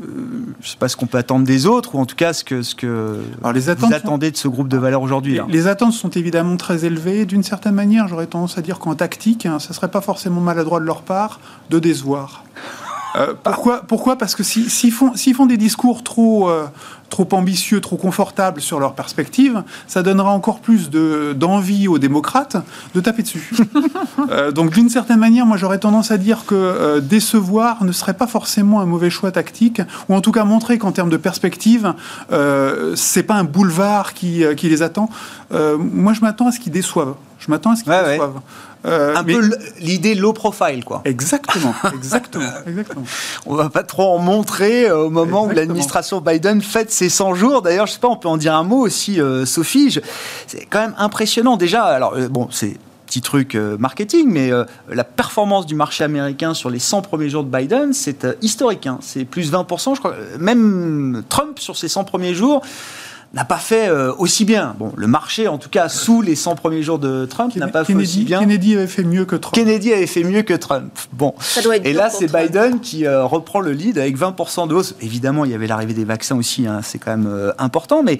Je 0.00 0.04
ne 0.04 0.54
sais 0.62 0.76
pas 0.78 0.88
ce 0.88 0.96
qu'on 0.96 1.06
peut 1.06 1.18
attendre 1.18 1.44
des 1.44 1.66
autres, 1.66 1.94
ou 1.94 1.98
en 1.98 2.06
tout 2.06 2.14
cas 2.14 2.32
ce 2.32 2.44
que, 2.44 2.62
ce 2.62 2.74
que 2.74 3.20
Alors, 3.40 3.52
les 3.52 3.68
attentes 3.68 3.92
vous 4.04 4.18
de 4.18 4.36
ce 4.36 4.48
groupe 4.48 4.68
de 4.68 4.76
valeurs 4.76 5.02
aujourd'hui 5.02 5.40
les, 5.48 5.66
attentes 5.66 5.92
sont 5.92 6.10
évidemment 6.10 6.56
très 6.56 6.84
élevées. 6.84 7.26
D'une 7.26 7.42
certaine 7.42 7.74
manière, 7.74 8.06
j'aurais 8.08 8.26
tendance 8.26 8.58
à 8.58 8.62
dire 8.62 8.78
qu'en 8.78 8.94
tactique, 8.94 9.46
hein, 9.46 9.58
ce 9.58 9.68
ne 9.68 9.74
serait 9.74 9.90
pas 9.90 10.00
forcément 10.00 10.40
maladroit 10.40 10.80
de 10.80 10.84
leur 10.84 11.02
part 11.02 11.40
de 11.70 11.78
décevoir. 11.78 12.44
Euh, 13.18 13.34
pourquoi, 13.42 13.82
pourquoi 13.86 14.16
Parce 14.16 14.34
que 14.34 14.42
s'ils 14.42 14.70
si, 14.70 14.90
font, 14.90 15.12
font, 15.34 15.46
des 15.46 15.56
discours 15.56 16.02
trop, 16.02 16.48
euh, 16.48 16.66
trop 17.10 17.26
ambitieux, 17.32 17.80
trop 17.80 17.96
confortables 17.96 18.60
sur 18.60 18.78
leur 18.80 18.94
perspective, 18.94 19.62
ça 19.86 20.02
donnera 20.02 20.30
encore 20.30 20.60
plus 20.60 20.90
d'envie 20.90 21.88
aux 21.88 21.98
démocrates 21.98 22.56
de 22.94 23.00
taper 23.00 23.22
dessus. 23.22 23.50
Euh, 24.30 24.50
donc 24.50 24.72
d'une 24.72 24.90
certaine 24.90 25.18
manière, 25.18 25.46
moi 25.46 25.56
j'aurais 25.56 25.78
tendance 25.78 26.10
à 26.10 26.18
dire 26.18 26.44
que 26.44 26.98
décevoir 26.98 27.84
ne 27.84 27.92
serait 27.92 28.14
pas 28.14 28.26
forcément 28.26 28.80
un 28.80 28.84
mauvais 28.84 29.10
choix 29.10 29.30
tactique, 29.30 29.80
ou 30.08 30.14
en 30.14 30.20
tout 30.20 30.32
cas 30.32 30.44
montrer 30.44 30.76
qu'en 30.76 30.92
termes 30.92 31.08
de 31.08 31.16
perspective, 31.16 31.94
c'est 32.94 33.22
pas 33.22 33.34
un 33.34 33.44
boulevard 33.44 34.12
qui, 34.12 34.42
qui 34.56 34.68
les 34.68 34.82
attend. 34.82 35.08
moi 35.50 36.12
je 36.12 36.20
m'attends 36.20 36.48
à 36.48 36.52
ce 36.52 36.58
qu'ils 36.60 36.72
déçoivent. 36.72 37.14
Je 37.38 37.50
m'attends 37.50 37.70
à 37.70 37.76
ce 37.76 37.84
qu'ils 37.84 37.92
déçoivent. 37.92 38.40
Euh, 38.84 39.16
un 39.16 39.24
peu 39.24 39.50
l'idée 39.80 40.14
low 40.14 40.32
profile, 40.32 40.84
quoi. 40.84 41.02
Exactement, 41.04 41.74
exactement, 41.94 42.50
exactement. 42.66 43.04
On 43.46 43.54
va 43.54 43.70
pas 43.70 43.82
trop 43.82 44.14
en 44.14 44.18
montrer 44.18 44.86
euh, 44.86 45.06
au 45.06 45.10
moment 45.10 45.46
où 45.46 45.50
l'administration 45.50 46.20
Biden 46.20 46.62
fête 46.62 46.92
ces 46.92 47.08
100 47.08 47.34
jours. 47.34 47.62
D'ailleurs, 47.62 47.86
je 47.86 47.92
sais 47.92 47.98
pas, 47.98 48.08
on 48.08 48.16
peut 48.16 48.28
en 48.28 48.36
dire 48.36 48.54
un 48.54 48.62
mot 48.62 48.78
aussi, 48.78 49.20
Sophie. 49.44 49.98
C'est 50.46 50.66
quand 50.66 50.80
même 50.80 50.94
impressionnant. 50.98 51.56
Déjà, 51.56 51.84
alors, 51.84 52.16
bon, 52.30 52.48
c'est 52.50 52.76
petit 53.06 53.22
truc 53.22 53.54
marketing, 53.54 54.28
mais 54.30 54.50
la 54.88 55.04
performance 55.04 55.66
du 55.66 55.74
marché 55.74 56.04
américain 56.04 56.54
sur 56.54 56.70
les 56.70 56.78
100 56.78 57.02
premiers 57.02 57.30
jours 57.30 57.42
de 57.42 57.50
Biden, 57.50 57.92
c'est 57.92 58.26
historique. 58.42 58.86
Hein. 58.86 58.98
C'est 59.00 59.24
plus 59.24 59.50
20%, 59.50 59.94
je 59.94 59.98
crois. 59.98 60.14
Même 60.38 61.24
Trump, 61.28 61.58
sur 61.58 61.76
ses 61.76 61.88
100 61.88 62.04
premiers 62.04 62.34
jours, 62.34 62.62
n'a 63.34 63.44
pas 63.44 63.58
fait 63.58 63.88
euh, 63.88 64.12
aussi 64.18 64.44
bien. 64.44 64.74
Bon, 64.78 64.92
le 64.96 65.06
marché, 65.06 65.48
en 65.48 65.58
tout 65.58 65.68
cas, 65.68 65.88
sous 65.88 66.22
les 66.22 66.34
100 66.34 66.54
premiers 66.54 66.82
jours 66.82 66.98
de 66.98 67.26
Trump, 67.26 67.54
n'a 67.56 67.68
pas 67.68 67.84
fait 67.84 67.94
aussi 67.94 68.24
bien. 68.24 68.40
Kennedy 68.40 68.76
avait 68.76 68.86
fait 68.86 69.04
mieux 69.04 69.24
que 69.26 69.36
Trump. 69.36 69.54
Kennedy 69.54 69.92
avait 69.92 70.06
fait 70.06 70.24
mieux 70.24 70.42
que 70.42 70.54
Trump. 70.54 70.92
Bon. 71.12 71.34
Et 71.84 71.92
là, 71.92 72.08
c'est 72.10 72.32
Biden 72.32 72.80
qui 72.80 73.06
euh, 73.06 73.24
reprend 73.24 73.60
le 73.60 73.72
lead 73.72 73.98
avec 73.98 74.16
20% 74.16 74.68
de 74.68 74.74
hausse. 74.74 74.94
Évidemment, 75.02 75.44
il 75.44 75.50
y 75.50 75.54
avait 75.54 75.66
l'arrivée 75.66 75.94
des 75.94 76.04
vaccins 76.04 76.36
aussi, 76.36 76.66
hein, 76.66 76.80
c'est 76.82 76.98
quand 76.98 77.10
même 77.10 77.28
euh, 77.28 77.52
important, 77.58 78.02
mais 78.02 78.18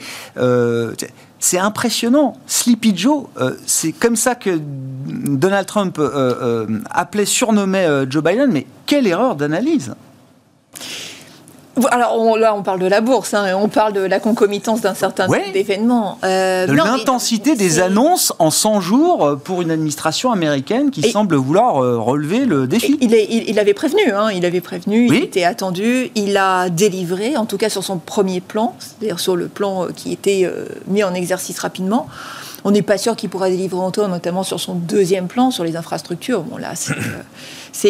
c'est 1.41 1.59
impressionnant. 1.59 2.37
Sleepy 2.47 2.97
Joe, 2.97 3.25
c'est 3.65 3.93
comme 3.93 4.17
ça 4.17 4.35
que 4.35 4.61
Donald 5.07 5.67
Trump 5.67 6.01
appelait, 6.91 7.25
surnommait 7.25 7.87
Joe 8.11 8.23
Biden, 8.23 8.51
mais 8.51 8.67
quelle 8.87 9.07
erreur 9.07 9.37
d'analyse 9.37 9.95
alors 11.91 12.39
là, 12.39 12.55
on 12.55 12.63
parle 12.63 12.81
de 12.81 12.87
la 12.87 13.01
bourse, 13.01 13.35
hein, 13.35 13.55
on 13.57 13.69
parle 13.69 13.93
de 13.93 14.01
la 14.01 14.21
concomitance 14.21 14.81
d'un 14.81 14.95
certain 14.95 15.27
nombre 15.27 15.53
d'événements. 15.53 16.19
Euh, 16.25 16.67
de 16.67 16.73
l'intensité 16.73 17.57
des 17.57 17.81
annonces 17.81 18.33
en 18.39 18.51
100 18.51 18.81
jours 18.81 19.27
euh, 19.27 19.37
pour 19.37 19.63
une 19.63 19.71
administration 19.71 20.33
américaine 20.33 20.91
qui 20.91 21.11
semble 21.11 21.37
vouloir 21.37 21.83
euh, 21.83 21.99
relever 21.99 22.45
le 22.45 22.67
défi. 22.67 22.99
Il, 23.01 23.15
il, 23.15 23.59
avait 23.59 23.75
prévenu, 23.75 24.13
hein, 24.13 24.31
il 24.33 24.45
avait 24.45 24.61
prévenu, 24.61 25.07
il 25.07 25.23
était 25.23 25.45
attendu, 25.45 26.11
il 26.15 26.37
a 26.37 26.69
délivré, 26.71 27.37
en 27.37 27.47
tout 27.47 27.57
cas 27.57 27.69
sur 27.69 27.85
son 27.85 27.99
premier 27.99 28.41
plan, 28.41 28.75
c'est-à-dire 28.79 29.21
sur 29.21 29.37
le 29.37 29.49
plan 29.49 29.87
qui 29.95 30.13
était 30.13 30.51
mis 30.87 31.05
en 31.05 31.15
exercice 31.15 31.59
rapidement. 31.59 32.07
On 32.65 32.71
n'est 32.71 32.83
pas 32.83 32.99
sûr 32.99 33.15
qu'il 33.17 33.31
pourra 33.31 33.49
délivrer 33.51 33.81
en 33.81 33.91
temps, 33.91 34.09
notamment 34.09 34.43
sur 34.43 34.61
son 34.61 34.75
deuxième 34.75 35.29
plan, 35.29 35.51
sur 35.51 35.65
les 35.65 35.77
infrastructures. 35.77 36.43
Bon, 36.43 36.57
là, 36.57 36.73
c'est 36.75 36.95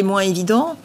moins 0.02 0.22
évident. 0.22 0.76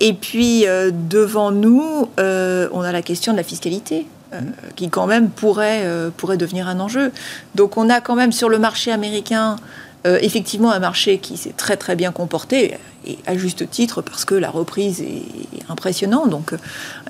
Et 0.00 0.12
puis, 0.12 0.66
euh, 0.66 0.90
devant 0.92 1.50
nous, 1.50 2.08
euh, 2.18 2.68
on 2.72 2.80
a 2.80 2.92
la 2.92 3.02
question 3.02 3.32
de 3.32 3.36
la 3.36 3.44
fiscalité. 3.44 4.06
Euh, 4.32 4.38
qui 4.76 4.88
quand 4.88 5.08
même 5.08 5.28
pourrait, 5.28 5.84
pourrait 6.16 6.36
devenir 6.36 6.68
un 6.68 6.78
enjeu. 6.78 7.10
Donc 7.56 7.76
on 7.76 7.90
a 7.90 8.00
quand 8.00 8.14
même 8.14 8.30
sur 8.30 8.48
le 8.48 8.60
marché 8.60 8.92
américain 8.92 9.56
effectivement 10.04 10.72
un 10.72 10.78
marché 10.78 11.18
qui 11.18 11.36
s'est 11.36 11.54
très 11.56 11.76
très 11.76 11.94
bien 11.94 12.10
comporté, 12.12 12.78
et 13.06 13.18
à 13.26 13.36
juste 13.36 13.68
titre 13.70 14.02
parce 14.02 14.24
que 14.24 14.34
la 14.34 14.50
reprise 14.50 15.00
est 15.00 15.70
impressionnante. 15.70 16.30
Donc, 16.30 16.52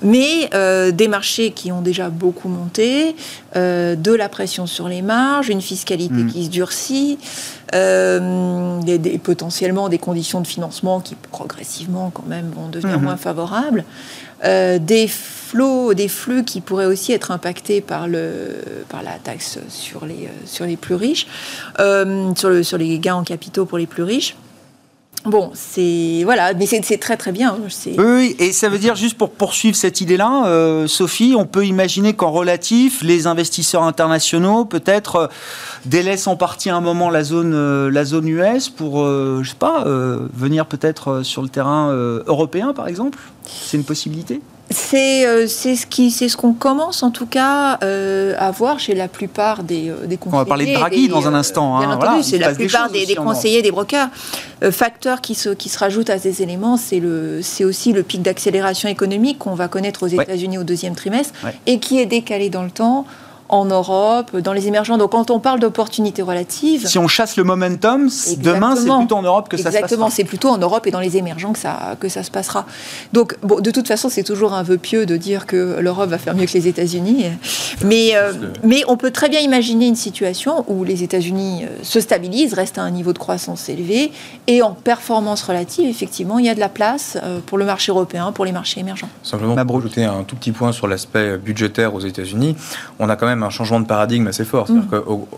mais 0.01 0.49
euh, 0.53 0.91
des 0.91 1.07
marchés 1.07 1.51
qui 1.51 1.71
ont 1.71 1.81
déjà 1.81 2.09
beaucoup 2.09 2.47
monté, 2.47 3.15
euh, 3.55 3.95
de 3.95 4.13
la 4.13 4.29
pression 4.29 4.67
sur 4.67 4.87
les 4.87 5.01
marges, 5.01 5.49
une 5.49 5.61
fiscalité 5.61 6.13
mm. 6.13 6.27
qui 6.27 6.45
se 6.45 6.49
durcit, 6.49 7.17
euh, 7.73 8.79
des, 8.81 9.17
potentiellement 9.17 9.89
des 9.89 9.97
conditions 9.97 10.41
de 10.41 10.47
financement 10.47 11.01
qui 11.01 11.15
progressivement 11.15 12.09
quand 12.13 12.27
même 12.27 12.51
vont 12.55 12.69
devenir 12.69 12.99
mm-hmm. 12.99 13.03
moins 13.03 13.17
favorables, 13.17 13.83
des 14.43 15.07
flots, 15.07 15.93
des 15.93 16.07
flux 16.07 16.43
qui 16.43 16.61
pourraient 16.61 16.85
aussi 16.85 17.11
être 17.13 17.31
impactés 17.31 17.81
par, 17.81 18.07
le, 18.07 18.61
par 18.89 19.03
la 19.03 19.13
taxe 19.23 19.59
sur 19.69 20.05
les, 20.05 20.29
sur 20.45 20.65
les 20.65 20.77
plus 20.77 20.95
riches, 20.95 21.27
sur, 21.77 22.49
le, 22.49 22.63
sur 22.63 22.77
les 22.77 22.99
gains 22.99 23.15
en 23.15 23.23
capitaux 23.23 23.65
pour 23.65 23.77
les 23.77 23.87
plus 23.87 24.03
riches. 24.03 24.35
Bon, 25.25 25.51
c'est 25.53 26.21
voilà, 26.23 26.53
mais 26.55 26.65
c'est 26.65 26.97
très 26.97 27.15
très 27.15 27.31
bien. 27.31 27.55
Oui, 27.97 28.35
et 28.39 28.51
ça 28.51 28.69
veut 28.69 28.79
dire 28.79 28.95
juste 28.95 29.17
pour 29.17 29.29
poursuivre 29.29 29.75
cette 29.75 30.01
idée-là, 30.01 30.47
euh, 30.47 30.87
Sophie, 30.87 31.35
on 31.37 31.45
peut 31.45 31.65
imaginer 31.65 32.13
qu'en 32.13 32.31
relatif, 32.31 33.03
les 33.03 33.27
investisseurs 33.27 33.83
internationaux 33.83 34.65
peut-être 34.65 35.15
euh, 35.15 35.27
délaissent 35.85 36.25
en 36.25 36.35
partie 36.35 36.71
un 36.71 36.81
moment 36.81 37.11
la 37.11 37.23
zone 37.23 37.53
euh, 37.53 37.91
la 37.91 38.03
zone 38.03 38.27
US 38.29 38.69
pour, 38.69 39.05
je 39.05 39.47
sais 39.47 39.55
pas, 39.55 39.83
venir 39.85 40.65
peut-être 40.65 41.23
sur 41.23 41.41
le 41.41 41.49
terrain 41.49 41.91
européen, 42.25 42.73
par 42.73 42.87
exemple? 42.87 43.19
C'est 43.45 43.77
une 43.77 43.83
possibilité? 43.83 44.41
C'est 44.71 45.47
ce 45.47 45.85
qui 45.85 46.11
c'est 46.11 46.29
ce 46.29 46.37
qu'on 46.37 46.53
commence 46.53 47.03
en 47.03 47.11
tout 47.11 47.25
cas 47.25 47.73
à 47.73 48.51
voir 48.51 48.79
chez 48.79 48.95
la 48.95 49.07
plupart 49.07 49.63
des, 49.63 49.91
des 50.05 50.17
conseillers. 50.17 50.35
On 50.35 50.43
va 50.43 50.45
parler 50.45 50.73
de 50.73 50.73
Draghi 50.73 51.07
dans 51.07 51.27
un 51.27 51.33
instant. 51.33 51.79
Bien 51.79 51.91
hein, 51.91 51.95
entendu, 51.95 52.23
c'est 52.23 52.37
la 52.37 52.53
plupart 52.53 52.89
des, 52.89 53.05
des 53.05 53.15
conseillers, 53.15 53.61
des 53.61 53.71
brokers. 53.71 54.09
Euh, 54.63 54.71
facteur 54.71 55.21
qui 55.21 55.33
se, 55.33 55.49
qui 55.49 55.69
se 55.69 55.79
rajoute 55.79 56.09
à 56.09 56.19
ces 56.19 56.43
éléments, 56.43 56.77
c'est 56.77 57.65
aussi 57.65 57.93
le 57.93 58.03
pic 58.03 58.21
d'accélération 58.21 58.89
économique 58.89 59.39
qu'on 59.39 59.55
va 59.55 59.67
connaître 59.67 60.03
aux 60.03 60.07
États-Unis 60.07 60.59
au 60.59 60.63
deuxième 60.63 60.95
trimestre 60.95 61.33
et 61.65 61.79
qui 61.79 61.99
est 61.99 62.05
décalé 62.05 62.49
dans 62.49 62.63
le 62.63 62.71
temps 62.71 63.05
en 63.51 63.65
Europe, 63.65 64.35
dans 64.37 64.53
les 64.53 64.67
émergents. 64.67 64.97
Donc 64.97 65.11
quand 65.11 65.29
on 65.29 65.39
parle 65.39 65.59
d'opportunités 65.59 66.21
relatives... 66.21 66.87
Si 66.87 66.97
on 66.97 67.07
chasse 67.07 67.35
le 67.35 67.43
momentum, 67.43 68.09
demain 68.37 68.75
c'est 68.75 68.87
plutôt 68.87 69.15
en 69.15 69.21
Europe 69.21 69.49
que 69.49 69.57
ça 69.57 69.63
se 69.63 69.67
passera. 69.67 69.79
Exactement, 69.79 70.09
c'est 70.09 70.23
plutôt 70.23 70.49
en 70.49 70.57
Europe 70.57 70.87
et 70.87 70.91
dans 70.91 70.99
les 70.99 71.17
émergents 71.17 71.53
que 71.53 71.59
ça, 71.59 71.95
que 71.99 72.09
ça 72.09 72.23
se 72.23 72.31
passera. 72.31 72.65
Donc 73.13 73.37
bon, 73.43 73.59
de 73.59 73.69
toute 73.69 73.87
façon, 73.87 74.09
c'est 74.09 74.23
toujours 74.23 74.53
un 74.53 74.63
vœu 74.63 74.77
pieux 74.77 75.05
de 75.05 75.17
dire 75.17 75.45
que 75.45 75.79
l'Europe 75.79 76.09
va 76.09 76.17
faire 76.17 76.33
mieux 76.33 76.45
que 76.45 76.53
les 76.53 76.67
États-Unis. 76.67 77.25
Mais, 77.83 78.11
euh, 78.15 78.31
mais 78.63 78.83
on 78.87 78.95
peut 78.95 79.11
très 79.11 79.27
bien 79.27 79.41
imaginer 79.41 79.87
une 79.87 79.95
situation 79.95 80.63
où 80.67 80.83
les 80.83 81.03
États-Unis 81.03 81.65
euh, 81.65 81.67
se 81.83 81.99
stabilisent, 81.99 82.53
restent 82.53 82.77
à 82.77 82.83
un 82.83 82.91
niveau 82.91 83.11
de 83.11 83.19
croissance 83.19 83.67
élevé 83.67 84.11
et 84.47 84.61
en 84.61 84.71
performance 84.71 85.43
relative, 85.43 85.89
effectivement, 85.89 86.39
il 86.39 86.45
y 86.45 86.49
a 86.49 86.55
de 86.55 86.59
la 86.59 86.69
place 86.69 87.17
euh, 87.21 87.39
pour 87.45 87.57
le 87.57 87.65
marché 87.65 87.91
européen, 87.91 88.31
pour 88.31 88.45
les 88.45 88.53
marchés 88.53 88.79
émergents. 88.79 89.09
Simplement 89.23 89.57
pour 89.65 89.77
ajouter 89.77 90.05
un 90.05 90.23
tout 90.23 90.35
petit 90.37 90.51
point 90.51 90.71
sur 90.71 90.87
l'aspect 90.87 91.37
budgétaire 91.37 91.93
aux 91.93 91.99
États-Unis, 91.99 92.55
on 92.99 93.09
a 93.09 93.15
quand 93.15 93.27
même 93.27 93.40
un 93.43 93.49
changement 93.49 93.79
de 93.79 93.85
paradigme 93.85 94.27
assez 94.27 94.45
fort. 94.45 94.69
Mm. 94.69 94.83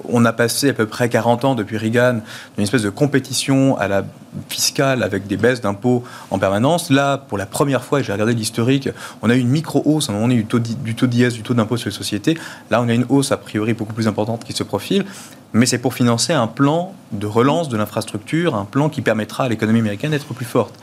On 0.10 0.26
a 0.26 0.34
passé 0.34 0.70
à 0.70 0.74
peu 0.74 0.86
près 0.86 1.10
40 1.10 1.46
ans 1.46 1.56
depuis 1.56 1.78
Reagan 1.78 2.20
d'une 2.56 2.64
espèce 2.64 2.84
de 2.84 2.90
compétition 2.90 3.78
à 3.78 3.88
la 3.88 4.04
fiscale 4.50 5.04
avec 5.04 5.28
des 5.28 5.38
baisses 5.38 5.62
d'impôts 5.62 6.04
en 6.32 6.40
permanence. 6.40 6.90
Là, 6.90 7.18
pour 7.18 7.38
la 7.38 7.46
première 7.46 7.84
fois, 7.84 8.02
j'ai 8.02 8.12
regardé 8.12 8.34
l'historique, 8.34 8.90
on 9.22 9.30
a 9.30 9.36
eu 9.36 9.40
une 9.40 9.50
micro-hausse 9.50 10.10
à 10.10 10.12
un 10.12 10.16
moment 10.16 10.28
donné 10.28 10.44
du 10.44 10.96
taux 10.96 11.08
d'IS, 11.08 11.34
du 11.34 11.44
taux 11.44 11.54
d'impôt 11.54 11.78
sur 11.78 11.90
les 11.90 11.96
sociétés. 11.96 12.38
Là, 12.72 12.82
on 12.82 12.90
a 12.90 12.94
une 12.94 13.06
hausse 13.10 13.32
a 13.32 13.38
priori 13.38 13.74
beaucoup 13.74 13.94
plus 13.94 14.08
importante 14.08 14.44
qui 14.44 14.54
se 14.54 14.64
profile 14.64 15.06
mais 15.54 15.68
c'est 15.68 15.78
pour 15.78 15.94
financer 15.94 16.34
un 16.34 16.48
plan 16.48 16.94
de 17.12 17.28
relance 17.28 17.70
de 17.70 17.78
l'infrastructure, 17.78 18.56
un 18.56 18.66
plan 18.66 18.90
qui 18.90 19.02
permettra 19.02 19.46
à 19.46 19.50
l'économie 19.50 19.80
américaine 19.80 20.12
d'être 20.12 20.34
plus 20.34 20.46
forte. 20.46 20.74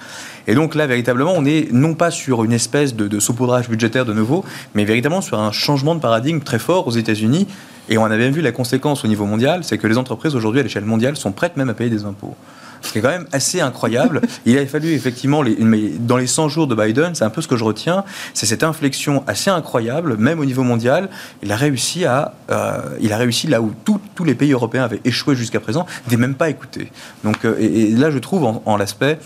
Et 0.46 0.54
donc 0.54 0.76
là, 0.76 0.86
véritablement, 0.86 1.34
on 1.36 1.44
est 1.44 1.72
non 1.72 1.94
pas 1.94 2.12
sur 2.12 2.44
une 2.44 2.52
espèce 2.52 2.94
de, 2.94 3.08
de 3.08 3.20
saupoudrage 3.20 3.68
budgétaire 3.68 4.04
de 4.04 4.12
nouveau, 4.12 4.44
mais 4.74 4.84
véritablement 4.84 5.22
sur 5.22 5.40
un 5.40 5.50
changement 5.50 5.96
de 5.96 6.00
paradigme 6.00 6.40
très 6.40 6.60
fort 6.60 6.86
aux 6.86 6.92
États-Unis. 6.92 7.48
Et 7.88 7.98
on 7.98 8.04
avait 8.04 8.30
vu 8.30 8.40
la 8.40 8.52
conséquence 8.52 9.04
au 9.04 9.08
niveau 9.08 9.26
mondial, 9.26 9.64
c'est 9.64 9.76
que 9.76 9.88
les 9.88 9.98
entreprises 9.98 10.36
aujourd'hui 10.36 10.60
à 10.60 10.62
l'échelle 10.62 10.84
mondiale 10.84 11.16
sont 11.16 11.32
prêtes 11.32 11.56
même 11.56 11.68
à 11.68 11.74
payer 11.74 11.90
des 11.90 12.04
impôts 12.04 12.36
ce 12.82 12.92
qui 12.92 12.98
est 12.98 13.02
quand 13.02 13.08
même 13.08 13.26
assez 13.32 13.60
incroyable. 13.60 14.20
Il 14.46 14.58
a 14.58 14.66
fallu 14.66 14.92
effectivement, 14.92 15.42
mais 15.58 15.90
dans 15.98 16.16
les 16.16 16.26
100 16.26 16.48
jours 16.48 16.66
de 16.66 16.74
Biden, 16.74 17.14
c'est 17.14 17.24
un 17.24 17.30
peu 17.30 17.42
ce 17.42 17.48
que 17.48 17.56
je 17.56 17.64
retiens, 17.64 18.04
c'est 18.34 18.46
cette 18.46 18.62
inflexion 18.62 19.22
assez 19.26 19.50
incroyable, 19.50 20.16
même 20.16 20.40
au 20.40 20.44
niveau 20.44 20.62
mondial. 20.62 21.08
Il 21.42 21.52
a 21.52 21.56
réussi 21.56 22.04
à, 22.04 22.34
euh, 22.50 22.78
il 23.00 23.12
a 23.12 23.16
réussi 23.16 23.46
là 23.46 23.60
où 23.60 23.72
tous 23.84 24.24
les 24.24 24.34
pays 24.34 24.52
européens 24.52 24.84
avaient 24.84 25.00
échoué 25.04 25.34
jusqu'à 25.34 25.60
présent, 25.60 25.86
n'est 26.10 26.16
même 26.16 26.34
pas 26.34 26.50
écouté. 26.50 26.90
Donc, 27.24 27.44
euh, 27.44 27.56
et, 27.58 27.90
là, 27.90 28.10
je 28.10 28.18
trouve 28.18 28.60
en 28.64 28.76
l'aspect 28.76 29.18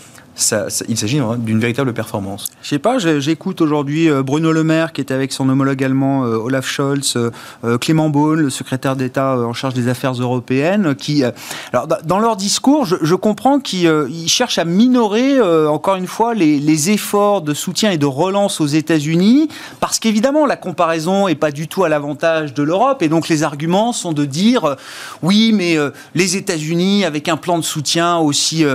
il 0.87 0.97
s'agit 0.97 1.19
d'une 1.39 1.59
véritable 1.59 1.93
performance. 1.93 2.51
Je 2.61 2.69
sais 2.69 2.79
pas, 2.79 2.97
j'écoute 2.97 3.61
aujourd'hui 3.61 4.09
euh, 4.09 4.21
Bruno 4.21 4.51
Le 4.51 4.63
Maire 4.63 4.91
qui 4.91 4.99
était 4.99 5.13
avec 5.13 5.31
son 5.31 5.47
homologue 5.47 5.81
allemand 5.81 6.25
euh, 6.25 6.35
Olaf 6.35 6.67
Scholz, 6.67 7.15
euh, 7.15 7.77
Clément 7.77 8.09
Beaune, 8.09 8.41
le 8.41 8.49
secrétaire 8.49 8.97
d'État 8.97 9.37
en 9.37 9.53
charge 9.53 9.73
des 9.73 9.87
affaires 9.87 10.13
européennes, 10.13 10.95
qui, 10.95 11.23
alors 11.71 11.87
dans 12.03 12.19
leur 12.19 12.35
discours, 12.35 12.85
je, 12.85 13.15
comprends 13.15 13.59
qu'ils 13.59 14.27
cherchent 14.27 14.57
à 14.57 14.65
minorer 14.65 15.41
encore 15.67 15.95
une 15.95 16.07
fois 16.07 16.33
les, 16.33 16.89
efforts 16.89 17.41
de 17.41 17.53
soutien 17.53 17.91
et 17.91 17.97
de 17.97 18.05
relance 18.05 18.59
aux 18.59 18.67
États-Unis, 18.67 19.47
parce 19.79 19.97
qu'évidemment 19.97 20.45
la 20.45 20.57
comparaison 20.57 21.27
est 21.27 21.35
pas 21.35 21.51
du 21.51 21.67
tout 21.67 21.83
à 21.83 21.89
l'avantage 21.89 22.53
de 22.53 22.61
l'Europe, 22.61 23.01
et 23.01 23.07
donc 23.07 23.29
les 23.29 23.43
arguments 23.43 23.93
sont 23.93 24.11
de 24.11 24.25
dire 24.25 24.75
oui, 25.23 25.51
mais 25.53 25.77
les 26.13 26.35
États-Unis 26.35 27.05
avec 27.05 27.29
un 27.29 27.37
plan 27.37 27.57
de 27.57 27.63
soutien 27.63 28.17
aussi 28.17 28.65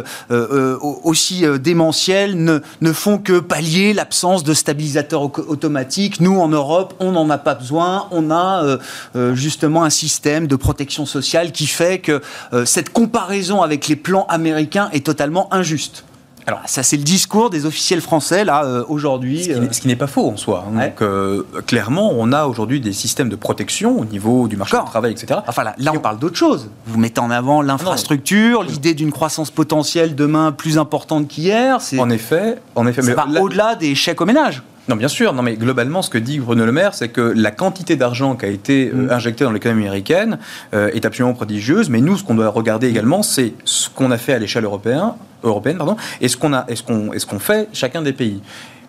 aussi 1.04 1.44
euh, 1.50 1.58
démentiels 1.58 2.36
ne, 2.36 2.92
font 2.92 3.18
que 3.18 3.38
pallier 3.38 3.92
l'absence 3.92 4.44
de 4.44 4.54
stabilisateurs 4.54 5.22
automatiques. 5.22 6.20
Nous, 6.20 6.38
en 6.38 6.48
Europe, 6.48 6.94
on 7.00 7.12
n'en 7.12 7.28
a 7.30 7.38
pas 7.38 7.54
besoin. 7.54 8.08
On 8.10 8.30
a 8.30 8.64
euh, 8.64 8.78
euh, 9.16 9.34
justement 9.34 9.84
un 9.84 9.90
système 9.90 10.46
de 10.46 10.56
protection 10.56 11.06
sociale 11.06 11.52
qui 11.52 11.66
fait 11.66 11.98
que 11.98 12.20
cette 12.64 12.90
comparaison 12.90 13.62
avec 13.62 13.88
les 13.88 13.96
plans 13.96 14.26
américains 14.28 14.88
est 14.92 15.04
totalement 15.04 15.52
injuste. 15.52 16.04
Alors, 16.50 16.62
ça, 16.66 16.82
c'est 16.82 16.96
le 16.96 17.04
discours 17.04 17.48
des 17.48 17.64
officiels 17.64 18.00
français, 18.00 18.44
là, 18.44 18.64
euh, 18.64 18.82
aujourd'hui. 18.88 19.44
Ce 19.44 19.80
qui, 19.80 19.86
n'est 19.86 19.94
pas 19.94 20.08
faux 20.08 20.28
en 20.28 20.36
soi. 20.36 20.66
Hein. 20.66 20.86
Donc, 20.86 21.00
euh, 21.00 21.44
clairement, 21.66 22.10
on 22.12 22.32
a 22.32 22.46
aujourd'hui 22.46 22.80
des 22.80 22.92
systèmes 22.92 23.28
de 23.28 23.36
protection 23.36 24.00
au 24.00 24.04
niveau 24.04 24.48
du 24.48 24.56
marché 24.56 24.76
du 24.76 24.84
travail, 24.84 25.12
etc. 25.12 25.40
Enfin, 25.46 25.62
là, 25.62 25.76
là 25.78 25.92
on 25.94 26.00
parle 26.00 26.18
d'autre 26.18 26.36
chose. 26.36 26.68
Vous 26.86 26.98
mettez 26.98 27.20
en 27.20 27.30
avant 27.30 27.62
l'infrastructure, 27.62 28.64
l'idée 28.64 28.94
d'une 28.94 29.12
croissance 29.12 29.52
potentielle 29.52 30.16
demain 30.16 30.50
plus 30.50 30.76
importante 30.76 31.28
qu'hier. 31.28 31.78
En 31.98 32.10
effet, 32.10 32.56
en 32.74 32.84
effet. 32.88 33.02
Mais 33.02 33.38
au-delà 33.38 33.76
des 33.76 33.94
chèques 33.94 34.20
au 34.20 34.26
ménage. 34.26 34.62
Non, 34.90 34.96
bien 34.96 35.08
sûr. 35.08 35.32
Non, 35.32 35.42
mais 35.42 35.54
globalement, 35.54 36.02
ce 36.02 36.10
que 36.10 36.18
dit 36.18 36.40
Bruno 36.40 36.66
Le 36.66 36.72
Maire, 36.72 36.94
c'est 36.94 37.10
que 37.10 37.20
la 37.20 37.52
quantité 37.52 37.94
d'argent 37.94 38.34
qui 38.34 38.44
a 38.44 38.48
été 38.48 38.88
euh, 38.88 39.06
mm. 39.06 39.10
injectée 39.12 39.44
dans 39.44 39.52
l'économie 39.52 39.84
américaine 39.84 40.38
euh, 40.74 40.90
est 40.92 41.04
absolument 41.04 41.34
prodigieuse. 41.34 41.88
Mais 41.90 42.00
nous, 42.00 42.16
ce 42.16 42.24
qu'on 42.24 42.34
doit 42.34 42.48
regarder 42.48 42.88
également, 42.88 43.22
c'est 43.22 43.52
ce 43.64 43.88
qu'on 43.88 44.10
a 44.10 44.18
fait 44.18 44.32
à 44.32 44.38
l'échelle 44.40 44.64
européenne, 44.64 45.12
européenne 45.42 45.78
pardon, 45.78 45.96
et 46.20 46.28
ce 46.28 46.36
qu'on 46.36 46.52
est-ce 46.66 47.26
qu'on 47.26 47.38
fait 47.38 47.68
chacun 47.72 48.02
des 48.02 48.12
pays. 48.12 48.40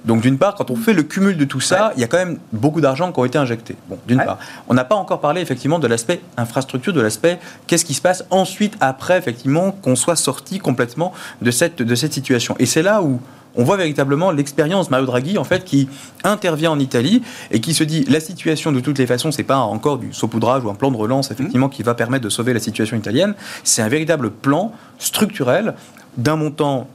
Donc 0.05 0.21
d'une 0.21 0.37
part, 0.37 0.55
quand 0.55 0.71
on 0.71 0.75
fait 0.75 0.93
le 0.93 1.03
cumul 1.03 1.37
de 1.37 1.45
tout 1.45 1.59
ça, 1.59 1.93
il 1.95 2.01
y 2.01 2.03
a 2.03 2.07
quand 2.07 2.17
même 2.17 2.39
beaucoup 2.51 2.81
d'argent 2.81 3.11
qui 3.11 3.19
ont 3.19 3.25
été 3.25 3.37
injectés. 3.37 3.75
Bon, 3.87 3.99
d'une 4.07 4.17
part, 4.17 4.39
on 4.67 4.73
n'a 4.73 4.83
pas 4.83 4.95
encore 4.95 5.21
parlé 5.21 5.41
effectivement 5.41 5.79
de 5.79 5.87
l'aspect 5.87 6.21
infrastructure, 6.37 6.93
de 6.93 7.01
l'aspect 7.01 7.39
qu'est-ce 7.67 7.85
qui 7.85 7.93
se 7.93 8.01
passe 8.01 8.25
ensuite 8.31 8.75
après 8.79 9.17
effectivement 9.17 9.71
qu'on 9.71 9.95
soit 9.95 10.15
sorti 10.15 10.59
complètement 10.59 11.13
de 11.41 11.51
cette 11.51 11.81
de 11.81 11.95
cette 11.95 12.13
situation. 12.13 12.55
Et 12.57 12.65
c'est 12.65 12.81
là 12.81 13.01
où 13.03 13.19
on 13.55 13.63
voit 13.63 13.77
véritablement 13.77 14.31
l'expérience 14.31 14.89
Mario 14.89 15.05
Draghi 15.05 15.37
en 15.37 15.43
fait 15.43 15.65
qui 15.65 15.89
intervient 16.23 16.71
en 16.71 16.79
Italie 16.79 17.21
et 17.51 17.59
qui 17.59 17.73
se 17.73 17.83
dit 17.83 18.05
la 18.05 18.19
situation 18.19 18.71
de 18.71 18.79
toutes 18.79 18.97
les 18.97 19.05
façons 19.05 19.31
c'est 19.31 19.43
pas 19.43 19.57
encore 19.57 19.97
du 19.97 20.13
saupoudrage 20.13 20.63
ou 20.63 20.69
un 20.69 20.75
plan 20.75 20.89
de 20.89 20.97
relance 20.97 21.31
effectivement 21.31 21.67
mmh. 21.67 21.71
qui 21.71 21.83
va 21.83 21.93
permettre 21.93 22.23
de 22.23 22.29
sauver 22.29 22.53
la 22.53 22.59
situation 22.59 22.95
italienne, 22.95 23.35
c'est 23.63 23.81
un 23.81 23.89
véritable 23.89 24.31
plan 24.31 24.71
structurel 24.99 25.73
d'un 26.17 26.35
montant 26.35 26.87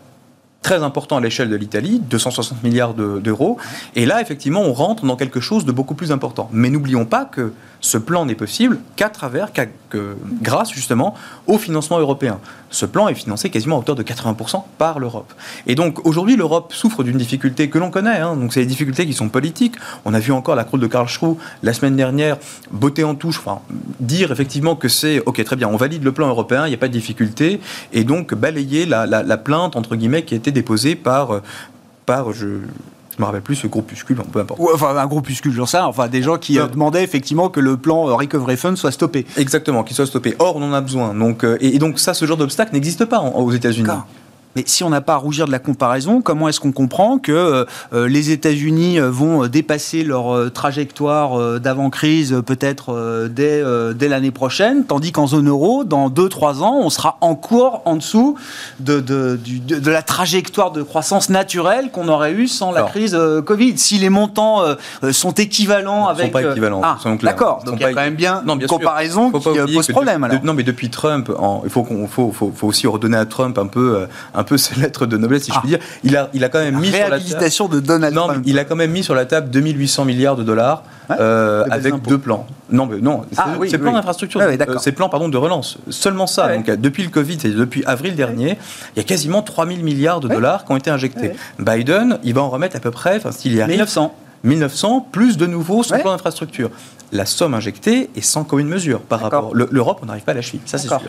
très 0.63 0.83
important 0.83 1.19
à 1.19 1.21
l'échelle 1.21 1.49
de 1.49 1.55
l'Italie, 1.55 2.03
260 2.11 2.65
milliards 2.65 2.95
d'euros. 2.95 3.57
et 3.95 4.05
là, 4.05 4.21
effectivement, 4.21 4.63
on 4.63 4.73
rentre 4.73 5.07
dans 5.07 5.15
quelque 5.15 5.39
chose 5.39 5.65
de 5.65 5.71
beaucoup 5.71 5.95
plus 5.95 6.11
important. 6.11 6.49
Mais 6.53 6.71
n'oublions 6.71 7.05
pas 7.05 7.25
que 7.25 7.53
ce 7.81 7.99
plan 7.99 8.27
n'est 8.27 8.35
possible 8.35 8.79
qu'à 8.97 9.09
travers, 9.09 9.51
grâce 10.43 10.73
justement 10.73 11.15
au 11.47 11.59
financement 11.59 11.99
européen. 11.99 12.39
Ce 12.71 12.85
plan 12.85 13.09
est 13.09 13.15
financé 13.15 13.51
quasiment 13.51 13.77
à 13.77 13.79
hauteur 13.81 13.95
de 13.95 14.03
80% 14.03 14.63
par 14.79 14.99
l'Europe. 14.99 15.33
Et 15.67 15.75
donc 15.75 16.05
aujourd'hui, 16.07 16.37
l'Europe 16.37 16.73
souffre 16.73 17.05
d'une 17.05 17.17
difficulté 17.17 17.71
que 17.71 17.79
l'on 17.79 17.91
connaît. 17.91 18.19
Hein. 18.19 18.37
donc 18.37 18.53
c'est 18.53 18.61
des 18.61 18.67
difficultés 18.67 19.07
qui 19.07 19.13
sont 19.13 19.29
politiques. 19.29 19.77
On 20.05 20.15
a 20.15 20.19
vu 20.19 20.33
encore 20.33 20.57
la 20.57 20.65
croûte 20.65 20.81
de 20.81 20.87
Karl 20.87 21.09
Schroe 21.09 21.37
la 21.63 21.73
semaine 21.73 21.97
dernière 21.97 22.39
botter 22.71 23.05
en 23.05 23.15
touche, 23.15 23.41
dire 24.01 24.33
effectivement 24.33 24.77
que 24.77 24.89
c'est 24.89 25.21
ok 25.27 25.43
très 25.45 25.57
bien, 25.57 25.69
on 25.69 25.77
valide 25.77 26.03
le 26.03 26.13
plan 26.13 26.29
européen, 26.29 26.67
il 26.67 26.71
n'y 26.71 26.75
a 26.75 26.79
pas 26.79 26.89
de 26.89 26.93
difficulté, 26.93 27.61
et 27.93 28.05
donc 28.05 28.35
balayer 28.35 28.87
la, 28.87 29.07
la 29.07 29.37
plainte 29.37 29.77
entre 29.77 29.97
guillemets 29.97 30.25
qui 30.25 30.35
a 30.35 30.37
été 30.37 30.51
déposée 30.51 30.97
par 30.97 31.41
par 32.07 32.33
je, 32.33 32.47
je 33.17 33.23
me 33.23 33.27
rappelle 33.27 33.43
plus 33.43 33.57
ce 33.57 33.67
groupuscule, 33.67 34.17
peu 34.17 34.41
importe. 34.41 34.61
enfin, 34.75 34.97
un 34.97 35.07
groupuscule, 35.07 35.53
j'en 35.53 35.67
sais 35.67 35.79
enfin 35.79 36.09
des 36.09 36.23
gens 36.23 36.37
qui 36.37 36.59
euh, 36.59 36.67
demandaient 36.67 37.03
effectivement 37.03 37.49
que 37.49 37.61
le 37.61 37.77
plan 37.77 38.09
euh, 38.09 38.15
Recovery 38.15 38.57
Fund 38.57 38.77
soit 38.77 38.93
stoppé. 38.93 39.27
Exactement, 39.37 39.85
qu'il 39.85 39.97
soit 39.97 40.07
stoppé. 40.07 40.35
Or, 40.39 40.57
on 40.57 40.63
en 40.63 40.73
a 40.73 40.81
besoin. 40.81 41.15
Donc, 41.15 41.43
euh, 41.43 41.57
et, 41.61 41.79
donc 41.79 41.99
ça, 41.99 42.13
ce 42.13 42.27
genre 42.27 42.37
d'obstacle 42.37 42.75
n'existe 42.75 43.07
pas 43.07 43.21
aux 43.21 43.53
États-Unis. 43.53 43.89
Mais 44.57 44.65
si 44.67 44.83
on 44.83 44.89
n'a 44.89 45.03
pas 45.03 45.13
à 45.13 45.17
rougir 45.19 45.47
de 45.47 45.53
la 45.53 45.59
comparaison, 45.59 46.23
comment 46.23 46.49
est-ce 46.49 46.61
qu'on 46.61 46.73
comprend 46.73 47.19
que 47.19 47.31
euh, 47.31 47.65
euh, 47.93 48.09
les 48.09 48.31
États-Unis 48.31 48.99
euh, 48.99 49.11
vont 49.11 49.47
dépasser 49.49 50.03
leur 50.03 50.51
trajectoire 50.51 51.61
d'avant-crise 51.61 52.43
peut-être 52.47 53.29
dès, 53.29 53.63
dès 53.95 54.09
l'année 54.09 54.31
prochaine, 54.31 54.85
tandis 54.85 55.13
qu'en 55.13 55.27
zone 55.27 55.49
euro, 55.49 55.85
dans 55.85 56.09
2-3 56.09 56.61
ans, 56.61 56.79
on 56.83 56.89
sera 56.89 57.19
encore 57.21 57.83
en 57.85 57.97
dessous 57.97 58.37
de, 58.81 59.01
de, 59.01 59.39
de, 59.45 59.91
la 59.91 60.03
trajectoire 60.03 60.71
de 60.71 60.83
croissance 60.83 61.29
naturelle 61.29 61.91
qu'on 61.91 62.09
aurait 62.09 62.33
eue 62.33 62.49
sans 62.49 62.73
la 62.73 62.85
crise 62.85 63.19
Covid. 63.45 63.77
Si 63.77 63.99
les 63.99 64.09
montants 64.09 64.63
sont 65.13 65.33
équivalents 65.33 66.07
avec... 66.07 66.27
Ils 66.27 66.29
sont 66.29 66.33
pas 66.33 66.51
équivalents, 66.51 66.81
ah, 66.83 66.99
D'accord, 67.23 67.63
donc 67.65 67.77
il 67.77 67.83
y 67.83 67.85
a 67.85 67.93
quand 67.93 68.01
même 68.01 68.15
bien 68.15 68.43
non, 68.47 68.59
une 68.59 68.67
comparaison 68.67 69.31
qui 69.31 69.75
pose 69.75 69.89
problème. 69.89 70.27
non, 70.43 70.55
mais 70.55 70.63
depuis 70.63 70.89
Trump, 70.89 71.31
il 71.65 71.71
faut, 71.71 71.83
qu'on, 71.83 72.07
faut, 72.07 72.33
faut, 72.33 72.53
faut, 72.55 72.67
aussi 72.67 72.87
redonner 72.87 73.19
à 73.19 73.27
Trump 73.27 73.59
un 73.59 73.67
peu, 73.67 74.07
un 74.35 74.45
peu 74.47 74.57
ses 74.57 74.75
lettres 74.81 75.07
de 75.07 75.17
noblesse, 75.17 75.45
si 75.45 75.53
je 75.53 75.61
puis 75.61 75.75
ah. 75.75 75.79
dire. 75.79 75.87
Il 76.05 76.17
a, 76.17 76.31
il 76.33 76.45
a 76.45 76.49
quand 76.49 76.59
même 76.59 76.79
mis 76.79 76.91
sur 76.91 77.09
la 77.09 77.21
table. 77.21 77.71
de 77.71 77.81
Donald 77.81 78.15
non, 78.15 78.29
il 78.45 78.59
a 78.59 78.65
quand 78.65 78.77
même 78.77 78.91
mis 78.91 79.05
sur 79.05 79.15
la 79.15 79.27
table 79.27 79.51
2800 79.51 80.05
milliards 80.05 80.37
de 80.37 80.43
dollars 80.43 80.83
euh, 81.11 81.65
avec 81.71 81.95
deux 82.03 82.19
plans. 82.19 82.47
Non, 82.71 82.87
mais 82.87 82.99
non, 82.99 83.23
c'est 83.31 83.39
ah, 83.41 83.49
oui, 83.59 83.69
plan 83.71 83.93
d'infrastructure, 83.93 84.41
euh, 84.41 84.57
c'est 84.81 84.93
plan 84.93 85.09
pardon 85.09 85.29
de 85.29 85.37
relance. 85.37 85.79
Seulement 85.91 86.27
ça. 86.27 86.55
Donc 86.55 86.71
depuis 86.71 87.03
le 87.03 87.11
Covid, 87.11 87.39
c'est 87.41 87.51
depuis 87.51 87.85
avril 87.85 88.15
dernier, 88.15 88.59
il 88.95 88.99
y 88.99 89.01
a 89.01 89.05
quasiment 89.05 89.43
3000 89.43 89.85
milliards 89.85 90.21
de 90.21 90.29
dollars 90.29 90.65
qui 90.65 90.73
ont 90.73 90.77
été 90.77 90.91
injectés. 90.91 91.33
Biden, 91.59 92.19
il 92.25 92.35
va 92.35 92.43
en 92.43 92.51
remettre 92.51 92.77
à 92.77 92.81
peu 92.81 92.91
près, 92.91 93.17
enfin 93.17 93.33
s'il 93.33 93.55
y 93.55 93.61
arrive, 93.61 93.75
1900. 93.75 94.15
1900 94.45 95.09
plus 95.13 95.37
de 95.37 95.47
nouveau 95.47 95.83
son 95.83 95.99
plan 95.99 96.13
d'infrastructure 96.13 96.71
la 97.13 97.27
somme 97.27 97.55
injectée 97.55 98.11
est 98.17 98.21
sans 98.21 98.45
commune 98.45 98.69
mesure 98.69 99.01
par 99.01 99.21
rapport. 99.21 99.55
L'Europe, 99.55 100.01
on 100.03 100.07
n'arrive 100.07 100.25
pas 100.25 100.33
à 100.33 100.35
la 100.35 100.43
cheville, 100.43 100.61
ça 100.67 100.79
c'est 100.79 100.89
sûr. 100.89 101.01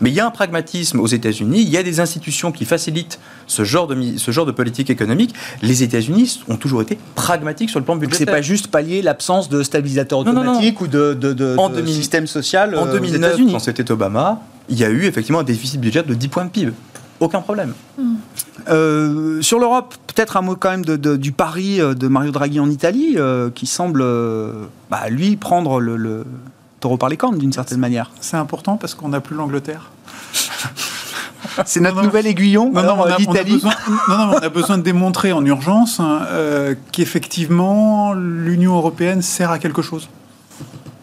Mais 0.00 0.10
il 0.10 0.14
y 0.14 0.20
a 0.20 0.26
un 0.26 0.30
pragmatisme 0.30 1.00
aux 1.00 1.06
États-Unis, 1.06 1.60
il 1.60 1.68
y 1.68 1.76
a 1.76 1.82
des 1.82 2.00
institutions 2.00 2.52
qui 2.52 2.64
facilitent 2.64 3.18
ce 3.46 3.64
genre 3.64 3.86
de, 3.86 4.16
ce 4.16 4.30
genre 4.30 4.46
de 4.46 4.52
politique 4.52 4.90
économique. 4.90 5.34
Les 5.62 5.82
États-Unis 5.82 6.40
ont 6.48 6.56
toujours 6.56 6.82
été 6.82 6.98
pragmatiques 7.14 7.70
sur 7.70 7.78
le 7.78 7.84
plan 7.84 7.96
budgétaire. 7.96 8.26
C'est 8.26 8.32
pas 8.32 8.42
juste 8.42 8.68
pallier 8.68 9.02
l'absence 9.02 9.48
de 9.48 9.62
stabilisateur 9.62 10.20
automatique 10.20 10.80
ou 10.80 10.86
de, 10.86 11.14
de, 11.14 11.56
en 11.58 11.70
système 11.86 12.26
social. 12.26 12.76
En 12.76 12.86
2009, 12.86 13.34
euh, 13.38 13.52
quand 13.52 13.58
c'était 13.58 13.90
Obama, 13.90 14.40
il 14.68 14.78
y 14.78 14.84
a 14.84 14.88
eu 14.88 15.04
effectivement 15.04 15.40
un 15.40 15.44
déficit 15.44 15.80
budgétaire 15.80 16.04
de 16.04 16.14
10 16.14 16.28
points 16.28 16.44
de 16.44 16.50
PIB. 16.50 16.72
Aucun 17.20 17.42
problème. 17.42 17.74
Hmm. 17.98 18.14
Euh, 18.68 19.42
sur 19.42 19.58
l'Europe, 19.58 19.94
peut-être 20.06 20.36
un 20.36 20.42
mot 20.42 20.56
quand 20.56 20.70
même 20.70 20.84
du 20.84 21.32
pari 21.32 21.80
euh, 21.80 21.94
de 21.94 22.08
Mario 22.08 22.30
Draghi 22.30 22.60
en 22.60 22.70
Italie, 22.70 23.14
euh, 23.16 23.50
qui 23.50 23.66
semble, 23.66 24.04
bah, 24.90 25.08
lui, 25.10 25.36
prendre 25.36 25.80
le, 25.80 26.24
taureau 26.80 26.96
par 26.96 27.10
les 27.10 27.18
cornes 27.18 27.38
d'une 27.38 27.52
certaine 27.52 27.78
manière. 27.78 28.10
C'est 28.20 28.38
important 28.38 28.78
parce 28.78 28.94
qu'on 28.94 29.10
n'a 29.10 29.20
plus 29.20 29.36
l'Angleterre. 29.36 29.90
C'est 31.66 31.80
notre 31.80 32.02
nouvel 32.02 32.26
aiguillon. 32.26 32.70
Non, 32.72 32.82
non, 32.82 32.96
on 32.98 33.04
a, 33.04 33.18
besoin, 33.42 33.72
on 34.08 34.32
a 34.32 34.48
besoin 34.48 34.78
de 34.78 34.82
démontrer 34.82 35.32
en 35.32 35.44
urgence 35.44 35.98
hein, 35.98 36.20
qu'effectivement 36.92 38.12
l'Union 38.12 38.76
européenne 38.76 39.20
sert 39.20 39.50
à 39.50 39.58
quelque 39.58 39.82
chose. 39.82 40.08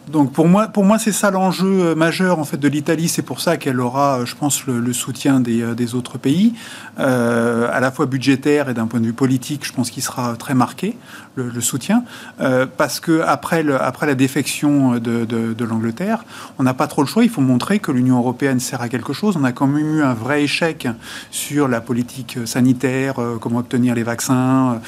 Donc 0.10 0.32
pour 0.32 0.48
moi, 0.48 0.68
pour 0.68 0.86
moi 0.86 1.00
c'est 1.00 1.12
ça 1.12 1.32
l'enjeu 1.32 1.88
euh, 1.88 1.96
majeur 1.96 2.40
en 2.40 2.46
fait 2.46 2.58
de 2.58 2.68
l'Italie. 2.68 3.10
C'est 3.10 3.22
pour 3.22 3.42
ça 3.42 3.58
qu'elle 3.58 3.80
aura, 3.80 4.20
euh, 4.20 4.26
je 4.26 4.36
pense, 4.36 4.66
le, 4.66 4.94
soutien 4.94 5.40
des, 5.40 5.62
euh, 5.62 5.76
des, 5.76 5.96
autres 5.96 6.18
pays, 6.18 6.54
euh, 7.00 7.68
à 7.72 7.80
la 7.80 7.92
fois 7.92 8.06
budgétaire 8.06 8.70
et 8.70 8.74
d'un 8.74 8.88
point 8.88 9.02
de 9.02 9.06
vue 9.06 9.14
politique. 9.14 9.66
Je 9.66 9.74
pense 9.74 9.92
qu'il 9.92 10.04
sera 10.04 10.36
très 10.38 10.54
marqué 10.54 10.98
le, 11.36 11.50
le 11.50 11.62
soutien, 11.62 12.04
euh, 12.40 12.66
parce 12.78 13.00
que 13.00 13.22
après, 13.22 13.64
le, 13.64 13.82
après 13.82 14.08
la 14.08 14.16
défection 14.16 14.94
de, 14.94 15.26
de, 15.26 15.54
de 15.54 15.66
l'Angleterre, 15.66 16.24
on 16.58 16.64
n'a 16.64 16.74
pas 16.74 16.88
trop 16.88 17.02
le 17.02 17.08
choix. 17.08 17.24
Il 17.24 17.30
faut 17.30 17.42
montrer 17.42 17.80
que 17.80 17.92
l'Union 17.92 18.18
européenne 18.18 18.60
sert 18.60 18.82
à 18.82 18.88
quelque 18.88 19.12
chose. 19.12 19.36
On 19.38 19.44
a 19.44 19.52
quand 19.52 19.68
même 19.68 19.98
eu 19.98 20.04
un 20.04 20.14
vrai 20.14 20.44
échec 20.44 20.88
sur 21.32 21.68
la 21.68 21.82
politique 21.82 22.40
sanitaire, 22.46 23.16
comment 23.42 23.60
obtenir 23.60 23.94
les 23.94 24.04
vaccins, 24.04 24.80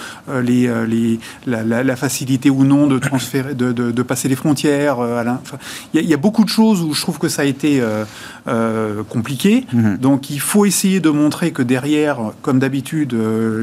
les, 0.41 0.72
les, 0.88 1.20
la, 1.45 1.63
la, 1.63 1.84
la, 1.84 1.95
facilité 1.95 2.49
ou 2.49 2.63
non 2.63 2.88
de 2.88 2.97
transférer, 2.99 3.53
de, 3.53 3.72
de 3.72 4.03
passer 4.03 4.30
les 4.30 4.36
frontières 4.36 4.97
euh, 5.10 5.24
il 5.93 6.05
y, 6.05 6.14
a 6.14 6.18
beaucoup 6.18 6.43
de 6.43 6.49
choses 6.49 6.82
où 6.82 6.93
je 6.93 7.01
trouve 7.01 7.20
que 7.20 7.30
ça 7.30 7.43
a 7.43 7.45
été 7.45 7.82
euh, 7.82 8.05
euh, 8.47 9.03
compliqué. 9.03 9.66
Mhm. 9.74 9.97
Donc 9.97 10.30
il 10.30 10.39
faut 10.39 10.66
essayer 10.66 10.99
de 10.99 11.10
montrer 11.10 11.51
que 11.51 11.62
derrière, 11.62 12.18
comme 12.41 12.60
d'habitude, 12.60 13.16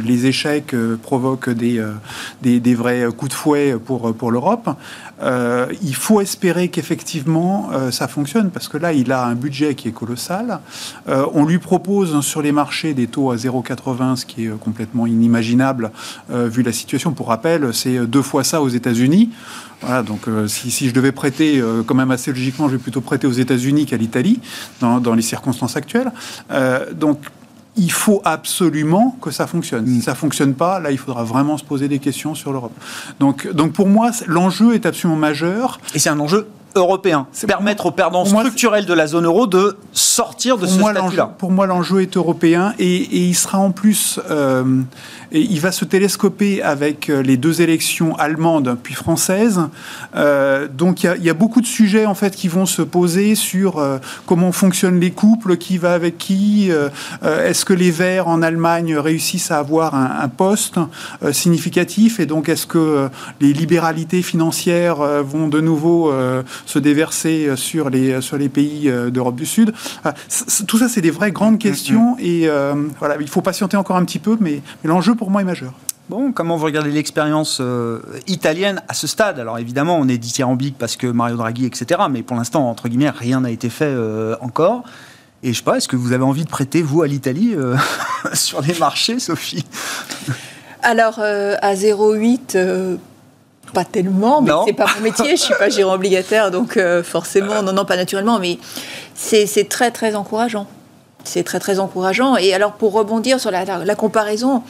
les 0.05 0.27
échecs 0.27 0.75
provoquent 1.03 1.51
des, 1.51 1.83
des, 2.43 2.75
vrais 2.75 3.07
coups 3.17 3.31
de 3.31 3.37
fouet 3.37 3.77
pour, 3.85 4.15
pour 4.15 4.31
l'Europe. 4.31 4.71
Il 5.21 5.95
faut 5.95 6.21
espérer 6.21 6.69
qu'effectivement 6.69 7.71
ça 7.91 8.09
fonctionne 8.09 8.51
parce 8.51 8.69
que 8.69 8.77
là, 8.77 8.93
il 8.93 9.13
a 9.13 9.25
un 9.25 9.35
budget 9.35 9.75
qui 9.75 9.89
est 9.89 9.93
colossal. 9.93 10.61
on 11.07 11.45
lui 11.45 11.59
propose 11.59 12.21
sur 12.21 12.43
les 12.43 12.53
marchés 12.53 12.95
des 12.95 13.07
taux 13.07 13.31
à 13.31 13.37
0,80, 13.37 14.17
ce 14.17 14.27
qui 14.27 14.47
est 14.47 14.59
complètement 14.59 15.07
inimaginable 15.07 15.91
vu 16.29 16.63
la 16.63 16.73
situation. 16.73 17.13
Pour 17.13 17.29
rappel, 17.29 17.73
c'est 17.73 18.07
deux 18.07 18.23
fois 18.23 18.45
ça 18.45 18.61
aux 18.61 18.69
États-Unis. 18.69 19.31
Voilà, 19.81 20.03
donc 20.03 20.27
euh, 20.27 20.49
si, 20.49 20.89
je 20.89 20.95
devais 20.95 21.13
prêter, 21.13 21.61
euh, 21.61 21.83
quand 21.85 21.95
même 21.95 22.11
assez 22.11 22.31
logiquement, 22.31 22.69
je 22.69 22.77
vais 22.77 22.83
plutôt 22.83 23.03
prêter 23.03 23.27
aux 23.27 23.33
États-Unis 23.33 23.85
qu'à 23.85 23.97
l'Italie, 23.97 24.41
dans, 24.81 25.01
dans, 25.01 25.15
les 25.15 25.23
circonstances 25.23 25.77
actuelles. 25.77 26.13
Euh, 26.51 26.93
donc 26.95 27.19
il 27.77 27.93
faut 27.93 28.23
absolument 28.25 29.17
que 29.21 29.31
ça 29.31 29.47
fonctionne. 29.47 29.87
Si 29.87 29.99
mm. 29.99 30.03
ça 30.03 30.15
fonctionne 30.15 30.55
pas, 30.55 30.81
là, 30.81 30.91
il 30.91 30.99
faudra 30.99 31.25
vraiment 31.25 31.59
se 31.59 31.65
poser 31.65 31.89
des 31.89 31.99
questions 31.99 32.35
sur 32.35 32.53
l'Europe. 32.53 32.73
Donc, 33.21 33.47
donc 33.53 33.73
pour 33.73 33.89
moi, 33.89 34.11
l'enjeu 34.27 34.75
est 34.75 34.87
absolument 34.87 35.19
majeur. 35.19 35.81
Et 35.95 35.99
c'est 35.99 36.11
un 36.11 36.21
enjeu 36.21 36.49
européen. 36.77 37.27
Permettre 37.47 37.87
aux 37.87 37.91
perdants 37.91 38.25
structurels 38.25 38.87
de 38.87 38.95
la 38.95 39.07
zone 39.07 39.25
euro 39.25 39.47
de 39.47 39.77
sortir 39.93 40.59
de 40.59 40.67
ce 40.67 40.81
statut-là. 40.81 41.35
Pour 41.39 41.51
moi, 41.51 41.67
l'enjeu 41.67 42.03
est 42.03 42.17
européen 42.17 42.75
et, 42.79 42.97
et, 42.97 43.27
il 43.27 43.35
sera 43.35 43.59
en 43.59 43.71
plus 43.71 44.21
euh, 44.31 44.83
et 45.33 45.41
il 45.41 45.61
va 45.61 45.73
se 45.73 45.85
télescoper 45.85 46.63
avec 46.63 47.11
euh, 47.11 47.23
les 47.23 47.37
deux 47.37 47.63
élections 47.63 48.15
allemandes 48.17 48.77
puis 48.83 48.95
françaises. 48.95 49.61
Euh, 50.15 50.69
donc 50.69 51.03
il 51.03 51.15
y, 51.21 51.27
y, 51.27 51.31
a 51.31 51.35
beaucoup 51.35 51.61
de 51.61 51.67
sujets 51.67 52.07
en 52.07 52.15
fait 52.15 52.35
qui 52.35 52.49
vont 52.49 52.67
se 52.67 52.83
poser 52.83 53.35
sur 53.35 53.79
euh, 53.79 53.99
comment 54.27 54.53
fonctionnent 54.53 55.01
les 55.01 55.11
couples, 55.11 55.57
qui 55.57 55.79
va 55.79 55.95
avec 55.95 56.19
qui, 56.19 56.71
est-ce 57.23 57.65
que 57.65 57.73
les 57.73 57.91
Verts 57.91 58.29
en 58.29 58.43
Allemagne 58.43 58.97
réussissent 58.97 59.51
à 59.51 59.59
avoir 59.59 59.95
un, 59.95 60.23
un 60.23 60.29
poste 60.29 60.79
significatif 61.33 62.21
et 62.21 62.27
donc 62.27 62.49
est-ce 62.49 62.67
que 62.67 63.09
les 63.41 63.53
libéralités 63.53 64.23
financières 64.23 64.97
vont 64.97 65.49
de 65.49 65.61
nouveau 65.61 66.13
se 66.67 66.79
déverser 66.79 67.57
sur 67.57 67.89
les, 67.89 68.21
sur 68.21 68.37
les 68.37 68.51
pays 68.51 68.93
d'Europe 69.11 69.37
du 69.37 69.47
Sud. 69.47 69.73
Tout 70.67 70.79
ça, 70.79 70.89
c'est 70.89 71.01
des 71.01 71.11
vraies 71.11 71.33
grandes 71.33 71.59
questions 71.59 72.17
mm-hmm. 72.19 72.25
et 72.25 72.89
voilà, 72.99 73.17
il 73.21 73.29
faut 73.29 73.41
patienter 73.41 73.79
encore 73.79 73.97
un 73.97 74.05
petit 74.05 74.19
peu, 74.19 74.37
mais, 74.41 74.61
mais 74.85 74.89
l'enjeu 74.89 75.15
pour 75.15 75.31
moi 75.31 75.41
est 75.41 75.45
majeur. 75.45 75.73
Bon, 76.11 76.31
comment 76.31 76.57
vous 76.57 76.67
regardez 76.67 76.91
l'expérience 76.91 77.63
italienne 78.27 78.83
à 78.89 78.95
ce 78.95 79.07
stade? 79.07 79.39
Alors 79.39 79.59
évidemment, 79.59 79.97
on 79.99 80.07
est 80.09 80.19
dithyrambique 80.19 80.77
parce 80.79 80.97
que 80.97 81.07
Mario 81.07 81.37
Draghi, 81.37 81.65
etc. 81.65 82.03
Mais 82.11 82.23
pour 82.23 82.37
l'instant, 82.37 82.69
entre 82.69 82.89
guillemets, 82.89 83.11
rien 83.11 83.41
n'a 83.41 83.51
été 83.51 83.71
fait 83.71 83.95
encore. 84.41 84.85
Et 85.43 85.53
je 85.53 85.59
sais 85.59 85.65
pas, 85.65 85.77
est-ce 85.77 85.89
que 85.89 85.97
vous 85.97 86.13
avez 86.13 86.25
envie 86.25 86.45
de 86.45 86.49
prêter, 86.49 86.83
vous, 86.83 87.03
à 87.03 87.07
l'Italie, 87.07 87.55
euh, 87.55 87.77
sur 88.33 88.61
les 88.63 88.75
marchés, 88.79 89.19
Sophie? 89.19 89.65
Alors, 90.83 91.19
euh, 91.19 91.55
à 91.63 91.75
0,8, 91.75 92.57
euh, 92.57 92.97
pas 93.73 93.85
tellement, 93.85 94.41
mais 94.43 94.53
c'est 94.67 94.73
pas 94.73 94.87
mon 94.97 95.03
métier, 95.03 95.37
je 95.37 95.43
suis 95.43 95.55
pas 95.55 95.69
gérant 95.69 95.95
obligataire, 95.95 96.51
donc 96.51 96.79
forcément, 97.05 97.63
non, 97.63 97.73
non, 97.73 97.85
pas 97.85 97.97
naturellement, 97.97 98.39
mais 98.39 98.59
c'est 99.15 99.69
très, 99.69 99.91
très 99.91 100.15
encourageant. 100.15 100.67
C'est 101.25 101.43
très, 101.43 101.59
très 101.59 101.81
encourageant. 101.81 102.37
Et 102.37 102.55
alors, 102.55 102.75
pour 102.75 102.93
rebondir 102.93 103.41
sur 103.41 103.51
la, 103.51 103.65
la 103.65 103.95
comparaison, 103.97 104.63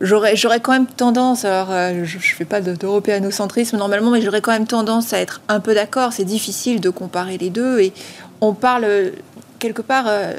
j'aurais 0.00 0.60
quand 0.60 0.72
même 0.72 0.86
tendance, 0.86 1.44
alors 1.44 1.68
je 1.68 2.16
ne 2.16 2.22
fais 2.22 2.44
pas 2.44 2.60
d'européanocentrisme 2.60 3.76
normalement, 3.76 4.10
mais 4.10 4.22
j'aurais 4.22 4.40
quand 4.40 4.52
même 4.52 4.66
tendance 4.66 5.12
à 5.12 5.18
être 5.18 5.42
un 5.48 5.60
peu 5.60 5.74
d'accord. 5.74 6.12
C'est 6.12 6.24
difficile 6.24 6.80
de 6.80 6.90
comparer 6.90 7.38
les 7.38 7.50
deux 7.50 7.80
et 7.80 7.92
on 8.40 8.54
parle 8.54 9.12
quelque 9.58 9.82
part, 9.82 10.04
euh, 10.08 10.32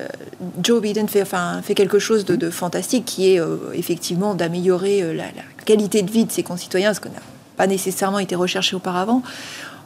Joe 0.62 0.82
Biden 0.82 1.08
fait, 1.08 1.22
enfin, 1.22 1.62
fait 1.64 1.76
quelque 1.76 2.00
chose 2.00 2.26
de, 2.26 2.50
fantastique 2.50 3.06
qui 3.06 3.34
est 3.34 3.40
euh, 3.40 3.58
effectivement 3.74 4.36
d'améliorer 4.36 5.02
euh, 5.02 5.14
la, 5.14 5.26
qualité 5.68 6.02
de 6.02 6.12
vie 6.12 6.26
de 6.26 6.32
ses 6.32 6.44
concitoyens, 6.44 6.94
ce 6.94 7.00
qui 7.00 7.10
n'a 7.10 7.20
pas 7.58 7.68
nécessairement 7.68 8.20
été 8.20 8.36
recherché 8.36 8.76
auparavant. 8.76 9.22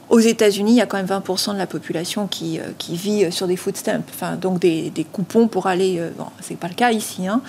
Aux 0.08 0.20
États-Unis, 0.20 0.72
il 0.72 0.76
y 0.76 0.80
a 0.80 0.86
quand 0.86 0.98
même 0.98 1.06
20% 1.06 1.54
de 1.54 1.58
la 1.58 1.66
population 1.66 2.26
qui, 2.26 2.60
qui 2.76 2.96
vit 2.96 3.32
sur 3.32 3.46
des 3.46 3.56
food 3.56 3.76
stamps, 3.76 4.02
enfin, 4.10 4.36
donc 4.36 4.58
des, 4.58 5.06
coupons 5.10 5.48
pour 5.48 5.68
aller. 5.68 6.02
bon, 6.18 6.26
c'est 6.40 6.58
pas 6.58 6.68
le 6.68 6.74
cas 6.74 6.90
ici. 6.90 7.22
Hein. 7.26 7.40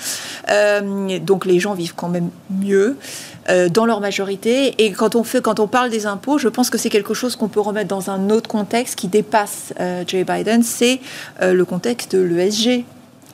donc 1.24 1.46
les 1.46 1.60
gens 1.60 1.74
vivent 1.74 1.96
quand 1.96 2.08
même 2.08 2.30
mieux. 2.50 2.96
Euh, 3.50 3.68
dans 3.68 3.86
leur 3.86 4.00
majorité. 4.00 4.74
Et 4.86 4.94
quand 4.94 5.16
on, 5.16 5.24
fait, 5.26 5.42
quand 5.42 5.60
on 5.60 5.68
parle 5.68 5.90
des 5.90 6.06
impôts, 6.06 6.38
je 6.38 6.48
pense 6.48 6.70
que 6.70 6.78
c'est 6.78 6.90
quelque 6.90 7.14
chose 7.14 7.36
qu'on 7.36 7.50
peut 7.50 7.60
remettre 7.60 7.90
dans 7.90 8.10
un 8.10 8.30
autre 8.30 8.48
contexte 8.48 8.96
qui 8.98 9.10
dépasse 9.10 9.74
euh, 9.82 10.06
Joe 10.08 10.26
Biden, 10.26 10.64
c'est 10.64 11.02
euh, 11.42 11.52
le 11.52 11.66
contexte 11.66 12.16
de 12.16 12.22
l'ESG. 12.22 12.86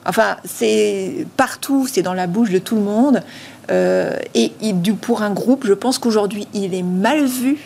Enfin, 0.04 0.36
c'est 0.44 1.26
partout, 1.36 1.86
c'est 1.88 2.02
dans 2.02 2.14
la 2.14 2.26
bouche 2.26 2.50
de 2.50 2.58
tout 2.58 2.74
le 2.74 2.80
monde. 2.80 3.22
Et 3.70 4.72
du, 4.72 4.94
pour 4.94 5.22
un 5.22 5.30
groupe, 5.30 5.66
je 5.66 5.72
pense 5.72 5.98
qu'aujourd'hui, 5.98 6.48
il 6.54 6.74
est 6.74 6.82
mal 6.82 7.24
vu 7.24 7.58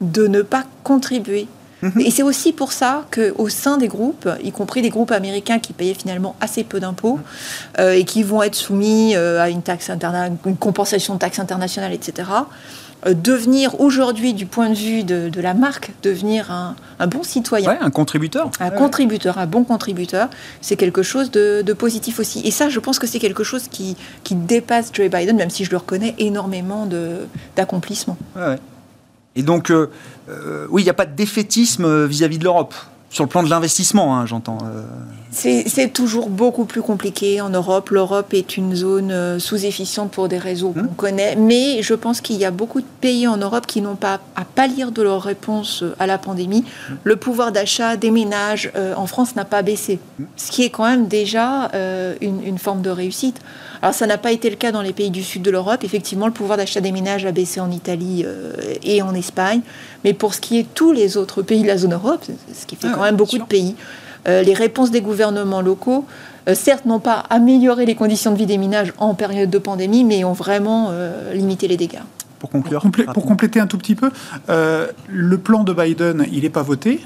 de 0.00 0.26
ne 0.26 0.42
pas 0.42 0.64
contribuer 0.84 1.46
Mhm. 1.82 2.00
Et 2.00 2.10
c'est 2.10 2.22
aussi 2.22 2.52
pour 2.52 2.72
ça 2.72 3.06
qu'au 3.10 3.48
sein 3.48 3.78
des 3.78 3.88
groupes, 3.88 4.28
y 4.42 4.52
compris 4.52 4.82
des 4.82 4.90
groupes 4.90 5.12
américains 5.12 5.58
qui 5.58 5.72
payaient 5.72 5.94
finalement 5.94 6.36
assez 6.40 6.64
peu 6.64 6.80
d'impôts 6.80 7.18
euh, 7.78 7.92
et 7.92 8.04
qui 8.04 8.22
vont 8.22 8.42
être 8.42 8.54
soumis 8.54 9.16
euh, 9.16 9.40
à 9.40 9.48
une, 9.48 9.62
taxe 9.62 9.90
une 10.44 10.56
compensation 10.56 11.14
de 11.14 11.18
taxes 11.18 11.38
internationales, 11.38 11.92
etc., 11.92 12.28
euh, 12.28 12.42
devenir 13.06 13.80
aujourd'hui, 13.80 14.34
du 14.34 14.46
point 14.46 14.68
de 14.68 14.74
vue 14.74 15.04
de, 15.04 15.40
la 15.40 15.54
marque, 15.54 15.92
devenir 16.02 16.50
un, 16.50 17.06
bon 17.06 17.22
citoyen. 17.22 17.78
un 17.80 17.90
contributeur. 17.90 18.50
Un 18.60 18.70
contributeur, 18.70 19.38
un 19.38 19.46
bon 19.46 19.64
contributeur, 19.64 20.28
c'est 20.60 20.76
quelque 20.76 21.02
chose 21.02 21.30
de, 21.30 21.72
positif 21.72 22.18
aussi. 22.20 22.40
Et 22.46 22.50
ça, 22.50 22.68
je 22.68 22.78
pense 22.78 22.98
que 22.98 23.06
c'est 23.06 23.20
quelque 23.20 23.44
chose 23.44 23.68
qui, 23.68 23.96
qui 24.24 24.34
dépasse 24.34 24.90
Joe 24.92 25.08
Biden, 25.08 25.36
même 25.36 25.50
si 25.50 25.64
je 25.64 25.70
le 25.70 25.78
reconnais, 25.78 26.14
énormément 26.18 26.88
d'accomplissements. 27.56 28.18
Ouais, 28.36 28.58
et 29.36 29.42
donc, 29.42 29.70
euh, 29.70 29.90
euh, 30.28 30.66
oui, 30.70 30.82
il 30.82 30.84
n'y 30.84 30.90
a 30.90 30.94
pas 30.94 31.06
de 31.06 31.14
défaitisme 31.14 31.84
euh, 31.84 32.06
vis-à-vis 32.06 32.38
de 32.38 32.44
l'Europe. 32.44 32.74
Sur 33.10 33.24
le 33.24 33.28
plan 33.28 33.42
de 33.42 33.50
l'investissement, 33.50 34.16
hein, 34.16 34.26
j'entends. 34.26 34.58
C'est 35.30 35.92
toujours 35.92 36.28
beaucoup 36.28 36.64
plus 36.64 36.82
compliqué 36.82 37.40
en 37.40 37.50
Europe. 37.50 37.90
L'Europe 37.90 38.34
est 38.34 38.56
une 38.56 38.74
zone 38.74 39.38
sous-efficiente 39.38 40.10
pour 40.10 40.28
des 40.28 40.38
réseaux 40.38 40.70
qu'on 40.70 40.80
hum. 40.80 40.94
connaît. 40.96 41.36
Mais 41.36 41.82
je 41.82 41.94
pense 41.94 42.20
qu'il 42.20 42.36
y 42.36 42.44
a 42.44 42.50
beaucoup 42.50 42.80
de 42.80 42.86
pays 43.00 43.26
en 43.26 43.36
Europe 43.36 43.66
qui 43.66 43.80
n'ont 43.80 43.96
pas 43.96 44.20
à 44.36 44.44
pâlir 44.44 44.92
de 44.92 45.02
leur 45.02 45.22
réponse 45.22 45.84
à 45.98 46.06
la 46.06 46.18
pandémie. 46.18 46.64
Hum. 46.90 46.96
Le 47.04 47.16
pouvoir 47.16 47.52
d'achat 47.52 47.96
des 47.96 48.10
ménages 48.10 48.72
en 48.96 49.06
France 49.06 49.36
n'a 49.36 49.44
pas 49.44 49.62
baissé. 49.62 49.98
Hum. 50.18 50.26
Ce 50.36 50.50
qui 50.50 50.64
est 50.64 50.70
quand 50.70 50.84
même 50.84 51.06
déjà 51.06 51.70
une, 52.20 52.44
une 52.44 52.58
forme 52.58 52.82
de 52.82 52.90
réussite. 52.90 53.40
Alors 53.82 53.94
ça 53.94 54.06
n'a 54.06 54.18
pas 54.18 54.32
été 54.32 54.50
le 54.50 54.56
cas 54.56 54.72
dans 54.72 54.82
les 54.82 54.92
pays 54.92 55.10
du 55.10 55.22
sud 55.22 55.42
de 55.42 55.50
l'Europe. 55.50 55.84
Effectivement, 55.84 56.26
le 56.26 56.32
pouvoir 56.32 56.58
d'achat 56.58 56.80
des 56.80 56.92
ménages 56.92 57.24
a 57.24 57.32
baissé 57.32 57.60
en 57.60 57.70
Italie 57.70 58.24
euh, 58.26 58.52
et 58.82 59.00
en 59.02 59.14
Espagne. 59.14 59.60
Mais 60.04 60.12
pour 60.12 60.34
ce 60.34 60.40
qui 60.40 60.58
est 60.58 60.64
de 60.64 60.68
tous 60.74 60.92
les 60.92 61.16
autres 61.16 61.42
pays 61.42 61.62
de 61.62 61.66
la 61.66 61.78
zone 61.78 61.94
Europe, 61.94 62.24
ce 62.52 62.66
qui 62.66 62.76
fait 62.76 62.88
ah 62.90 62.94
quand 62.94 63.02
même 63.02 63.16
beaucoup 63.16 63.38
de 63.38 63.44
pays, 63.44 63.74
euh, 63.78 64.09
les 64.26 64.54
réponses 64.54 64.90
des 64.90 65.00
gouvernements 65.00 65.60
locaux, 65.60 66.04
euh, 66.48 66.54
certes, 66.54 66.86
n'ont 66.86 67.00
pas 67.00 67.24
amélioré 67.30 67.86
les 67.86 67.94
conditions 67.94 68.32
de 68.32 68.36
vie 68.36 68.46
des 68.46 68.58
ménages 68.58 68.92
en 68.98 69.14
période 69.14 69.50
de 69.50 69.58
pandémie, 69.58 70.04
mais 70.04 70.24
ont 70.24 70.32
vraiment 70.32 70.90
limité 71.32 71.68
les 71.68 71.76
dégâts. 71.76 72.02
Pour, 72.38 72.50
conclure, 72.50 72.82
pour, 73.12 73.26
compléter 73.26 73.60
un 73.60 73.66
tout 73.66 73.78
petit 73.78 73.94
peu, 73.94 74.10
le 74.48 75.36
plan 75.36 75.64
de 75.64 75.72
Biden, 75.72 76.26
il 76.32 76.42
n'est 76.42 76.50
pas 76.50 76.62
voté 76.62 77.00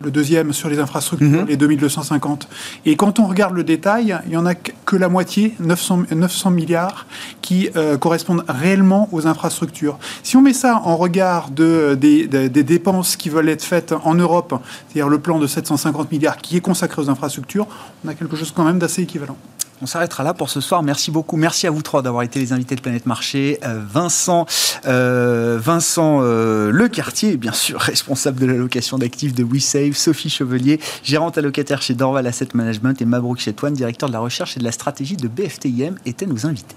le 0.00 0.10
deuxième 0.10 0.52
sur 0.52 0.68
les 0.68 0.78
infrastructures, 0.78 1.42
mhm. 1.42 1.46
les 1.46 1.56
2250. 1.56 2.48
Et 2.84 2.96
quand 2.96 3.18
on 3.18 3.26
regarde 3.26 3.54
le 3.54 3.64
détail, 3.64 4.18
il 4.26 4.30
n'y 4.30 4.36
en 4.36 4.44
a 4.44 4.54
que 4.54 4.96
la 4.96 5.08
moitié, 5.08 5.54
900, 5.58 6.04
900 6.14 6.50
milliards, 6.50 7.06
qui 7.40 7.70
euh, 7.76 7.96
correspondent 7.96 8.44
réellement 8.46 9.08
aux 9.12 9.26
infrastructures. 9.26 9.98
Si 10.22 10.36
on 10.36 10.42
met 10.42 10.52
ça 10.52 10.82
en 10.84 10.96
regard 10.96 11.50
de, 11.50 11.96
des, 11.98 12.26
des 12.26 12.62
dépenses 12.62 13.16
qui 13.16 13.30
veulent 13.30 13.48
être 13.48 13.64
faites 13.64 13.94
en 14.04 14.14
Europe, 14.14 14.60
c'est-à-dire 14.88 15.08
le 15.08 15.18
plan 15.18 15.38
de 15.38 15.46
750 15.46 16.12
milliards 16.12 16.36
qui 16.36 16.58
est 16.58 16.60
consacré 16.60 17.00
aux 17.00 17.08
infrastructures, 17.08 17.66
on 18.04 18.08
a 18.08 18.14
quelque 18.14 18.36
chose 18.36 18.52
quand 18.54 18.64
même 18.64 18.78
d'assez 18.78 19.02
équivalent. 19.02 19.36
On 19.82 19.86
s'arrêtera 19.86 20.24
là 20.24 20.32
pour 20.32 20.48
ce 20.48 20.60
soir. 20.60 20.82
Merci 20.82 21.10
beaucoup. 21.10 21.36
Merci 21.36 21.66
à 21.66 21.70
vous 21.70 21.82
trois 21.82 22.00
d'avoir 22.00 22.22
été 22.22 22.38
les 22.38 22.52
invités 22.52 22.76
de 22.76 22.80
Planète 22.80 23.04
Marché. 23.04 23.58
Euh, 23.62 23.78
Vincent, 23.86 24.46
euh, 24.86 25.60
euh, 25.66 26.72
Lecartier, 26.72 27.36
bien 27.36 27.52
sûr, 27.52 27.78
responsable 27.80 28.40
de 28.40 28.46
l'allocation 28.46 28.96
d'actifs 28.96 29.34
de 29.34 29.44
WeSave. 29.44 29.92
Sophie 29.92 30.30
Chevelier, 30.30 30.80
gérante 31.02 31.36
allocataire 31.36 31.82
chez 31.82 31.94
Dorval 31.94 32.26
Asset 32.26 32.48
Management. 32.54 33.02
Et 33.02 33.04
Mabrouk 33.04 33.38
Chetouane, 33.38 33.74
directeur 33.74 34.08
de 34.08 34.14
la 34.14 34.20
recherche 34.20 34.56
et 34.56 34.60
de 34.60 34.64
la 34.64 34.72
stratégie 34.72 35.16
de 35.16 35.28
BFTIM, 35.28 35.96
étaient 36.06 36.26
nos 36.26 36.46
invités. 36.46 36.76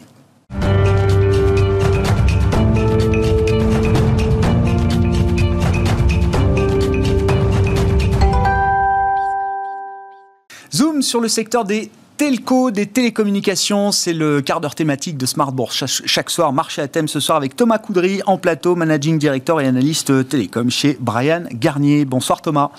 Zoom 10.74 11.02
sur 11.02 11.22
le 11.22 11.30
secteur 11.30 11.66
des 11.66 11.89
telco, 12.20 12.70
des 12.70 12.86
télécommunications. 12.86 13.93
C'est 13.93 14.11
le 14.11 14.41
quart 14.41 14.59
d'heure 14.59 14.76
thématique 14.76 15.15
de 15.15 15.26
Smart 15.26 15.53
Bourse. 15.53 15.86
Chaque, 16.03 16.30
soir, 16.30 16.51
marché 16.51 16.82
à 16.82 16.89
thème 16.89 17.07
ce 17.07 17.22
soir 17.22 17.38
avec 17.38 17.55
Thomas 17.55 17.78
Coudry 17.78 18.22
en 18.26 18.38
plateau, 18.38 18.76
managing 18.76 19.17
director 19.17 19.61
et 19.61 19.65
analyste 19.65 20.28
télécom 20.28 20.70
chez 20.70 20.97
Brian 20.99 21.43
Garnier. 21.53 22.03
Bonsoir 22.03 22.41
Thomas. 22.41 22.72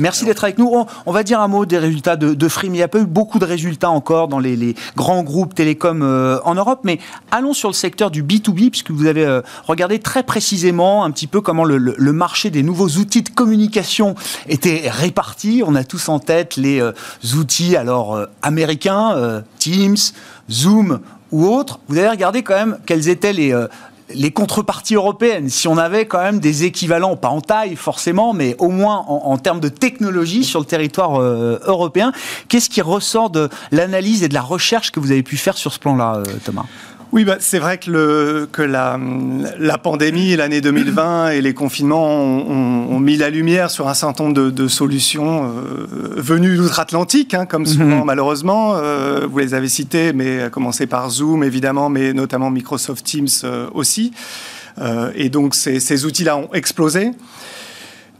Merci 0.00 0.24
d'être 0.24 0.42
avec 0.42 0.58
nous. 0.58 0.84
On, 1.06 1.12
va 1.12 1.22
dire 1.22 1.40
un 1.40 1.46
mot 1.46 1.64
des 1.64 1.78
résultats 1.78 2.16
de, 2.16 2.34
de 2.34 2.48
Free. 2.48 2.66
il 2.66 2.72
n'y 2.72 2.82
a 2.82 2.88
pas 2.88 2.98
eu 2.98 3.06
beaucoup 3.06 3.38
de 3.38 3.44
résultats 3.44 3.88
encore 3.88 4.26
dans 4.26 4.40
les, 4.40 4.74
grands 4.96 5.22
groupes 5.22 5.54
télécoms 5.54 6.02
euh, 6.02 6.40
en 6.44 6.56
Europe. 6.56 6.80
Mais 6.82 6.98
allons 7.30 7.52
sur 7.52 7.68
le 7.68 7.74
secteur 7.74 8.10
du 8.10 8.24
B2B, 8.24 8.70
puisque 8.70 8.90
vous 8.90 9.06
avez 9.06 9.24
euh, 9.24 9.42
regardé 9.68 10.00
très 10.00 10.24
précisément 10.24 11.04
un 11.04 11.12
petit 11.12 11.28
peu 11.28 11.40
comment 11.40 11.64
le, 11.64 11.78
marché 12.12 12.50
des 12.50 12.64
nouveaux 12.64 12.88
outils 12.88 13.22
de 13.22 13.28
communication 13.28 14.16
était 14.48 14.90
réparti. 14.90 15.62
On 15.64 15.76
a 15.76 15.84
tous 15.84 16.08
en 16.08 16.18
tête 16.18 16.56
les 16.56 16.80
euh, 16.80 16.90
outils 17.36 17.76
alors 17.76 18.26
américains 18.42 18.87
euh, 18.92 19.40
Teams, 19.58 19.96
Zoom 20.50 21.00
ou 21.30 21.46
autres, 21.46 21.80
vous 21.88 21.98
avez 21.98 22.08
regardé 22.08 22.42
quand 22.42 22.54
même 22.54 22.78
quelles 22.86 23.08
étaient 23.08 23.32
les, 23.34 23.52
euh, 23.52 23.66
les 24.14 24.30
contreparties 24.30 24.94
européennes, 24.94 25.50
si 25.50 25.68
on 25.68 25.76
avait 25.76 26.06
quand 26.06 26.22
même 26.22 26.40
des 26.40 26.64
équivalents, 26.64 27.16
pas 27.16 27.28
en 27.28 27.42
taille 27.42 27.76
forcément, 27.76 28.32
mais 28.32 28.56
au 28.58 28.70
moins 28.70 29.04
en, 29.06 29.36
termes 29.36 29.60
de 29.60 29.68
technologie 29.68 30.44
sur 30.44 30.60
le 30.60 30.66
territoire 30.66 31.20
euh, 31.20 31.58
européen, 31.66 32.12
qu'est-ce 32.48 32.70
qui 32.70 32.80
ressort 32.80 33.28
de 33.28 33.50
l'analyse 33.70 34.22
et 34.22 34.28
de 34.28 34.34
la 34.34 34.42
recherche 34.42 34.90
que 34.90 35.00
vous 35.00 35.10
avez 35.10 35.22
pu 35.22 35.36
faire 35.36 35.58
sur 35.58 35.72
ce 35.72 35.78
plan-là, 35.78 36.22
Thomas? 36.44 36.64
Oui, 37.12 37.24
bah, 37.24 37.36
c'est 37.40 37.58
vrai 37.58 37.78
que, 37.78 37.90
le, 37.90 38.48
que 38.50 38.60
la, 38.60 38.98
la 39.58 39.78
pandémie, 39.78 40.36
l'année 40.36 40.60
2020 40.60 41.30
et 41.30 41.40
les 41.40 41.54
confinements 41.54 42.06
ont, 42.06 43.00
mis 43.00 43.16
la 43.16 43.30
lumière 43.30 43.70
sur 43.70 43.88
un 43.88 43.94
certain 43.94 44.24
nombre 44.24 44.50
de, 44.50 44.68
solutions 44.68 45.44
euh, 45.44 45.86
venues 46.16 46.56
d'outre-Atlantique, 46.56 47.32
hein, 47.32 47.46
comme 47.46 47.64
souvent 47.64 48.00
mhm. 48.00 48.04
malheureusement. 48.04 48.74
Euh, 48.76 49.26
vous 49.30 49.38
les 49.38 49.54
avez 49.54 49.68
citées, 49.68 50.12
mais 50.12 50.42
à 50.42 50.50
commencer 50.50 50.86
par 50.86 51.08
Zoom 51.08 51.44
évidemment, 51.44 51.88
mais 51.88 52.12
notamment 52.12 52.50
Microsoft 52.50 53.04
Teams 53.04 53.28
euh, 53.44 53.68
aussi. 53.72 54.12
et 55.14 55.28
donc 55.28 55.54
ces, 55.54 55.80
ces 55.80 56.04
outils-là 56.04 56.36
ont 56.36 56.50
explosé. 56.52 57.12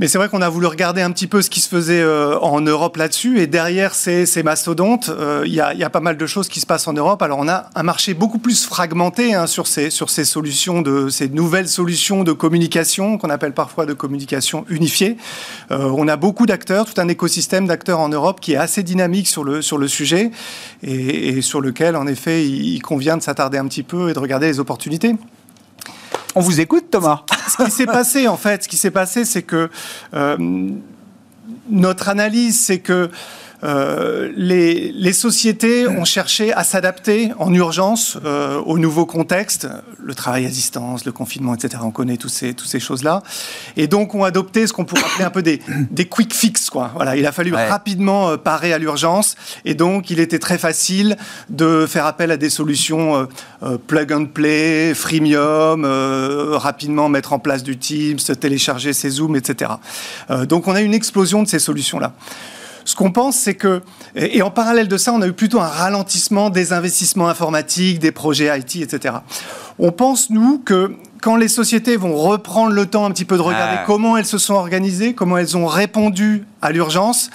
Mais 0.01 0.07
c'est 0.07 0.17
vrai 0.17 0.29
qu'on 0.29 0.43
a 0.43 0.49
voulu 0.49 0.67
regarder 0.67 1.03
un 1.03 1.11
petit 1.11 1.27
peu 1.27 1.43
ce 1.43 1.51
qui 1.51 1.59
se 1.59 1.69
faisait 1.69 2.01
euh, 2.01 2.39
en 2.39 2.61
Europe 2.61 2.97
là-dessus. 2.97 3.41
Et 3.41 3.49
derrière 3.49 3.95
ces, 3.95 4.27
ces 4.27 4.45
mastodontes, 4.45 5.09
euh, 5.09 5.43
il 5.45 5.53
y, 5.53 5.61
a, 5.61 5.75
y, 5.75 5.83
a, 5.83 5.91
pas 5.91 5.99
mal 5.99 6.17
de 6.17 6.27
choses 6.27 6.47
qui 6.47 6.61
se 6.61 6.67
passent 6.67 6.87
en 6.87 6.93
Europe. 6.93 7.21
Alors 7.21 7.39
on 7.41 7.49
a 7.49 7.69
un 7.75 7.83
marché 7.83 8.15
beaucoup 8.15 8.39
plus 8.39 8.65
fragmenté 8.65 9.35
hein, 9.35 9.49
sur, 9.49 9.67
ces, 9.67 9.91
sur 9.91 10.09
ces 10.09 10.25
solutions, 10.25 10.83
de, 10.83 11.09
ces 11.09 11.29
nouvelles 11.29 11.69
solutions 11.69 12.23
de 12.23 12.31
communication 12.31 13.19
qu'on 13.19 13.31
appelle 13.31 13.55
parfois 13.55 13.87
de 13.87 13.93
communication 13.93 14.65
unifiée. 14.69 15.17
Euh, 15.73 15.91
on 15.97 16.07
a 16.07 16.17
beaucoup 16.17 16.47
d'acteurs, 16.47 16.87
tout 16.87 17.01
un 17.01 17.09
écosystème 17.09 17.67
d'acteurs 17.67 17.99
en 17.99 18.09
Europe 18.09 18.41
qui 18.41 18.53
est 18.53 18.57
assez 18.57 18.85
dynamique 18.85 19.27
sur 19.27 19.43
le, 19.43 19.63
sur 19.63 19.79
le 19.79 19.89
sujet 19.89 20.31
et, 20.85 21.29
et 21.31 21.43
sur 21.43 21.61
lequel, 21.61 21.97
en 21.97 22.07
effet, 22.07 22.47
il 22.47 22.81
convient 22.83 23.17
de 23.17 23.23
s'attarder 23.23 23.59
un 23.59 23.67
petit 23.67 23.83
peu 23.83 24.11
et 24.11 24.13
de 24.13 24.19
regarder 24.21 24.47
les 24.47 24.61
opportunités. 24.61 25.17
On 26.39 26.41
vous 26.41 26.61
écoute, 26.61 26.85
Thomas. 26.93 27.25
Ce 27.49 27.65
qui 27.65 27.71
s'est 27.73 27.87
passé, 27.87 28.29
en 28.29 28.37
fait, 28.37 28.63
ce 28.63 28.69
qui 28.69 28.77
s'est 28.77 28.93
passé, 28.93 29.25
c'est 29.25 29.43
que 29.43 29.69
euh, 30.15 30.37
notre 31.69 32.09
analyse, 32.09 32.61
c'est 32.61 32.79
que 32.79 33.11
euh, 33.65 34.33
les, 34.37 34.93
les, 34.93 35.13
sociétés 35.13 35.89
ont 35.89 36.05
cherché 36.05 36.53
à 36.53 36.63
s'adapter 36.63 37.33
en 37.39 37.53
urgence 37.53 38.17
euh, 38.25 38.61
au 38.61 38.79
nouveau 38.79 39.05
contexte, 39.05 39.69
le 40.03 40.15
travail 40.15 40.47
à 40.47 40.49
distance, 40.49 41.05
le 41.05 41.13
confinement, 41.13 41.55
etc. 41.55 41.83
On 41.85 41.91
connaît 41.91 42.17
tous 42.17 42.29
ces, 42.29 42.55
toutes 42.55 42.69
ces 42.69 42.81
choses-là. 42.81 43.23
Et 43.77 43.87
donc 43.87 44.15
ont 44.15 44.25
adopté 44.25 44.67
ce 44.67 44.73
qu'on 44.73 44.85
pourrait 44.85 45.03
appeler 45.03 45.25
un 45.25 45.31
peu 45.31 45.43
des, 45.43 45.61
des 45.91 46.07
quick 46.07 46.35
fix. 46.35 46.71
Quoi. 46.71 46.93
Voilà, 46.95 47.17
il 47.17 47.27
a 47.27 47.33
fallu 47.33 47.53
ouais. 47.53 47.69
rapidement 47.69 48.31
euh, 48.31 48.37
parer 48.37 48.73
à 48.73 48.79
l'urgence. 48.79 49.37
Et 49.65 49.75
donc 49.75 50.11
il 50.11 50.21
était 50.21 50.39
très 50.39 50.59
facile 50.59 51.17
de 51.49 51.87
faire 51.87 52.07
appel 52.07 52.31
à 52.31 52.37
des 52.37 52.51
solutions 52.51 53.17
euh, 53.17 53.25
euh, 53.63 53.79
plug 53.79 54.13
and 54.13 54.27
play, 54.27 54.95
freemium, 54.95 55.85
rapidement 56.55 57.09
mettre 57.09 57.33
en 57.33 57.39
place 57.39 57.63
du 57.63 57.77
Teams, 57.77 58.19
télécharger 58.41 58.93
ses 58.93 59.11
Zooms, 59.11 59.37
etc. 59.37 59.73
donc 60.49 60.69
on 60.69 60.75
a 60.75 60.81
une 60.81 60.95
explosion 60.95 61.43
de 61.43 61.49
ces 61.49 61.59
solutions-là. 61.59 62.13
Qu'on 62.99 63.13
pense, 63.13 63.37
c'est 63.37 63.55
que, 63.55 63.83
et 64.17 64.43
en 64.43 64.51
parallèle 64.51 64.89
de 64.89 64.97
ça, 64.97 65.13
on 65.13 65.23
a 65.23 65.29
eu 65.29 65.33
plutôt 65.33 65.61
un 65.61 65.69
ralentissement 65.69 66.51
des 66.51 66.73
investissements 66.73 67.29
informatiques, 67.29 68.01
des 68.01 68.11
projets 68.11 68.51
IT, 68.59 68.83
etc. 68.83 69.15
On 69.79 69.93
pense, 69.93 70.31
nous, 70.31 70.59
que 70.59 70.97
quand 71.23 71.37
les 71.37 71.47
sociétés 71.47 71.97
vont 71.97 72.17
reprendre 72.17 72.73
le 72.73 72.87
temps 72.87 73.05
un 73.05 73.13
petit 73.13 73.25
peu 73.25 73.37
de 73.37 73.43
regarder 73.43 73.77
ah. 73.79 73.85
comment 73.87 74.17
elles 74.17 74.27
se 74.27 74.39
sont 74.39 74.55
organisées, 74.55 75.15
comment 75.15 75.39
elles 75.39 75.57
ont 75.57 75.67
répondu 75.67 76.45
à 76.61 76.73
l'urgence, 76.73 77.31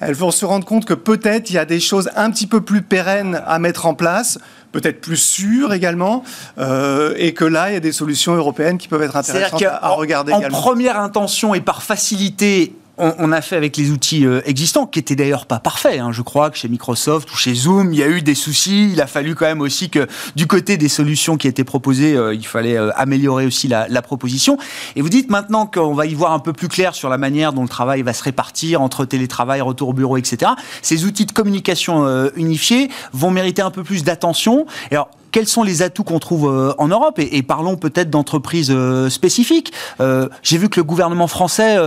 elles 0.00 0.14
vont 0.14 0.30
se 0.30 0.46
rendre 0.46 0.64
compte 0.64 0.86
que 0.86 0.94
peut-être 0.94 1.50
il 1.50 1.56
y 1.56 1.58
a 1.58 1.66
des 1.66 1.78
choses 1.78 2.08
un 2.16 2.30
petit 2.30 2.46
peu 2.46 2.62
plus 2.62 2.80
pérennes 2.80 3.42
à 3.46 3.58
mettre 3.58 3.84
en 3.84 3.92
place, 3.92 4.38
peut-être 4.72 5.02
plus 5.02 5.18
sûres 5.18 5.74
également, 5.74 6.24
euh, 6.56 7.12
et 7.18 7.34
que 7.34 7.44
là, 7.44 7.68
il 7.68 7.74
y 7.74 7.76
a 7.76 7.80
des 7.80 7.92
solutions 7.92 8.34
européennes 8.34 8.78
qui 8.78 8.88
peuvent 8.88 9.02
être 9.02 9.16
intéressantes 9.16 9.62
à, 9.62 9.84
à 9.84 9.88
regarder 9.90 10.32
en 10.32 10.38
également. 10.38 10.58
première 10.58 10.98
intention 10.98 11.54
et 11.54 11.60
par 11.60 11.82
facilité, 11.82 12.74
on, 12.98 13.32
a 13.32 13.40
fait 13.40 13.56
avec 13.56 13.76
les 13.76 13.90
outils 13.90 14.26
euh, 14.26 14.42
existants, 14.44 14.86
qui 14.86 14.98
étaient 14.98 15.16
d'ailleurs 15.16 15.46
pas 15.46 15.58
parfaits. 15.58 15.98
Hein. 15.98 16.12
Je 16.12 16.22
crois 16.22 16.50
que 16.50 16.58
chez 16.58 16.68
Microsoft 16.68 17.32
ou 17.32 17.36
chez 17.36 17.54
Zoom, 17.54 17.92
il 17.92 17.98
y 17.98 18.02
a 18.02 18.08
eu 18.08 18.22
des 18.22 18.34
soucis. 18.34 18.90
Il 18.92 19.00
a 19.00 19.06
fallu 19.06 19.34
quand 19.34 19.46
même 19.46 19.60
aussi 19.60 19.88
que 19.88 20.06
du 20.36 20.46
côté 20.46 20.76
des 20.76 20.88
solutions 20.88 21.36
qui 21.36 21.48
étaient 21.48 21.64
proposées, 21.64 22.14
euh, 22.14 22.34
il 22.34 22.46
fallait 22.46 22.76
euh, 22.76 22.90
améliorer 22.96 23.46
aussi 23.46 23.66
la, 23.66 23.88
la, 23.88 24.02
proposition. 24.02 24.58
Et 24.94 25.00
vous 25.00 25.08
dites 25.08 25.30
maintenant 25.30 25.66
qu'on 25.66 25.94
va 25.94 26.06
y 26.06 26.14
voir 26.14 26.32
un 26.32 26.38
peu 26.38 26.52
plus 26.52 26.68
clair 26.68 26.94
sur 26.94 27.08
la 27.08 27.18
manière 27.18 27.52
dont 27.52 27.62
le 27.62 27.68
travail 27.68 28.02
va 28.02 28.12
se 28.12 28.22
répartir 28.22 28.82
entre 28.82 29.04
télétravail, 29.04 29.60
retour 29.62 29.88
au 29.88 29.94
bureau, 29.94 30.16
etc. 30.18 30.52
Ces 30.82 31.04
outils 31.04 31.26
de 31.26 31.32
communication 31.32 32.30
unifiés 32.36 32.88
vont 33.12 33.30
mériter 33.30 33.62
un 33.62 33.70
peu 33.70 33.84
plus 33.84 34.04
d'attention. 34.04 34.66
Alors, 34.90 35.08
quels 35.32 35.48
sont 35.48 35.62
les 35.62 35.82
atouts 35.82 36.04
qu'on 36.04 36.18
trouve 36.18 36.48
euh, 36.48 36.74
en 36.78 36.88
Europe 36.88 37.18
et, 37.18 37.42
parlons 37.42 37.76
peut-être 37.76 38.10
d'entreprises 38.10 38.70
euh, 38.70 39.08
spécifiques. 39.10 39.72
Euh, 40.00 40.28
J'ai 40.42 40.58
vu 40.58 40.68
que 40.68 40.78
le 40.78 40.84
gouvernement 40.84 41.26
français 41.26 41.78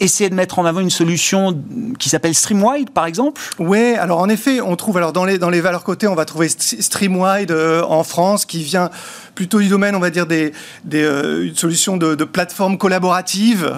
essayait 0.00 0.30
de 0.30 0.34
mettre 0.34 0.58
en 0.58 0.64
avant 0.64 0.80
une 0.80 0.90
solution 0.90 1.56
qui 1.98 2.08
s'appelle 2.08 2.34
Streamwide, 2.34 2.90
par 2.90 3.04
exemple. 3.04 3.40
Oui, 3.58 3.94
alors 3.94 4.18
en 4.18 4.28
effet, 4.28 4.60
on 4.60 4.74
trouve 4.76 4.96
alors 4.96 5.12
dans 5.12 5.24
les 5.24 5.38
dans 5.38 5.50
les 5.50 5.60
valeurs 5.60 5.84
cotées, 5.84 6.08
on 6.08 6.14
va 6.14 6.24
trouver 6.24 6.48
Streamwide 6.48 7.52
en 7.52 8.02
France 8.02 8.46
qui 8.46 8.62
vient 8.62 8.90
plutôt 9.34 9.60
du 9.60 9.68
domaine, 9.68 9.94
on 9.94 10.00
va 10.00 10.10
dire, 10.10 10.26
des, 10.26 10.52
des 10.84 11.02
une 11.02 11.54
solution 11.54 11.98
de, 11.98 12.24
plateforme 12.24 12.78
collaborative, 12.78 13.70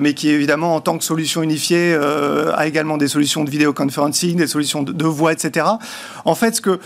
mais 0.00 0.14
qui 0.14 0.28
évidemment, 0.28 0.74
en 0.74 0.80
tant 0.80 0.98
que 0.98 1.04
solution 1.04 1.42
unifiée, 1.42 1.94
a 1.94 2.66
également 2.66 2.96
des 2.96 3.08
solutions 3.08 3.44
de 3.44 3.50
vidéoconferencing, 3.50 4.36
des 4.36 4.48
solutions 4.48 4.82
de, 4.82 4.92
de 4.92 5.04
voix, 5.04 5.32
etc. 5.32 5.66
En 6.24 6.34
fait, 6.34 6.56
ce 6.56 6.60
que 6.60 6.80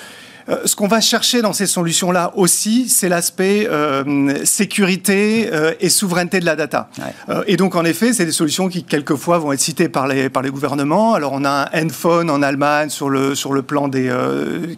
euh, 0.49 0.63
ce 0.65 0.77
qu'on 0.77 0.89
va 0.89 1.01
chercher 1.01 1.43
dans 1.43 1.53
ces 1.53 1.67
solutions-là 1.67 2.33
aussi, 2.37 2.89
c'est 2.89 3.09
l'aspect 3.09 3.69
euh, 3.71 4.45
sécurité 4.45 5.51
euh, 5.53 5.75
et 5.81 5.89
souveraineté 5.89 6.41
de 6.41 6.45
la 6.45 6.57
data. 6.57 6.89
Ouais. 6.99 7.43
et 7.47 7.57
donc, 7.57 7.75
en 7.75 7.85
effet, 7.85 8.13
c'est 8.13 8.25
des 8.25 8.33
solutions 8.33 8.69
qui, 8.69 8.85
quelquefois, 8.85 9.39
vont 9.39 9.53
être 9.53 9.61
citées 9.61 9.89
par 9.89 10.07
les, 10.07 10.29
par 10.29 10.43
les 10.43 10.51
gouvernements. 10.51 11.15
Alors, 11.15 11.33
on 11.33 11.45
a 11.45 11.69
un 11.73 11.87
Enphone 11.87 12.31
en 12.31 12.43
Allemagne 12.43 12.91
sur 12.91 13.11
le, 13.11 13.35
sur 13.35 13.53
le 13.53 13.63
plan 13.63 13.89
des... 13.89 14.13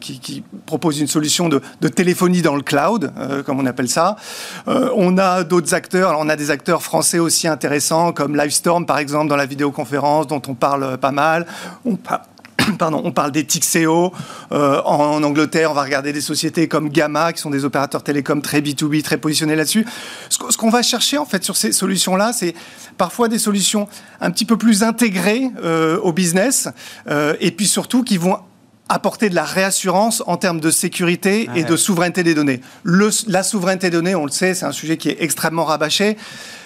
Qui, 0.01 0.19
qui, 0.19 0.43
propose 0.67 0.99
une 0.99 1.07
solution 1.07 1.49
de, 1.49 1.61
de, 1.83 1.89
téléphonie 1.89 2.41
dans 2.41 2.57
le 2.57 2.63
cloud, 2.63 3.13
comme 3.45 3.61
on 3.61 3.67
appelle 3.67 3.89
ça. 3.89 4.17
on 4.67 5.19
a 5.19 5.45
d'autres 5.45 5.75
acteurs. 5.75 6.09
Alors, 6.09 6.23
on 6.23 6.29
a 6.29 6.37
des 6.37 6.51
acteurs 6.51 6.83
français 6.83 7.19
aussi 7.19 7.49
intéressants, 7.49 8.13
comme 8.13 8.35
Livestorm, 8.37 8.87
par 8.87 8.99
exemple, 8.99 9.29
dans 9.29 9.37
la 9.37 9.47
vidéoconférence, 9.47 10.27
dont 10.27 10.43
on 10.49 10.55
parle 10.55 10.97
pas 10.99 11.13
mal. 11.13 11.47
On 11.85 11.97
parle 11.97 12.23
Pardon, 12.79 13.01
on 13.05 13.13
parle 13.13 13.33
des 13.33 13.45
TICSEO. 13.45 14.13
Euh, 14.53 14.81
en, 14.85 15.17
en, 15.17 15.23
Angleterre, 15.23 15.71
on 15.71 15.75
va 15.75 15.83
regarder 15.83 16.13
des 16.13 16.21
sociétés 16.21 16.69
comme 16.69 16.89
Gamma, 16.89 17.33
qui 17.33 17.41
sont 17.41 17.51
des 17.51 17.65
opérateurs 17.65 18.03
télécoms 18.03 18.41
très 18.43 18.61
B2B, 18.61 19.03
très 19.03 19.19
positionnés 19.19 19.57
là-dessus. 19.57 19.87
Ce, 20.29 20.39
ce 20.51 20.57
qu'on 20.57 20.71
va 20.71 20.83
chercher, 20.83 21.19
en 21.19 21.27
fait, 21.27 21.45
sur 21.45 21.57
ces 21.57 21.73
solutions-là, 21.73 22.33
c'est 22.33 22.55
parfois 22.97 23.29
des 23.29 23.39
solutions 23.39 23.89
un 24.21 24.31
petit 24.31 24.45
peu 24.45 24.57
plus 24.57 24.83
intégrées 24.83 25.51
euh, 25.63 25.99
au 25.99 26.13
business, 26.13 26.69
euh, 27.09 27.35
et 27.41 27.51
puis 27.51 27.67
surtout 27.67 28.03
qui 28.03 28.19
vont 28.19 28.39
apporter 28.89 29.31
de 29.31 29.35
la 29.35 29.45
réassurance 29.45 30.23
en 30.27 30.37
termes 30.37 30.61
de 30.61 30.71
sécurité 30.71 31.49
ah, 31.49 31.59
et 31.59 31.65
de 31.65 31.77
souveraineté 31.77 32.23
des 32.23 32.35
données. 32.35 32.61
Le, 32.83 33.11
la 33.29 33.43
souveraineté 33.43 33.89
des 33.89 33.97
données, 33.97 34.15
on 34.15 34.27
le 34.27 34.31
sait, 34.31 34.55
c'est 34.55 34.67
un 34.67 34.73
sujet 34.73 34.97
qui 34.97 35.09
est 35.09 35.17
extrêmement 35.21 35.65
rabâché 35.65 36.17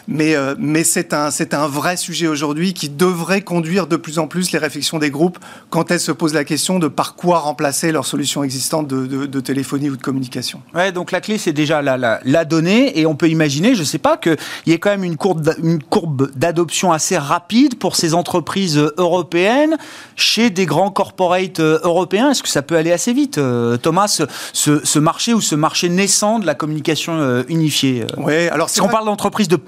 mais, 0.09 0.35
euh, 0.35 0.55
mais 0.59 0.85
c'est 0.85 1.13
un, 1.13 1.29
un 1.53 1.69
vrai 1.69 1.99
sujet 1.99 2.27
aujourd'hui 2.27 2.73
qui 2.73 2.89
devrait 2.89 3.43
conduire 3.43 3.87
de 3.87 3.97
plus 3.97 4.19
en 4.19 4.27
plus 4.27 4.51
les 4.53 4.59
réflexions 4.59 4.99
des 4.99 5.11
groupes 5.11 5.39
quand 5.69 5.91
elles 5.91 6.01
se 6.01 6.13
posent 6.13 6.33
la 6.33 6.45
question 6.45 6.79
de 6.79 6.89
par 6.89 7.15
quoi 7.15 7.39
remplacer 7.41 7.93
leurs 7.93 8.07
solutions 8.07 8.43
existantes 8.43 8.89
de, 8.89 9.07
de, 9.07 9.27
de 9.27 9.41
téléphonie 9.41 9.91
ou 9.91 9.97
de 9.97 10.03
communication. 10.03 10.63
Ouais, 10.75 10.93
donc 10.93 11.13
la 11.13 11.21
clé, 11.21 11.37
c'est 11.37 11.53
déjà 11.53 11.83
la, 11.83 11.99
la, 11.99 12.21
la, 12.25 12.45
donnée, 12.47 12.99
et 12.99 13.05
on 13.05 13.15
peut 13.15 13.29
imaginer, 13.29 13.75
je 13.75 13.81
ne 13.81 13.85
sais 13.85 13.99
pas, 13.99 14.17
qu'il 14.17 14.37
y 14.67 14.73
ait 14.73 14.79
quand 14.79 14.91
même 14.91 15.05
une 15.05 15.17
courbe, 15.19 16.31
d'adoption 16.35 16.91
assez 16.91 17.19
rapide 17.19 17.79
pour 17.79 17.95
ces 17.95 18.15
entreprises 18.15 18.79
européennes 18.97 19.77
chez 20.17 20.49
des 20.49 20.65
grands 20.65 20.91
corporates 20.91 21.61
euh, 21.61 21.81
européens. 21.83 22.31
Est-ce 22.31 22.43
que 22.43 22.49
ça 22.49 22.63
peut 22.63 22.77
aller 22.77 22.93
assez 22.93 23.13
vite, 23.13 23.37
euh, 23.37 23.77
Thomas, 23.77 24.09
ce, 24.55 24.81
ce, 24.83 24.99
marché 24.99 25.35
ou 25.35 25.43
ce 25.43 25.55
marché 25.55 25.91
naissant 25.91 26.39
de 26.39 26.47
la 26.47 26.55
communication 26.55 27.45
unifiée 27.49 28.07
Oui, 28.17 28.49
alors 28.49 28.71
si 28.71 28.81
on 28.81 28.89
parle 28.89 29.05
d'entreprises 29.05 29.49
de 29.49 29.59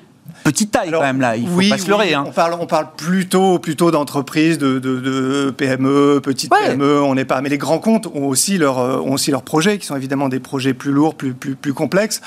petite 0.44 0.70
taille 0.70 0.88
Alors, 0.88 1.00
quand 1.00 1.06
même 1.06 1.20
là, 1.20 1.36
il 1.36 1.46
faut 1.46 1.54
oui, 1.54 1.68
pas 1.68 1.78
se 1.78 1.88
leurrer. 1.88 2.08
Oui, 2.08 2.14
hein. 2.14 2.24
on, 2.26 2.32
parle, 2.32 2.56
on 2.58 2.66
parle 2.66 2.88
plutôt, 2.96 3.58
plutôt 3.58 3.90
d'entreprises, 3.90 4.58
de, 4.58 4.78
de, 4.78 5.00
de, 5.00 5.50
PME, 5.50 6.20
petites 6.22 6.52
ouais. 6.52 6.68
PME, 6.70 7.02
on 7.02 7.14
n'est 7.14 7.24
pas. 7.24 7.40
Mais 7.40 7.48
les 7.48 7.58
grands 7.58 7.78
comptes 7.78 8.06
ont 8.06 8.26
aussi, 8.26 8.58
leur, 8.58 8.78
ont 8.78 9.12
aussi 9.12 9.30
leurs 9.30 9.42
projets, 9.42 9.78
qui 9.78 9.86
sont 9.86 9.96
évidemment 9.96 10.28
des 10.28 10.40
projets 10.40 10.74
plus 10.74 10.92
lourds, 10.92 11.14
plus, 11.14 11.34
plus, 11.34 11.54
plus 11.54 11.74
complexes. 11.74 12.20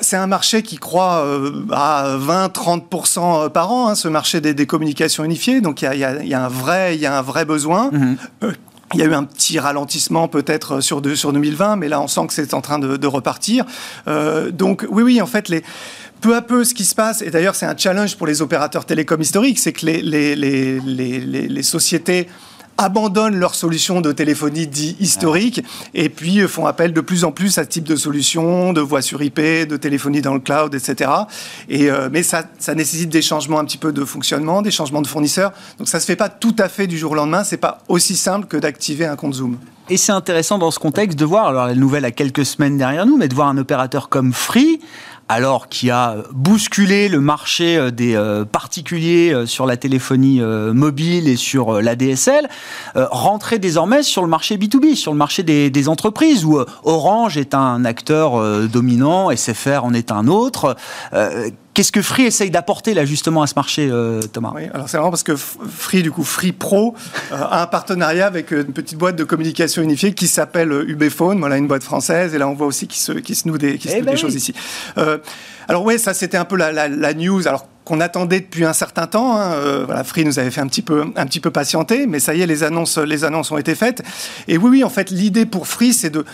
C'est 0.00 0.16
un 0.16 0.26
marché 0.26 0.62
qui 0.62 0.76
croît 0.76 1.22
euh, 1.24 1.66
à 1.70 2.16
20-30% 2.16 3.50
par 3.50 3.70
an, 3.70 3.88
hein, 3.88 3.94
ce 3.94 4.08
marché 4.08 4.40
des, 4.40 4.54
des, 4.54 4.66
communications 4.66 5.22
unifiées. 5.22 5.60
Donc 5.60 5.82
il 5.82 5.92
y, 5.92 5.96
y, 5.96 6.28
y 6.28 6.34
a, 6.34 6.44
un 6.44 6.48
vrai, 6.48 6.96
y 6.96 7.04
a 7.04 7.18
un 7.18 7.22
vrai 7.22 7.44
besoin. 7.44 7.90
Mm 7.90 7.98
-hmm. 7.98 8.16
euh, 8.44 8.52
il 8.94 9.00
y 9.00 9.02
a 9.02 9.06
eu 9.06 9.14
un 9.14 9.24
petit 9.24 9.58
ralentissement 9.58 10.28
peut-être 10.28 10.80
sur, 10.80 11.00
de, 11.00 11.14
sur 11.14 11.32
2020, 11.32 11.76
mais 11.76 11.88
là 11.88 12.00
on 12.00 12.08
sent 12.08 12.26
que 12.26 12.32
c'est 12.32 12.54
en 12.54 12.60
train 12.60 12.78
de, 12.78 12.96
de 12.96 13.06
repartir. 13.06 13.64
Euh, 14.08 14.50
donc 14.50 14.86
oui, 14.90 15.02
oui, 15.02 15.22
en 15.22 15.26
fait, 15.26 15.48
les, 15.48 15.62
peu 16.22 16.36
à 16.36 16.40
peu, 16.40 16.64
ce 16.64 16.72
qui 16.72 16.84
se 16.84 16.94
passe, 16.94 17.20
et 17.20 17.30
d'ailleurs 17.30 17.54
c'est 17.54 17.66
un 17.66 17.76
challenge 17.76 18.16
pour 18.16 18.26
les 18.26 18.40
opérateurs 18.40 18.86
télécoms 18.86 19.20
historiques, 19.20 19.58
c'est 19.58 19.72
que 19.72 19.84
les, 19.84 21.62
sociétés 21.62 22.28
abandonnent 22.78 23.36
leurs 23.36 23.54
solutions 23.54 24.00
de 24.00 24.12
téléphonie 24.12 24.66
dit 24.66 24.96
historique 24.98 25.62
et 25.94 26.08
puis 26.08 26.40
font 26.48 26.66
appel 26.66 26.92
de 26.92 27.00
plus 27.00 27.24
en 27.24 27.32
plus 27.32 27.58
à 27.58 27.64
ce 27.64 27.68
type 27.68 27.84
de 27.84 27.96
solutions, 27.96 28.72
de 28.72 28.80
voix 28.80 29.02
sur 29.02 29.22
IP, 29.22 29.40
de 29.40 29.76
téléphonie 29.76 30.22
dans 30.22 30.34
le 30.34 30.40
cloud, 30.40 30.74
etc. 30.74 31.10
Et, 31.68 31.90
euh, 31.90 32.08
mais 32.10 32.22
ça, 32.22 32.44
ça, 32.58 32.74
nécessite 32.74 33.10
des 33.10 33.20
changements 33.20 33.58
un 33.58 33.64
petit 33.64 33.78
peu 33.78 33.92
de 33.92 34.04
fonctionnement, 34.04 34.62
des 34.62 34.70
changements 34.70 35.02
de 35.02 35.06
fournisseurs. 35.06 35.52
Donc 35.78 35.88
ça 35.88 35.98
ne 35.98 36.00
se 36.00 36.06
fait 36.06 36.16
pas 36.16 36.28
tout 36.28 36.56
à 36.58 36.68
fait 36.68 36.86
du 36.86 36.96
jour 36.96 37.12
au 37.12 37.16
lendemain. 37.16 37.44
C'est 37.44 37.58
pas 37.58 37.82
aussi 37.88 38.16
simple 38.16 38.46
que 38.46 38.56
d'activer 38.56 39.04
un 39.04 39.16
compte 39.16 39.34
Zoom. 39.34 39.58
Et 39.92 39.98
c'est 39.98 40.12
intéressant 40.12 40.56
dans 40.56 40.70
ce 40.70 40.78
contexte 40.78 41.18
de 41.18 41.26
voir, 41.26 41.48
alors 41.48 41.66
la 41.66 41.74
nouvelle 41.74 42.06
a 42.06 42.10
quelques 42.12 42.46
semaines 42.46 42.78
derrière 42.78 43.04
nous, 43.04 43.18
mais 43.18 43.28
de 43.28 43.34
voir 43.34 43.48
un 43.48 43.58
opérateur 43.58 44.08
comme 44.08 44.32
Free 44.32 44.80
alors 45.28 45.68
qui 45.68 45.90
a 45.90 46.16
bousculé 46.32 47.08
le 47.08 47.20
marché 47.20 47.76
euh, 47.76 47.90
des 47.90 48.14
euh, 48.14 48.46
particuliers 48.46 49.44
sur 49.44 49.66
la 49.66 49.76
téléphonie 49.76 50.40
mobile 50.40 51.28
et 51.28 51.36
sur 51.36 51.82
la 51.82 51.94
DSL, 51.94 52.48
rentrer 52.94 53.58
désormais 53.58 54.02
sur 54.02 54.22
le 54.22 54.28
marché 54.28 54.56
B2B, 54.56 54.94
sur 54.94 55.12
le 55.12 55.18
marché 55.18 55.42
des, 55.42 55.68
des 55.68 55.88
entreprises, 55.90 56.46
où 56.46 56.58
Orange 56.84 57.36
est 57.36 57.52
un 57.54 57.84
acteur 57.84 58.40
dominant, 58.68 59.30
SFR 59.34 59.84
en 59.84 59.92
est 59.92 60.10
un 60.10 60.26
autre. 60.26 60.74
Qu'est-ce 61.74 61.90
que 61.92 62.02
Free 62.02 62.24
essaye 62.24 62.50
d'apporter 62.50 62.92
là 62.92 63.06
justement 63.06 63.40
à 63.40 63.46
ce 63.46 63.54
marché, 63.56 63.88
euh, 63.90 64.20
Thomas? 64.20 64.52
Oui, 64.54 64.64
alors 64.74 64.90
c'est 64.90 64.98
marrant 64.98 65.08
parce 65.10 65.22
que 65.22 65.34
Free, 65.36 66.02
du 66.02 66.10
coup, 66.10 66.22
Free 66.22 66.52
Pro 66.52 66.94
euh, 67.32 67.36
a 67.36 67.62
un 67.62 67.66
partenariat 67.66 68.26
avec 68.26 68.50
une 68.50 68.74
petite 68.74 68.98
boîte 68.98 69.16
de 69.16 69.24
communication 69.24 69.80
unifiée 69.82 70.12
qui 70.12 70.26
s'appelle 70.28 70.70
Ubephone, 70.86 71.38
voilà 71.38 71.56
une 71.56 71.68
boîte 71.68 71.82
française. 71.82 72.34
Et 72.34 72.38
là, 72.38 72.46
on 72.46 72.52
voit 72.54 72.66
aussi 72.66 72.86
qui 72.86 72.98
se, 72.98 73.12
qui 73.12 73.34
se 73.34 73.48
noue 73.48 73.56
des, 73.56 73.78
qui 73.78 73.88
se 73.88 73.94
Eh 73.96 74.02
ben 74.02 74.12
des 74.12 74.20
choses 74.20 74.34
ici. 74.34 74.52
Euh, 74.98 75.16
alors 75.66 75.82
oui, 75.84 75.98
ça 75.98 76.12
c'était 76.12 76.36
un 76.36 76.44
peu 76.44 76.56
la, 76.56 76.72
la- 76.72 76.88
la 76.88 77.14
news. 77.14 77.48
Alors 77.48 77.66
qu'on 77.84 78.00
attendait 78.00 78.40
depuis 78.40 78.64
un 78.64 78.74
certain 78.74 79.06
temps. 79.06 79.36
hein. 79.36 79.52
Euh, 79.54 79.84
voilà, 79.86 80.04
Free 80.04 80.24
nous 80.26 80.38
avait 80.38 80.50
fait 80.50 80.60
un 80.60 80.68
petit 80.68 80.82
peu, 80.82 81.04
un 81.16 81.26
petit 81.26 81.40
peu 81.40 81.50
patienter, 81.50 82.06
mais 82.06 82.20
ça 82.20 82.34
y 82.34 82.42
est, 82.42 82.46
les 82.46 82.62
annonces, 82.64 82.98
les 82.98 83.24
annonces 83.24 83.50
ont 83.50 83.58
été 83.58 83.74
faites. 83.74 84.02
Et 84.46 84.56
oui, 84.58 84.70
oui, 84.70 84.84
en 84.84 84.90
fait, 84.90 85.10
l'idée 85.10 85.46
pour 85.46 85.66
Free, 85.66 85.92
c'est 85.94 86.10
de 86.10 86.24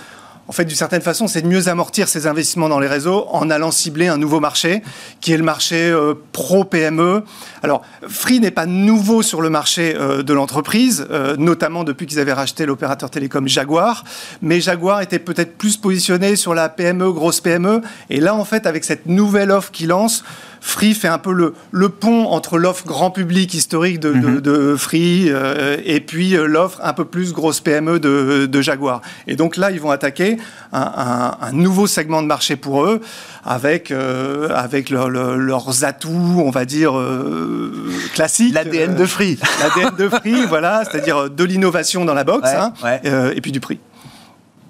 en 0.49 0.53
fait, 0.53 0.65
d'une 0.65 0.77
certaine 0.77 1.03
façon, 1.03 1.29
c'est 1.29 1.43
de 1.43 1.47
mieux 1.47 1.69
amortir 1.69 2.09
ces 2.09 2.27
investissements 2.27 2.71
dans 2.71 2.81
les 2.81 2.89
réseaux 2.89 3.27
en 3.33 3.51
allant 3.51 3.71
cibler 3.71 4.09
un 4.09 4.17
nouveau 4.17 4.41
marché, 4.41 4.83
qui 5.21 5.35
est 5.35 5.37
le 5.37 5.45
marché 5.45 5.91
euh, 5.91 6.15
pro-PME. 6.33 7.23
Alors, 7.63 7.83
Free 8.09 8.41
n'est 8.41 8.51
pas 8.51 8.65
nouveau 8.65 9.21
sur 9.21 9.43
le 9.43 9.51
marché 9.51 9.95
euh, 9.95 10.23
de 10.23 10.33
l'entreprise, 10.33 11.07
euh, 11.11 11.37
notamment 11.37 11.85
depuis 11.85 12.07
qu'ils 12.07 12.19
avaient 12.19 12.33
racheté 12.33 12.65
l'opérateur 12.65 13.11
télécom 13.11 13.47
Jaguar. 13.47 14.05
Mais 14.41 14.63
Jaguar 14.63 15.03
était 15.03 15.19
peut-être 15.19 15.59
plus 15.59 15.77
positionné 15.77 16.35
sur 16.35 16.55
la 16.55 16.71
PME, 16.71 17.13
grosse 17.13 17.43
PME. 17.43 17.83
Et 18.09 18.19
là, 18.19 18.35
en 18.35 18.47
fait, 18.47 18.67
avec 18.67 18.85
cette 18.85 19.05
nouvelle 19.05 19.51
offre 19.51 19.71
qu'ils 19.71 19.89
lancent, 19.89 20.25
Free 20.61 20.95
fait 20.95 21.09
un 21.09 21.19
peu 21.19 21.33
le, 21.33 21.55
le 21.71 21.89
pont 21.89 22.27
entre 22.27 22.59
l'offre 22.59 22.85
grand 22.87 23.11
public 23.11 23.55
historique 23.55 24.01
de, 24.01 24.13
de- 24.13 24.41
de 24.41 24.77
Free 24.77 25.27
euh, 25.29 25.77
et 25.85 26.01
puis 26.01 26.37
euh, 26.37 26.47
l'offre 26.47 26.81
un 26.83 26.93
peu 26.93 27.05
plus 27.05 27.33
grosse 27.33 27.61
PME 27.61 28.01
de, 28.01 28.47
de 28.47 28.61
Jaguar. 28.61 29.01
Et 29.27 29.37
donc 29.37 29.57
là, 29.57 29.71
ils 29.71 29.81
vont 29.81 29.91
attaquer 29.91 30.37
un, 30.73 30.81
un- 30.81 31.47
un 31.47 31.53
nouveau 31.53 31.87
segment 31.87 32.23
de 32.23 32.27
marché 32.27 32.57
pour 32.57 32.85
eux 32.85 33.01
avec, 33.45 33.91
euh, 33.91 34.49
avec 34.55 34.91
leur- 34.91 35.09
leur- 35.11 35.37
leurs 35.37 35.85
atouts, 35.85 36.43
on 36.45 36.51
va 36.51 36.65
dire, 36.65 36.99
euh, 36.99 37.73
classiques. 38.15 38.55
L'ADN 38.55 38.95
de 38.95 39.07
Free. 39.07 39.39
L'ADN 39.61 39.97
de 39.97 40.09
Free, 40.09 40.45
voilà, 40.49 40.83
c'est-à-dire 40.85 41.31
de 41.31 41.45
l'innovation 41.45 42.05
dans 42.05 42.15
la 42.15 42.25
box 42.25 42.49
Ouais, 42.49 42.57
hein, 42.57 42.73
ouais. 42.85 43.01
euh, 43.07 43.33
et 43.35 43.41
puis 43.41 43.53
du 43.53 43.61
prix. 43.61 43.79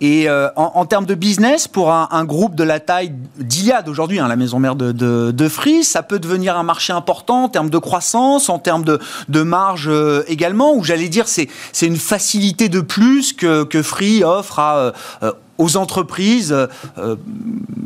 Et 0.01 0.29
euh, 0.29 0.49
en, 0.55 0.87
termes 0.87 1.07
de 1.07 1.15
business, 1.15 1.67
pour 1.67 1.93
un, 1.93 2.25
groupe 2.25 2.55
de 2.55 2.63
la 2.63 2.79
taille 2.79 3.13
d'Iliad 3.37 3.89
aujourd'hui, 3.89 4.21
hein, 4.21 4.29
la 4.29 4.37
maison 4.37 4.61
mère 4.61 4.77
de, 4.77 5.49
Free, 5.49 5.83
ça 5.83 6.03
peut 6.03 6.21
devenir 6.21 6.57
un 6.57 6.63
marché 6.63 6.93
important 6.93 7.45
en 7.45 7.49
termes 7.49 7.71
de 7.71 7.79
croissance, 7.79 8.49
en 8.49 8.61
termes 8.61 8.85
de, 8.85 9.43
marge 9.43 9.89
euh, 9.89 10.23
également, 10.29 10.75
ou 10.75 10.85
j'allais 10.85 11.09
dire 11.09 11.27
c'est 11.27 11.49
une 11.83 11.97
facilité 11.97 12.69
de 12.69 12.81
plus 12.81 13.33
que, 13.33 13.67
Free 13.83 14.23
offre 14.23 14.59
euh, 14.61 15.33
aux 15.57 15.77
entreprises 15.77 16.55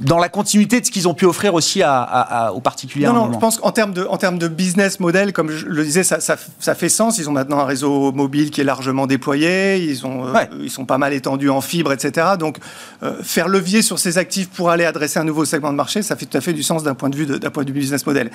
dans 0.03 0.19
la 0.19 0.29
continuité 0.29 0.81
de 0.81 0.87
ce 0.87 0.91
qu'ils 0.91 1.09
ont 1.09 1.15
pu 1.15 1.25
offrir 1.27 1.55
aussi 1.55 1.83
à, 1.83 2.01
à- 2.03 2.47
à- 2.47 2.53
aux 2.53 2.61
particuliers. 2.61 3.07
Non, 3.07 3.13
non, 3.13 3.21
moment. 3.23 3.35
je 3.35 3.39
pense 3.39 3.59
qu'en 3.59 3.71
termes 3.73 3.93
de, 3.93 4.05
en 4.05 4.17
termes 4.17 4.39
de 4.39 4.49
business 4.49 5.01
model, 5.01 5.33
comme 5.33 5.51
je 5.51 5.67
le 5.67 5.85
disais, 5.85 6.03
ça, 6.05 6.21
ça, 6.21 6.37
ça 6.59 6.75
fait 6.75 6.89
sens. 6.89 7.19
Ils 7.19 7.29
ont 7.29 7.33
maintenant 7.33 7.59
un 7.61 7.65
réseau 7.65 8.13
mobile 8.13 8.51
qui 8.51 8.61
est 8.61 8.65
largement 8.65 9.07
déployé. 9.07 9.77
Ils, 9.79 10.05
ont, 10.07 10.27
euh, 10.27 10.45
ils 10.61 10.71
sont 10.71 10.85
pas 10.85 10.99
mal 10.99 11.13
étendus 11.13 11.51
en 11.51 11.61
fibre, 11.61 11.93
etc. 11.93 12.27
Donc, 12.39 12.59
euh, 13.03 13.23
faire 13.23 13.49
levier 13.49 13.83
sur 13.83 13.99
ces 13.99 14.19
actifs 14.19 14.49
pour 14.51 14.71
aller 14.71 14.85
adresser 14.85 15.19
un 15.19 15.25
nouveau 15.25 15.45
segment 15.45 15.71
de 15.71 15.77
marché, 15.77 16.03
ça 16.03 16.17
fait 16.17 16.27
tout 16.27 16.37
à 16.37 16.41
fait 16.41 16.53
du 16.53 16.63
sens 16.63 16.83
d'un 16.83 16.95
point 16.95 17.09
de 17.11 17.17
vue 17.17 17.27
d'un 17.27 17.51
point 17.51 17.65
de 17.65 17.73
vue 17.73 17.79
business 17.81 18.05
model. 18.07 18.31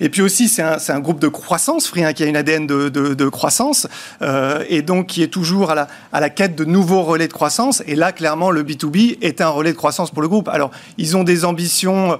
Et 0.00 0.08
puis 0.08 0.22
aussi, 0.22 0.48
c'est 0.48 0.62
un, 0.62 0.76
un 0.88 1.00
groupe 1.00 1.20
de 1.20 1.28
croissance, 1.28 1.86
Free, 1.86 2.04
hein, 2.04 2.12
qui 2.12 2.22
a 2.22 2.26
une 2.26 2.36
ADN 2.36 2.66
de, 2.66 2.88
de, 2.88 3.14
de 3.14 3.28
croissance, 3.28 3.86
euh, 4.22 4.64
et 4.68 4.82
donc 4.82 5.06
qui 5.08 5.22
est 5.22 5.28
toujours 5.28 5.70
à 5.70 5.74
la, 5.74 5.88
à 6.12 6.20
la 6.20 6.30
quête 6.30 6.56
de 6.56 6.64
nouveaux 6.64 7.02
relais 7.02 7.28
de 7.28 7.32
croissance. 7.32 7.82
Et 7.86 7.94
là, 7.94 8.12
clairement, 8.12 8.50
le 8.50 8.62
B2B 8.62 9.18
est 9.20 9.40
un 9.40 9.48
relais 9.48 9.72
de 9.72 9.76
croissance 9.76 10.10
pour 10.10 10.22
le 10.22 10.28
groupe. 10.28 10.48
Alors, 10.48 10.70
ils 10.98 11.09
ont 11.16 11.24
des 11.24 11.44
ambitions 11.44 12.18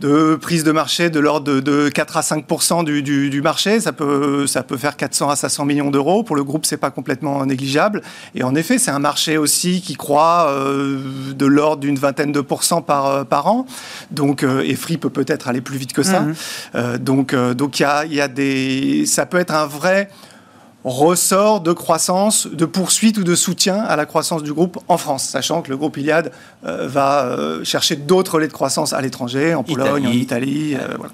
de 0.00 0.36
prise 0.36 0.62
de 0.62 0.72
marché 0.72 1.08
de 1.08 1.20
l'ordre 1.20 1.52
de, 1.52 1.60
de 1.60 1.88
4 1.88 2.16
à 2.18 2.22
5 2.22 2.84
du, 2.84 3.02
du, 3.02 3.30
du 3.30 3.42
marché. 3.42 3.80
Ça 3.80 3.92
peut, 3.92 4.46
ça 4.46 4.62
peut 4.62 4.76
faire 4.76 4.96
400 4.96 5.30
à 5.30 5.36
500 5.36 5.64
millions 5.64 5.90
d'euros. 5.90 6.22
Pour 6.22 6.36
le 6.36 6.44
groupe, 6.44 6.66
c'est 6.66 6.76
pas 6.76 6.90
complètement 6.90 7.44
négligeable. 7.46 8.02
Et 8.34 8.42
en 8.42 8.54
effet, 8.54 8.78
c'est 8.78 8.90
un 8.90 8.98
marché 8.98 9.38
aussi 9.38 9.80
qui 9.80 9.94
croît 9.94 10.48
euh, 10.50 10.98
de 11.34 11.46
l'ordre 11.46 11.80
d'une 11.80 11.98
vingtaine 11.98 12.32
de 12.32 12.40
pourcents 12.40 12.82
par, 12.82 13.06
euh, 13.06 13.24
par 13.24 13.46
an. 13.46 13.66
Donc, 14.10 14.42
euh, 14.42 14.62
et 14.64 14.74
Free 14.74 14.98
peut 14.98 15.10
peut-être 15.10 15.48
aller 15.48 15.60
plus 15.60 15.78
vite 15.78 15.92
que 15.92 16.02
ça. 16.02 16.20
Mhm. 16.20 16.34
Euh, 16.74 16.98
donc, 16.98 17.34
donc 17.34 17.78
il 17.78 17.82
y 17.82 17.86
a, 17.86 18.04
y 18.04 18.20
a 18.20 18.28
des, 18.28 19.06
ça 19.06 19.24
peut 19.26 19.38
être 19.38 19.54
un 19.54 19.66
vrai 19.66 20.10
ressort 20.86 21.60
de 21.60 21.72
croissance, 21.72 22.46
de 22.46 22.64
poursuite 22.64 23.18
ou 23.18 23.24
de 23.24 23.34
soutien 23.34 23.80
à 23.80 23.96
la 23.96 24.06
croissance 24.06 24.44
du 24.44 24.52
groupe 24.52 24.78
en 24.86 24.96
France, 24.96 25.24
sachant 25.24 25.60
que 25.60 25.68
le 25.68 25.76
groupe 25.76 25.96
Iliad 25.96 26.30
euh, 26.64 26.86
va 26.86 27.24
euh, 27.24 27.64
chercher 27.64 27.96
d'autres 27.96 28.34
relais 28.34 28.46
de 28.46 28.52
croissance 28.52 28.92
à 28.92 29.00
l'étranger, 29.00 29.52
en 29.56 29.64
Pologne, 29.64 30.06
en 30.06 30.12
Italie. 30.12 30.70
Italie. 30.70 30.76
euh, 30.76 30.94
voilà. 30.96 31.12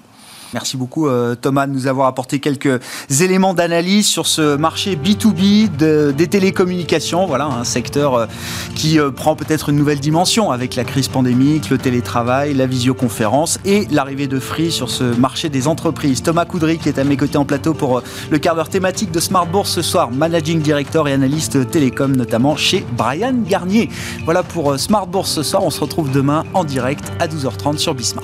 Merci 0.53 0.77
beaucoup 0.77 1.07
euh, 1.07 1.33
Thomas 1.35 1.65
de 1.65 1.71
nous 1.71 1.87
avoir 1.87 2.07
apporté 2.07 2.39
quelques 2.39 2.79
éléments 3.21 3.53
d'analyse 3.55 4.05
sur 4.07 4.27
ce 4.27 4.55
marché 4.55 4.95
B2B 4.95 5.75
de- 5.77 6.13
des 6.15 6.27
télécommunications. 6.27 7.25
Voilà 7.25 7.45
un 7.45 7.63
secteur 7.63 8.13
euh, 8.15 8.25
qui 8.75 8.99
euh, 8.99 9.09
prend 9.09 9.35
peut-être 9.35 9.69
une 9.69 9.75
nouvelle 9.77 9.99
dimension 9.99 10.51
avec 10.51 10.75
la 10.75 10.83
crise 10.83 11.07
pandémique, 11.07 11.69
le 11.71 11.77
télétravail, 11.79 12.53
la 12.53 12.67
visioconférence 12.67 13.57
et 13.65 13.87
l'arrivée 13.91 14.27
de 14.27 14.39
Free 14.39 14.71
sur 14.71 14.89
ce 14.91 15.03
marché 15.03 15.49
des 15.49 15.67
entreprises. 15.67 16.21
Thomas 16.21 16.45
Coudry 16.45 16.77
qui 16.77 16.87
est 16.89 16.99
à 16.99 17.03
mes 17.03 17.17
côtés 17.17 17.37
en 17.37 17.45
plateau 17.45 17.73
pour 17.73 18.03
le 18.29 18.37
quart 18.37 18.55
d'heure 18.55 18.69
thématique 18.69 19.11
de 19.11 19.19
Smart 19.19 19.47
Bourse 19.47 19.71
ce 19.71 19.81
soir, 19.81 20.11
managing 20.11 20.61
director 20.61 21.07
et 21.07 21.13
analyste 21.13 21.69
télécom 21.71 22.15
notamment 22.15 22.55
chez 22.55 22.85
Brian 22.95 23.33
Garnier. 23.47 23.89
Voilà 24.25 24.43
pour 24.43 24.77
Smart 24.79 25.07
Bourse 25.07 25.31
ce 25.31 25.41
soir. 25.43 25.63
On 25.63 25.71
se 25.71 25.79
retrouve 25.81 26.11
demain 26.11 26.43
en 26.53 26.63
direct 26.63 27.11
à 27.19 27.27
12h30 27.27 27.77
sur 27.77 27.95
Bismart. 27.95 28.23